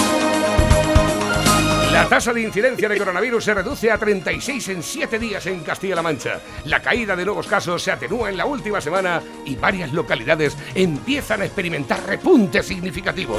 La 1.93 2.07
tasa 2.07 2.33
de 2.33 2.43
incidencia 2.43 2.89
de 2.89 2.99
coronavirus 2.99 3.45
se 3.45 3.55
reduce 3.55 3.91
a 3.91 3.99
36 3.99 4.69
en 4.69 4.83
7 4.83 5.19
días 5.19 5.47
en 5.47 5.61
Castilla-La 5.61 6.03
Mancha. 6.03 6.39
La 6.67 6.81
caída 6.81 7.17
de 7.17 7.25
nuevos 7.25 7.47
casos 7.47 7.83
se 7.83 7.91
atenúa 7.91 8.29
en 8.29 8.37
la 8.37 8.45
última 8.45 8.81
semana 8.81 9.23
y 9.45 9.57
varias 9.57 9.93
localidades 9.93 10.57
empiezan 10.75 11.41
a 11.41 11.47
experimentar 11.47 12.05
repuntes 12.07 12.67
significativos. 12.67 13.39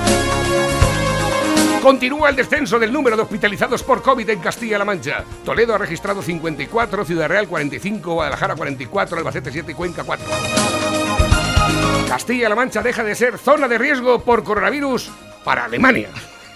Continúa 1.82 2.30
el 2.30 2.36
descenso 2.36 2.78
del 2.78 2.92
número 2.92 3.16
de 3.16 3.22
hospitalizados 3.22 3.84
por 3.84 4.02
COVID 4.02 4.30
en 4.30 4.40
Castilla-La 4.40 4.84
Mancha. 4.84 5.24
Toledo 5.46 5.76
ha 5.76 5.78
registrado 5.78 6.22
54, 6.22 7.06
Ciudad 7.06 7.30
Real 7.30 7.48
45, 7.48 8.14
Guadalajara 8.14 8.56
44, 8.56 9.18
Albacete 9.20 9.52
7 9.52 9.72
y 9.72 9.76
Cuenca 9.76 10.04
4. 10.04 11.29
Castilla-La 12.10 12.56
Mancha 12.56 12.82
deja 12.82 13.04
de 13.04 13.14
ser 13.14 13.38
zona 13.38 13.68
de 13.68 13.78
riesgo 13.78 14.24
por 14.24 14.44
coronavirus 14.44 15.12
para 15.44 15.66
Alemania. 15.66 16.10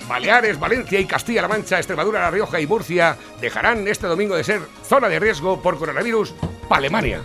Baleares, 0.10 0.60
Valencia 0.60 1.00
y 1.00 1.06
Castilla-La 1.06 1.48
Mancha, 1.48 1.78
Extremadura, 1.78 2.22
La 2.22 2.32
Rioja 2.32 2.60
y 2.60 2.66
Murcia 2.66 3.16
dejarán 3.40 3.88
este 3.88 4.08
domingo 4.08 4.36
de 4.36 4.44
ser 4.44 4.62
zona 4.84 5.08
de 5.10 5.20
riesgo 5.20 5.62
por 5.62 5.78
coronavirus 5.78 6.34
para 6.68 6.80
Alemania. 6.80 7.22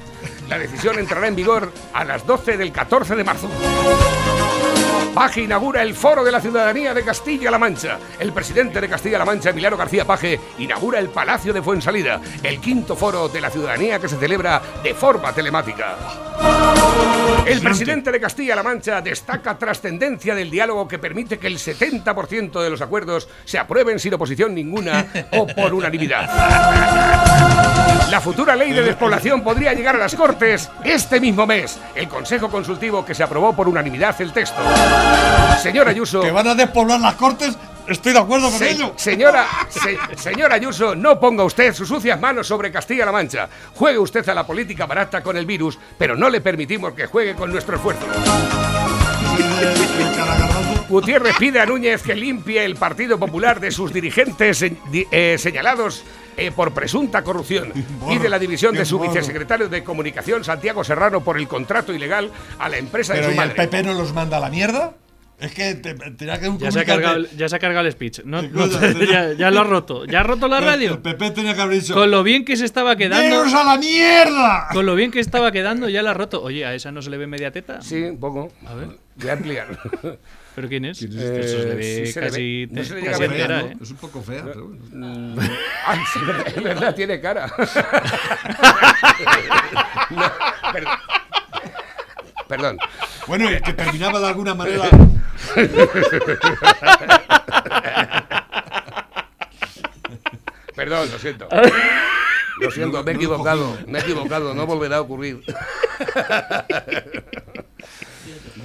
La 0.47 0.59
decisión 0.59 0.99
entrará 0.99 1.27
en 1.27 1.37
vigor 1.37 1.73
a 1.95 2.05
las 2.05 2.27
12 2.27 2.59
del 2.59 2.71
14 2.71 3.17
de 3.17 3.25
marzo. 3.25 3.49
Paje 5.15 5.43
inaugura 5.43 5.83
el 5.83 5.95
Foro 5.95 6.23
de 6.23 6.31
la 6.31 6.41
Ciudadanía 6.41 6.95
de 6.95 7.05
Castilla-La 7.05 7.59
Mancha. 7.59 7.99
El 8.19 8.33
presidente 8.33 8.81
de 8.81 8.89
Castilla-La 8.89 9.25
Mancha, 9.25 9.51
Emiliano 9.51 9.77
García 9.77 10.05
Paje, 10.05 10.39
inaugura 10.59 10.99
el 10.99 11.09
Palacio 11.09 11.53
de 11.53 11.63
Fuensalida, 11.63 12.21
el 12.43 12.61
quinto 12.61 12.95
foro 12.95 13.29
de 13.29 13.41
la 13.41 13.51
ciudadanía 13.51 13.99
que 13.99 14.09
se 14.09 14.17
celebra 14.17 14.63
de 14.83 14.95
forma 14.95 15.33
telemática. 15.33 15.97
El 17.47 17.61
presidente 17.61 18.13
de 18.13 18.21
Castilla-La 18.21 18.63
Mancha 18.63 19.01
destaca 19.01 19.59
trascendencia 19.59 20.35
del 20.35 20.51
diálogo 20.51 20.87
que 20.87 20.99
permite 20.99 21.39
que 21.39 21.47
el 21.47 21.59
70% 21.59 22.63
de 22.63 22.71
los 22.71 22.81
acuerdos 22.81 23.29
se 23.45 23.59
aprueben 23.59 23.99
sin 23.99 24.15
oposición 24.15 24.55
ninguna 24.55 25.07
o 25.33 25.47
por 25.47 25.75
unanimidad. 25.75 26.29
La 28.11 28.21
futura 28.21 28.57
ley 28.57 28.73
de 28.73 28.83
despoblación 28.83 29.43
podría 29.43 29.75
llegar 29.75 29.97
a 29.97 29.99
las 29.99 30.15
Cortes 30.15 30.71
este 30.85 31.21
mismo 31.21 31.47
mes. 31.47 31.79
El 31.95 32.09
Consejo 32.09 32.51
Consultivo 32.51 33.05
que 33.05 33.15
se 33.15 33.23
aprobó 33.23 33.55
por 33.55 33.69
unanimidad 33.69 34.15
el 34.21 34.33
texto. 34.33 34.63
Señora 35.63 35.91
Ayuso. 35.91 36.21
Que 36.21 36.31
van 36.31 36.47
a 36.49 36.55
despoblar 36.55 37.01
las 37.01 37.15
cortes, 37.15 37.57
estoy 37.89 38.13
de 38.13 38.19
acuerdo 38.21 38.49
con 38.51 38.59
Se- 38.59 38.71
ello. 38.71 38.93
señora, 38.97 39.47
se- 39.69 39.99
señora 40.17 40.55
Ayuso, 40.55 40.95
no 40.95 41.19
ponga 41.19 41.45
usted 41.45 41.75
sus 41.75 41.89
sucias 41.89 42.19
manos 42.21 42.47
sobre 42.47 42.71
Castilla-La 42.71 43.13
Mancha. 43.13 43.49
Juegue 43.75 43.99
usted 43.99 44.27
a 44.29 44.35
la 44.35 44.47
política 44.47 44.87
barata 44.87 45.23
con 45.23 45.37
el 45.37 45.47
virus, 45.47 45.79
pero 45.99 46.17
no 46.17 46.31
le 46.31 46.41
permitimos 46.41 46.93
que 46.95 47.07
juegue 47.07 47.35
con 47.35 47.51
nuestro 47.51 47.77
esfuerzo. 47.77 48.07
Gutiérrez 50.89 51.37
pide 51.39 51.61
a 51.61 51.67
Núñez 51.67 52.03
que 52.03 52.15
limpie 52.15 52.65
el 52.65 52.77
Partido 52.77 53.19
Popular 53.19 53.61
de 53.61 53.71
sus 53.71 53.93
dirigentes 53.93 54.63
eh, 54.63 55.37
señalados 55.39 56.03
eh, 56.39 56.53
por 56.53 56.73
presunta 56.73 57.23
corrupción 57.23 57.73
y 58.11 58.19
de 58.19 58.29
la 58.29 58.39
división 58.39 58.75
de 58.75 58.85
su 58.85 58.99
vicesecretario 58.99 59.69
de 59.69 59.83
Comunicación, 59.83 60.45
Santiago 60.45 60.85
Serrano, 60.85 61.23
por 61.23 61.37
el 61.37 61.49
contrato 61.49 61.93
ilegal 61.93 62.31
a 62.59 62.69
la 62.69 62.79
empresa 62.79 63.15
de 63.15 63.21
¿y 63.21 63.25
su 63.25 63.31
el 63.31 63.37
madre. 63.37 63.55
PP 63.55 63.83
no 63.83 63.95
los 63.95 64.13
manda 64.13 64.37
a 64.37 64.41
la 64.41 64.49
mierda? 64.49 64.95
Es 65.41 65.53
que 65.55 65.75
te, 65.77 65.95
tenía 65.95 66.41
que 66.41 66.49
un 66.49 66.59
Ya 66.59 66.73
se, 66.73 66.81
ha 66.81 66.85
cargado, 66.85 67.17
el- 67.17 67.31
ya 67.37 67.49
se 67.49 67.55
ha 67.55 67.59
cargado 67.61 67.87
el 67.87 67.93
speech. 67.93 68.23
No, 68.25 68.43
no, 68.43 68.67
ya, 69.11 69.33
ya 69.35 69.51
lo 69.53 69.61
ha 69.61 69.65
roto. 69.65 70.05
¿Ya 70.05 70.21
ha 70.21 70.23
roto 70.25 70.49
la 70.49 70.61
radio? 70.61 70.95
El 70.95 70.99
PP 70.99 71.31
tenía 71.31 71.55
que 71.55 71.63
haber 71.63 71.81
dicho. 71.81 71.95
Con 71.95 72.11
lo 72.11 72.25
bien 72.25 72.45
que 72.45 72.57
se 72.57 72.65
estaba 72.65 72.97
quedando. 72.97 73.43
¡Veos 73.43 73.55
a 73.55 73.63
la 73.63 73.77
mierda! 73.79 74.67
Con 74.73 74.85
lo 74.85 74.97
bien 74.97 75.13
que 75.13 75.21
estaba 75.21 75.53
quedando, 75.53 75.89
ya 75.89 76.03
la 76.03 76.11
ha 76.11 76.15
roto. 76.15 76.43
Oye, 76.43 76.67
¿a 76.67 76.75
esa 76.75 76.91
no 76.91 77.03
se 77.03 77.11
le 77.11 77.19
ve 77.19 77.29
media 77.29 77.53
teta? 77.53 77.81
Sí, 77.83 78.03
un 78.03 78.19
poco. 78.19 78.51
A 78.67 78.75
ver. 78.75 78.89
Voy 79.15 79.31
a 79.31 79.33
ampliar. 79.35 79.79
¿Pero 80.57 80.69
quién 80.69 80.87
es? 80.87 81.01
Eh, 81.03 81.07
Eso 81.09 81.59
se 81.63 81.69
le 81.69 81.75
ve 81.77 82.07
sí 82.07 82.15
casi, 82.19 82.67
ve. 82.67 82.73
No 82.73 82.83
se 82.85 82.95
le 82.95 83.01
llega 83.03 83.13
casi 83.13 83.23
a 83.25 83.29
ver, 83.29 83.41
entera, 83.41 83.63
¿no? 83.63 83.69
¿eh? 83.69 83.77
Es 83.81 83.91
un 83.93 83.97
poco 83.99 84.21
fea, 84.23 84.43
pero 84.45 84.67
bueno. 84.67 85.37
Ay, 85.87 85.99
sí, 86.13 86.19
es 86.57 86.63
verdad, 86.65 86.95
tiene 86.97 87.21
cara. 87.21 87.47
No, 90.11 90.23
perdón. 90.73 90.99
Perdón. 92.49 92.79
Bueno, 93.29 93.53
y 93.53 93.61
que 93.61 93.73
terminaba 93.75 94.19
de 94.19 94.27
alguna 94.27 94.55
manera. 94.55 94.89
Perdón, 100.75 101.11
lo 101.11 101.19
siento. 101.19 101.49
Lo 102.61 102.73
siento, 102.73 103.05
me 103.05 103.13
he 103.13 103.15
equivocado. 103.15 103.79
Me 103.87 104.01
he 104.01 104.03
equivocado, 104.03 104.53
no 104.53 104.67
volverá 104.67 104.97
a 104.97 105.01
ocurrir. 105.01 105.43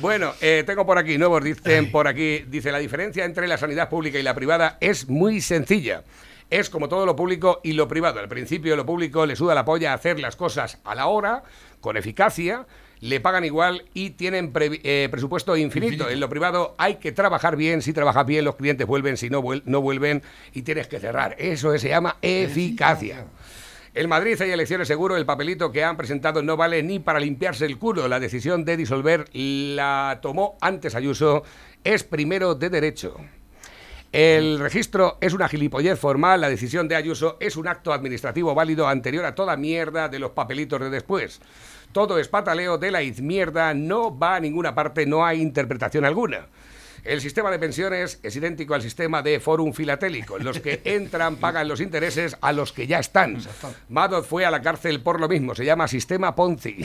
Bueno, 0.02 0.34
eh, 0.42 0.64
tengo 0.66 0.86
por 0.86 0.98
aquí, 0.98 1.18
nuevos 1.18 1.42
dicen 1.42 1.90
por 1.90 2.10
aquí, 2.10 2.40
dice 2.50 2.74
la 2.74 2.80
diferencia 2.80 3.24
entre 3.24 3.48
la 3.48 3.58
sanidad 3.58 3.88
pública 3.88 4.20
y 4.20 4.24
la 4.24 4.34
privada 4.34 4.78
es 4.82 5.08
muy 5.08 5.40
sencilla. 5.40 6.04
Es 6.50 6.70
como 6.70 6.90
todo 6.90 7.06
lo 7.06 7.16
público 7.16 7.62
y 7.64 7.72
lo 7.72 7.88
privado. 7.88 8.20
Al 8.20 8.28
principio 8.28 8.76
lo 8.76 8.86
público 8.86 9.26
le 9.26 9.38
suda 9.38 9.56
la 9.56 9.64
polla 9.64 9.92
a 9.92 9.96
hacer 9.96 10.20
las 10.20 10.36
cosas 10.36 10.78
a 10.84 10.94
la 10.94 11.08
hora, 11.08 11.44
con 11.80 11.96
eficacia, 11.96 12.66
le 13.04 13.20
pagan 13.20 13.44
igual 13.44 13.84
y 13.94 14.12
tienen 14.12 14.54
eh, 14.56 15.10
presupuesto 15.12 15.58
infinito. 15.58 16.10
En 16.10 16.22
lo 16.22 16.30
privado 16.30 16.74
hay 16.78 16.96
que 16.96 17.12
trabajar 17.12 17.58
bien, 17.58 17.82
si 17.82 17.92
trabajas 17.92 18.26
bien 18.26 18.46
los 18.46 18.56
clientes 18.56 18.88
vuelven, 18.88 19.18
si 19.18 19.30
no, 19.30 19.42
vuel- 19.44 19.62
no 19.66 19.82
vuelven 19.82 20.24
y 20.54 20.62
tienes 20.62 20.88
que 20.88 21.00
cerrar. 21.00 21.36
Eso 21.38 21.78
se 21.78 21.90
llama 21.90 22.16
eficacia. 22.22 23.26
En 23.94 24.08
Madrid 24.08 24.42
hay 24.42 24.52
elecciones 24.52 24.88
seguro, 24.88 25.18
el 25.18 25.26
papelito 25.26 25.72
que 25.72 25.84
han 25.84 25.98
presentado 25.98 26.42
no 26.42 26.56
vale 26.56 26.82
ni 26.82 27.00
para 27.00 27.20
limpiarse 27.20 27.66
el 27.66 27.78
culo. 27.78 28.08
La 28.08 28.22
decisión 28.22 28.64
de 28.64 28.78
disolver 28.78 29.26
la 29.34 30.20
tomó 30.22 30.58
antes 30.62 30.96
Ayuso, 30.96 31.44
es 31.84 32.06
primero 32.06 32.56
de 32.56 32.70
derecho. 32.70 33.18
El 34.14 34.60
registro 34.60 35.18
es 35.22 35.34
una 35.34 35.50
gilipollez 35.50 36.00
formal, 36.00 36.40
la 36.40 36.50
decisión 36.50 36.88
de 36.88 36.96
Ayuso 36.96 37.36
es 37.40 37.58
un 37.58 37.68
acto 37.68 37.92
administrativo 37.92 38.56
válido 38.56 38.88
anterior 38.88 39.26
a 39.26 39.36
toda 39.36 39.58
mierda 39.58 40.08
de 40.08 40.20
los 40.20 40.32
papelitos 40.32 40.80
de 40.80 40.90
después. 40.90 41.42
Todo 41.94 42.18
es 42.18 42.28
pataleo 42.28 42.80
de 42.80 42.90
la 42.90 43.04
izmierda, 43.04 43.76
no 43.76 44.18
va 44.18 44.36
a 44.36 44.40
ninguna 44.40 44.74
parte, 44.74 45.06
no 45.06 45.24
hay 45.24 45.42
interpretación 45.42 46.06
alguna. 46.06 46.48
El 47.04 47.20
sistema 47.20 47.52
de 47.52 47.60
pensiones 47.60 48.20
es 48.24 48.36
idéntico 48.36 48.74
al 48.74 48.82
sistema 48.82 49.22
de 49.22 49.40
Forum 49.42 49.74
Filatélico. 49.74 50.38
Los 50.40 50.60
que 50.62 50.82
entran 50.86 51.36
pagan 51.36 51.68
los 51.68 51.82
intereses 51.82 52.38
a 52.40 52.54
los 52.54 52.72
que 52.72 52.88
ya 52.88 53.00
están. 53.00 53.38
Madoff 53.90 54.28
fue 54.28 54.46
a 54.46 54.52
la 54.52 54.62
cárcel 54.62 55.02
por 55.02 55.20
lo 55.20 55.28
mismo, 55.28 55.54
se 55.54 55.66
llama 55.66 55.88
sistema 55.90 56.34
Ponzi. 56.36 56.78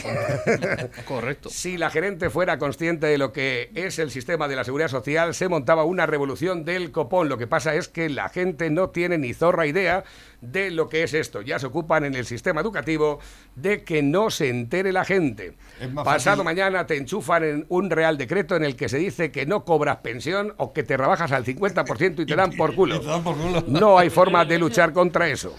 Correcto. 1.07 1.51
Si 1.51 1.79
la 1.79 1.91
gerente 1.91 2.31
fuera 2.31 2.59
consciente 2.59 3.07
de 3.07 3.19
lo 3.19 3.33
que 3.33 3.71
es 3.75 3.99
el 4.01 4.11
sistema 4.11 4.49
de 4.49 4.57
la 4.57 4.65
seguridad 4.65 4.89
social, 4.89 5.35
se 5.35 5.49
montaba 5.49 5.85
una 5.85 6.07
revolución 6.07 6.65
del 6.65 6.91
copón. 6.91 7.29
Lo 7.29 7.39
que 7.39 7.47
pasa 7.47 7.75
es 7.77 7.89
que 7.89 8.09
la 8.09 8.29
gente 8.29 8.71
no 8.71 8.91
tiene 8.91 9.19
ni 9.19 9.35
zorra 9.35 9.67
idea 9.67 10.05
de 10.41 10.71
lo 10.71 10.89
que 10.89 11.03
es 11.05 11.15
esto. 11.15 11.43
Ya 11.43 11.59
se 11.59 11.67
ocupan 11.67 12.05
en 12.05 12.15
el 12.15 12.27
sistema 12.27 12.61
educativo 12.61 13.21
de 13.55 13.83
que 13.85 14.03
no 14.03 14.31
se 14.31 14.49
entere 14.49 14.93
la 14.93 15.05
gente. 15.05 15.55
Pasado 15.95 16.39
fácil- 16.39 16.45
mañana 16.45 16.87
te 16.87 16.97
enchufan 16.97 17.45
en 17.45 17.67
un 17.69 17.91
real 17.91 18.19
decreto 18.19 18.57
en 18.57 18.65
el 18.65 18.77
que 18.77 18.89
se 18.89 18.99
dice 18.99 19.31
que 19.31 19.47
no 19.47 19.65
cobras 19.65 19.99
pensión 20.13 20.55
o 20.57 20.73
que 20.73 20.83
te 20.83 20.97
rebajas 20.97 21.33
al 21.33 21.45
50% 21.45 22.21
y 22.23 22.27
te 22.27 22.37
dan 22.37 22.53
por 22.53 22.75
culo. 22.75 22.97
Y 22.97 23.01
te 23.01 23.07
dan 23.07 23.23
por 23.23 23.37
culo. 23.37 23.65
No 23.67 23.99
hay 23.99 24.11
forma 24.11 24.45
de 24.45 24.59
luchar 24.59 24.93
contra 24.93 25.29
eso. 25.29 25.55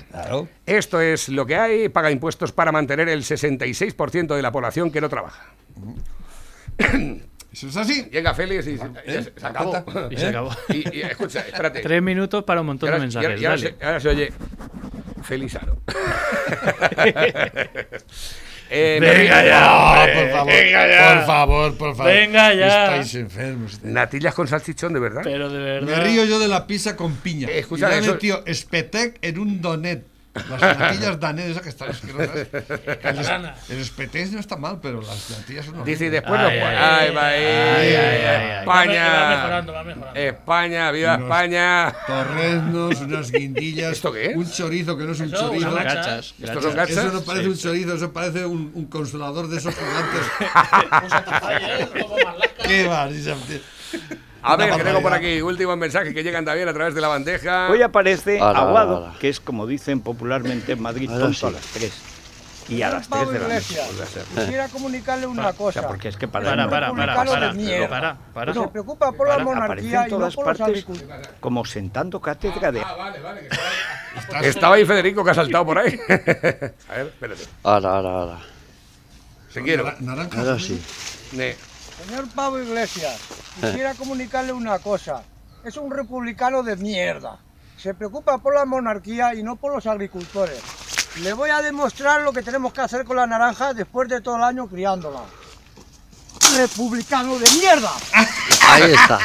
Esto 0.65 1.01
es 1.01 1.29
lo 1.29 1.45
que 1.45 1.55
hay, 1.55 1.89
paga 1.89 2.11
impuestos 2.11 2.51
para 2.51 2.71
mantener 2.71 3.09
el 3.09 3.23
66% 3.23 4.35
de 4.35 4.41
la 4.41 4.51
población 4.51 4.91
que 4.91 5.01
no 5.01 5.09
trabaja. 5.09 5.45
Eso 7.51 7.67
es 7.67 7.77
así. 7.77 8.03
Llega 8.11 8.33
Félix 8.33 8.67
y 8.67 8.77
se, 8.77 8.85
¿Eh? 9.05 9.33
se 9.35 9.45
acabó. 9.47 9.83
Y 10.11 10.17
se 10.17 10.25
¿Eh? 10.25 10.29
acabó. 10.29 10.51
Y, 10.69 10.97
y 10.97 11.01
escucha, 11.01 11.41
espérate. 11.41 11.81
Tres 11.81 12.01
minutos 12.01 12.43
para 12.43 12.61
un 12.61 12.67
montón 12.67 12.89
ahora, 12.89 13.05
de 13.05 13.11
y 13.11 13.15
ahora- 13.15 13.27
mensajes. 13.27 13.41
y 13.41 13.45
ahora 13.45 13.57
dale. 13.57 13.75
se, 13.79 13.85
ahora 13.85 13.99
se 13.99 14.09
oye 14.09 14.33
Felizaro. 15.23 15.77
Eh, 18.71 18.97
Venga 19.01 19.43
ya, 19.45 19.73
hombre, 19.73 20.13
por 20.13 20.31
favor, 20.31 20.53
venga 20.53 20.87
ya. 20.87 21.15
por 21.15 21.25
favor, 21.25 21.77
por 21.77 21.95
favor. 21.95 22.13
Venga 22.13 22.53
ya. 22.53 22.83
Estáis 22.85 23.15
enfermos. 23.15 23.83
Natillas 23.83 24.33
con 24.35 24.47
salchichón, 24.47 24.93
de 24.93 24.99
verdad. 24.99 25.21
Pero 25.23 25.49
de 25.49 25.59
verdad. 25.59 25.97
Me 25.97 26.03
río 26.03 26.23
yo 26.25 26.37
de 26.39 26.47
la 26.47 26.67
pizza 26.67 26.95
con 26.95 27.15
piña. 27.15 27.47
Eh, 27.49 27.59
escucha, 27.59 27.87
y 27.87 27.89
le 27.91 27.95
he 27.97 27.99
eso- 28.01 28.13
metido 28.13 28.43
Spetec 28.53 29.17
en 29.23 29.39
un 29.39 29.61
donet. 29.61 30.03
Las 30.33 30.61
natillas 30.77 31.19
danet, 31.19 31.47
esas 31.49 31.63
que 31.63 31.69
están 31.69 31.89
asquerosas. 31.89 32.47
El, 33.03 33.25
Rana. 33.25 33.55
es- 33.63 33.69
el 33.71 33.83
Spetec 33.85 34.29
no 34.31 34.39
está 34.39 34.55
mal, 34.57 34.79
pero 34.81 35.01
las 35.01 35.29
natillas 35.31 35.65
son 35.65 35.83
Dice 35.83 36.05
y 36.05 36.09
después 36.09 36.39
Ay, 36.39 36.59
lo 36.59 36.65
ay, 36.67 36.77
Ay, 36.79 37.15
va 37.15 37.27
ahí. 37.27 37.43
ay, 37.45 37.95
ay. 37.95 38.59
España. 38.59 39.07
Va 39.23 39.29
mejorando, 39.35 39.73
va 39.73 39.83
mejorando. 39.83 40.19
España, 40.19 40.91
viva 40.91 41.15
Unos- 41.15 41.23
España. 41.25 41.95
Torreznos, 42.07 43.01
unas 43.01 43.31
guindillas. 43.31 43.91
¿Esto 43.93 44.11
qué 44.13 44.25
es? 44.27 44.35
Un 44.37 44.49
chorizo 44.51 44.95
que 44.97 45.03
no 45.05 45.11
es 45.13 45.19
un 45.19 45.33
Eso, 45.33 45.47
chorizo. 45.47 45.71
Gachas. 45.73 46.35
¿Estos 46.39 46.63
son 46.63 46.75
gachas. 46.75 46.97
Eso 46.97 47.11
no 47.11 47.21
parece 47.21 47.47
un 47.49 47.57
chorizo, 47.57 47.93
eso 47.95 48.13
parece 48.13 48.45
un, 48.45 48.71
un 48.75 48.85
consolador 48.85 49.47
de 49.49 49.57
esos 49.57 49.73
gigantes. 49.75 50.21
Más 52.23 52.37
lasca. 52.37 52.63
¿Qué 52.67 52.87
va? 52.87 53.09
Se- 54.41 54.47
A 54.47 54.55
ver, 54.55 54.71
que 54.75 54.83
tengo 54.83 55.01
por 55.01 55.13
aquí 55.13 55.41
últimos 55.41 55.77
mensajes 55.77 56.13
que 56.13 56.23
llegan 56.23 56.45
también 56.45 56.67
a 56.69 56.73
través 56.73 56.93
de 56.95 57.01
la 57.01 57.07
bandeja. 57.09 57.69
Hoy 57.69 57.81
aparece 57.81 58.39
Ala, 58.39 58.59
Aguado, 58.59 58.97
ala, 58.97 59.07
ala. 59.09 59.19
que 59.19 59.29
es 59.29 59.39
como 59.39 59.67
dicen 59.67 60.01
popularmente 60.01 60.71
en 60.73 60.81
Madrid, 60.81 61.09
tonto 61.09 61.47
a 61.47 61.51
las 61.51 61.65
3. 61.67 61.91
Y 62.69 62.83
a 62.83 62.89
las 62.91 63.09
3 63.09 63.29
de 63.31 63.39
la 63.39 63.47
noche. 63.47 63.79
Quisiera 64.35 64.67
comunicarle 64.69 65.25
una 65.25 65.41
O 65.41 65.45
sea, 65.45 65.53
cosa. 65.53 65.87
porque 65.87 66.09
es 66.09 66.17
que 66.17 66.27
para, 66.27 66.51
Para, 66.51 66.69
para, 66.69 66.93
para, 66.95 67.15
para. 67.15 67.53
mierda. 67.53 67.89
Para, 67.89 68.17
para. 68.33 68.53
Se 68.53 68.67
preocupa 68.67 69.11
por 69.11 69.27
la 69.27 69.33
Para, 69.33 69.43
monarquía 69.45 70.01
en 70.03 70.07
y 70.07 70.11
no 70.11 70.17
todas 70.17 70.35
por 70.35 70.45
partes 70.55 70.85
como 71.39 71.65
sentando 71.65 72.21
cátedra 72.21 72.71
de... 72.71 72.81
Ah, 72.81 72.93
vale, 72.95 73.19
vale. 73.21 73.41
que 73.41 74.19
estaba, 74.19 74.41
estaba 74.45 74.75
ahí 74.75 74.85
Federico 74.85 75.23
que 75.23 75.31
ha 75.31 75.33
saltado 75.33 75.65
por 75.65 75.79
ahí. 75.79 75.99
a 76.09 76.93
ver, 76.95 77.07
espérate. 77.07 77.43
Ahora, 77.63 77.89
ahora, 77.89 78.09
ahora. 78.09 78.39
Nara- 79.55 79.95
Naranja. 79.99 80.39
Ahora 80.39 80.59
sí. 80.59 80.79
Ne. 81.33 81.55
Señor 82.05 82.27
Pablo 82.29 82.63
Iglesias, 82.63 83.15
quisiera 83.61 83.93
comunicarle 83.93 84.53
una 84.53 84.79
cosa. 84.79 85.21
Es 85.63 85.75
un 85.77 85.91
republicano 85.91 86.63
de 86.63 86.75
mierda. 86.77 87.37
Se 87.81 87.93
preocupa 87.93 88.37
por 88.37 88.55
la 88.55 88.65
monarquía 88.65 89.33
y 89.35 89.43
no 89.43 89.55
por 89.55 89.73
los 89.73 89.85
agricultores. 89.85 90.59
Le 91.21 91.33
voy 91.33 91.49
a 91.49 91.61
demostrar 91.61 92.21
lo 92.21 92.31
que 92.31 92.41
tenemos 92.43 92.71
que 92.73 92.81
hacer 92.81 93.03
con 93.03 93.17
la 93.17 93.27
naranja 93.27 93.73
después 93.73 94.07
de 94.09 94.21
todo 94.21 94.37
el 94.37 94.43
año 94.43 94.67
criándola. 94.67 95.21
Republicano 96.57 97.37
de 97.37 97.49
mierda. 97.51 97.91
Ahí 98.69 98.91
está. 98.93 99.19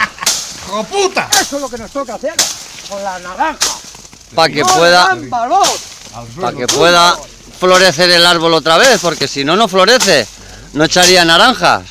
¡Hijo 0.67 0.85
puta! 0.85 1.29
Eso 1.41 1.57
es 1.57 1.63
lo 1.63 1.69
que 1.69 1.79
nos 1.79 1.91
toca 1.91 2.15
hacer 2.15 2.35
con 2.89 3.03
la 3.03 3.19
naranja. 3.19 3.75
Para 4.35 4.53
que 4.53 4.61
No 4.61 4.67
pueda, 4.69 5.07
dan 5.09 5.31
valor. 5.31 5.67
para 6.41 6.57
que 6.57 6.67
pueda 6.67 7.17
florecer 7.59 8.11
el 8.11 8.27
árbol 8.27 8.55
otra 8.55 8.79
vez, 8.79 9.01
porque 9.01 9.29
si 9.29 9.45
no, 9.45 9.57
no 9.57 9.69
florece. 9.69 10.27
No 10.73 10.85
echaría 10.85 11.25
naranjas. 11.25 11.85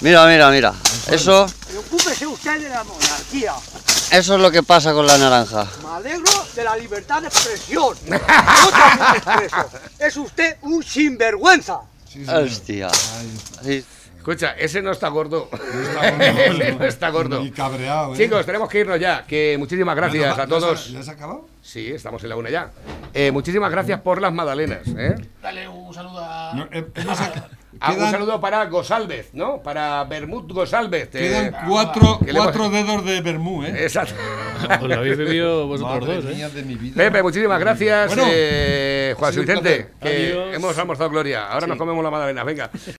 Mira, 0.00 0.26
mira, 0.26 0.50
mira. 0.50 0.72
Eso, 1.10 1.46
Preocúpese 1.68 2.26
usted 2.26 2.60
de 2.62 2.68
la 2.70 2.82
monarquía. 2.84 3.52
eso 4.12 4.34
es 4.36 4.40
lo 4.40 4.50
que 4.50 4.62
pasa 4.62 4.92
con 4.94 5.06
la 5.06 5.18
naranja. 5.18 5.66
Me 5.82 5.88
alegro 5.90 6.30
de 6.54 6.64
la 6.64 6.76
libertad 6.76 7.20
de 7.22 7.28
expresión. 7.28 7.94
Yo. 8.06 8.70
Es 9.98 10.16
usted 10.16 10.56
un 10.62 10.82
sinvergüenza. 10.82 11.80
Sí. 12.08 12.24
Hostia. 12.26 12.88
Escucha, 14.16 14.52
ese 14.52 14.82
no 14.82 14.90
está 14.92 15.08
gordo. 15.08 15.48
está 15.52 16.10
gordo. 16.10 16.22
ese 16.22 16.72
no 16.72 16.84
está 16.84 17.10
gordo. 17.10 17.42
Y 17.44 17.50
cabreado, 17.50 18.14
¿eh? 18.14 18.16
Chicos, 18.16 18.44
tenemos 18.46 18.68
que 18.68 18.80
irnos 18.80 18.98
ya. 19.00 19.24
Que 19.26 19.56
muchísimas 19.58 19.96
gracias 19.96 20.36
¿Ya 20.36 20.42
a 20.42 20.46
todos. 20.46 20.90
¿Ya 20.90 21.00
has 21.00 21.08
acabado? 21.08 21.46
Sí, 21.62 21.88
estamos 21.92 22.22
en 22.22 22.28
la 22.30 22.36
una 22.36 22.48
ya. 22.50 22.70
Eh, 23.14 23.30
muchísimas 23.30 23.70
gracias 23.70 24.00
por 24.00 24.20
las 24.20 24.32
magdalenas. 24.32 24.80
¿eh? 24.96 25.14
Dale 25.42 25.68
un 25.68 25.92
saludo 25.92 26.20
a. 26.24 26.52
No, 26.54 26.64
eh, 26.72 26.86
hemos 26.94 27.18
ac- 27.18 27.44
Ah, 27.80 27.92
un 27.92 27.96
quedan- 27.96 28.10
saludo 28.10 28.40
para 28.40 28.66
Gosalvez, 28.66 29.30
¿no? 29.32 29.62
Para 29.62 30.04
Bermud 30.04 30.52
Gosalvez. 30.52 31.08
eh, 31.14 31.18
Quedan 31.18 31.56
cuatro, 31.66 32.18
que 32.18 32.26
le 32.26 32.30
hemos- 32.32 32.44
cuatro 32.44 32.68
dedos 32.68 33.04
de 33.06 33.20
Bermú, 33.22 33.64
¿eh? 33.64 33.74
Exacto. 33.84 34.14
Os 34.82 34.88
lo 34.88 34.94
habéis 34.96 35.16
bebido 35.16 35.66
vosotros 35.66 36.00
Madre 36.06 36.20
dos, 36.20 36.24
¿eh? 36.38 36.48
de 36.50 36.62
mi 36.62 36.74
vida. 36.74 36.94
Pepe, 36.96 37.22
muchísimas 37.22 37.58
gracias. 37.58 38.08
Bueno, 38.08 38.24
eh, 38.30 39.14
Juan 39.18 39.34
Vicente, 39.34 39.88
que 40.00 40.08
Adiós. 40.08 40.54
hemos 40.56 40.76
almorzado 40.78 41.08
Gloria. 41.08 41.48
Ahora 41.50 41.66
nos 41.66 41.78
comemos 41.78 42.04
la 42.04 42.10
magdalena. 42.10 42.44
Venga. 42.44 42.70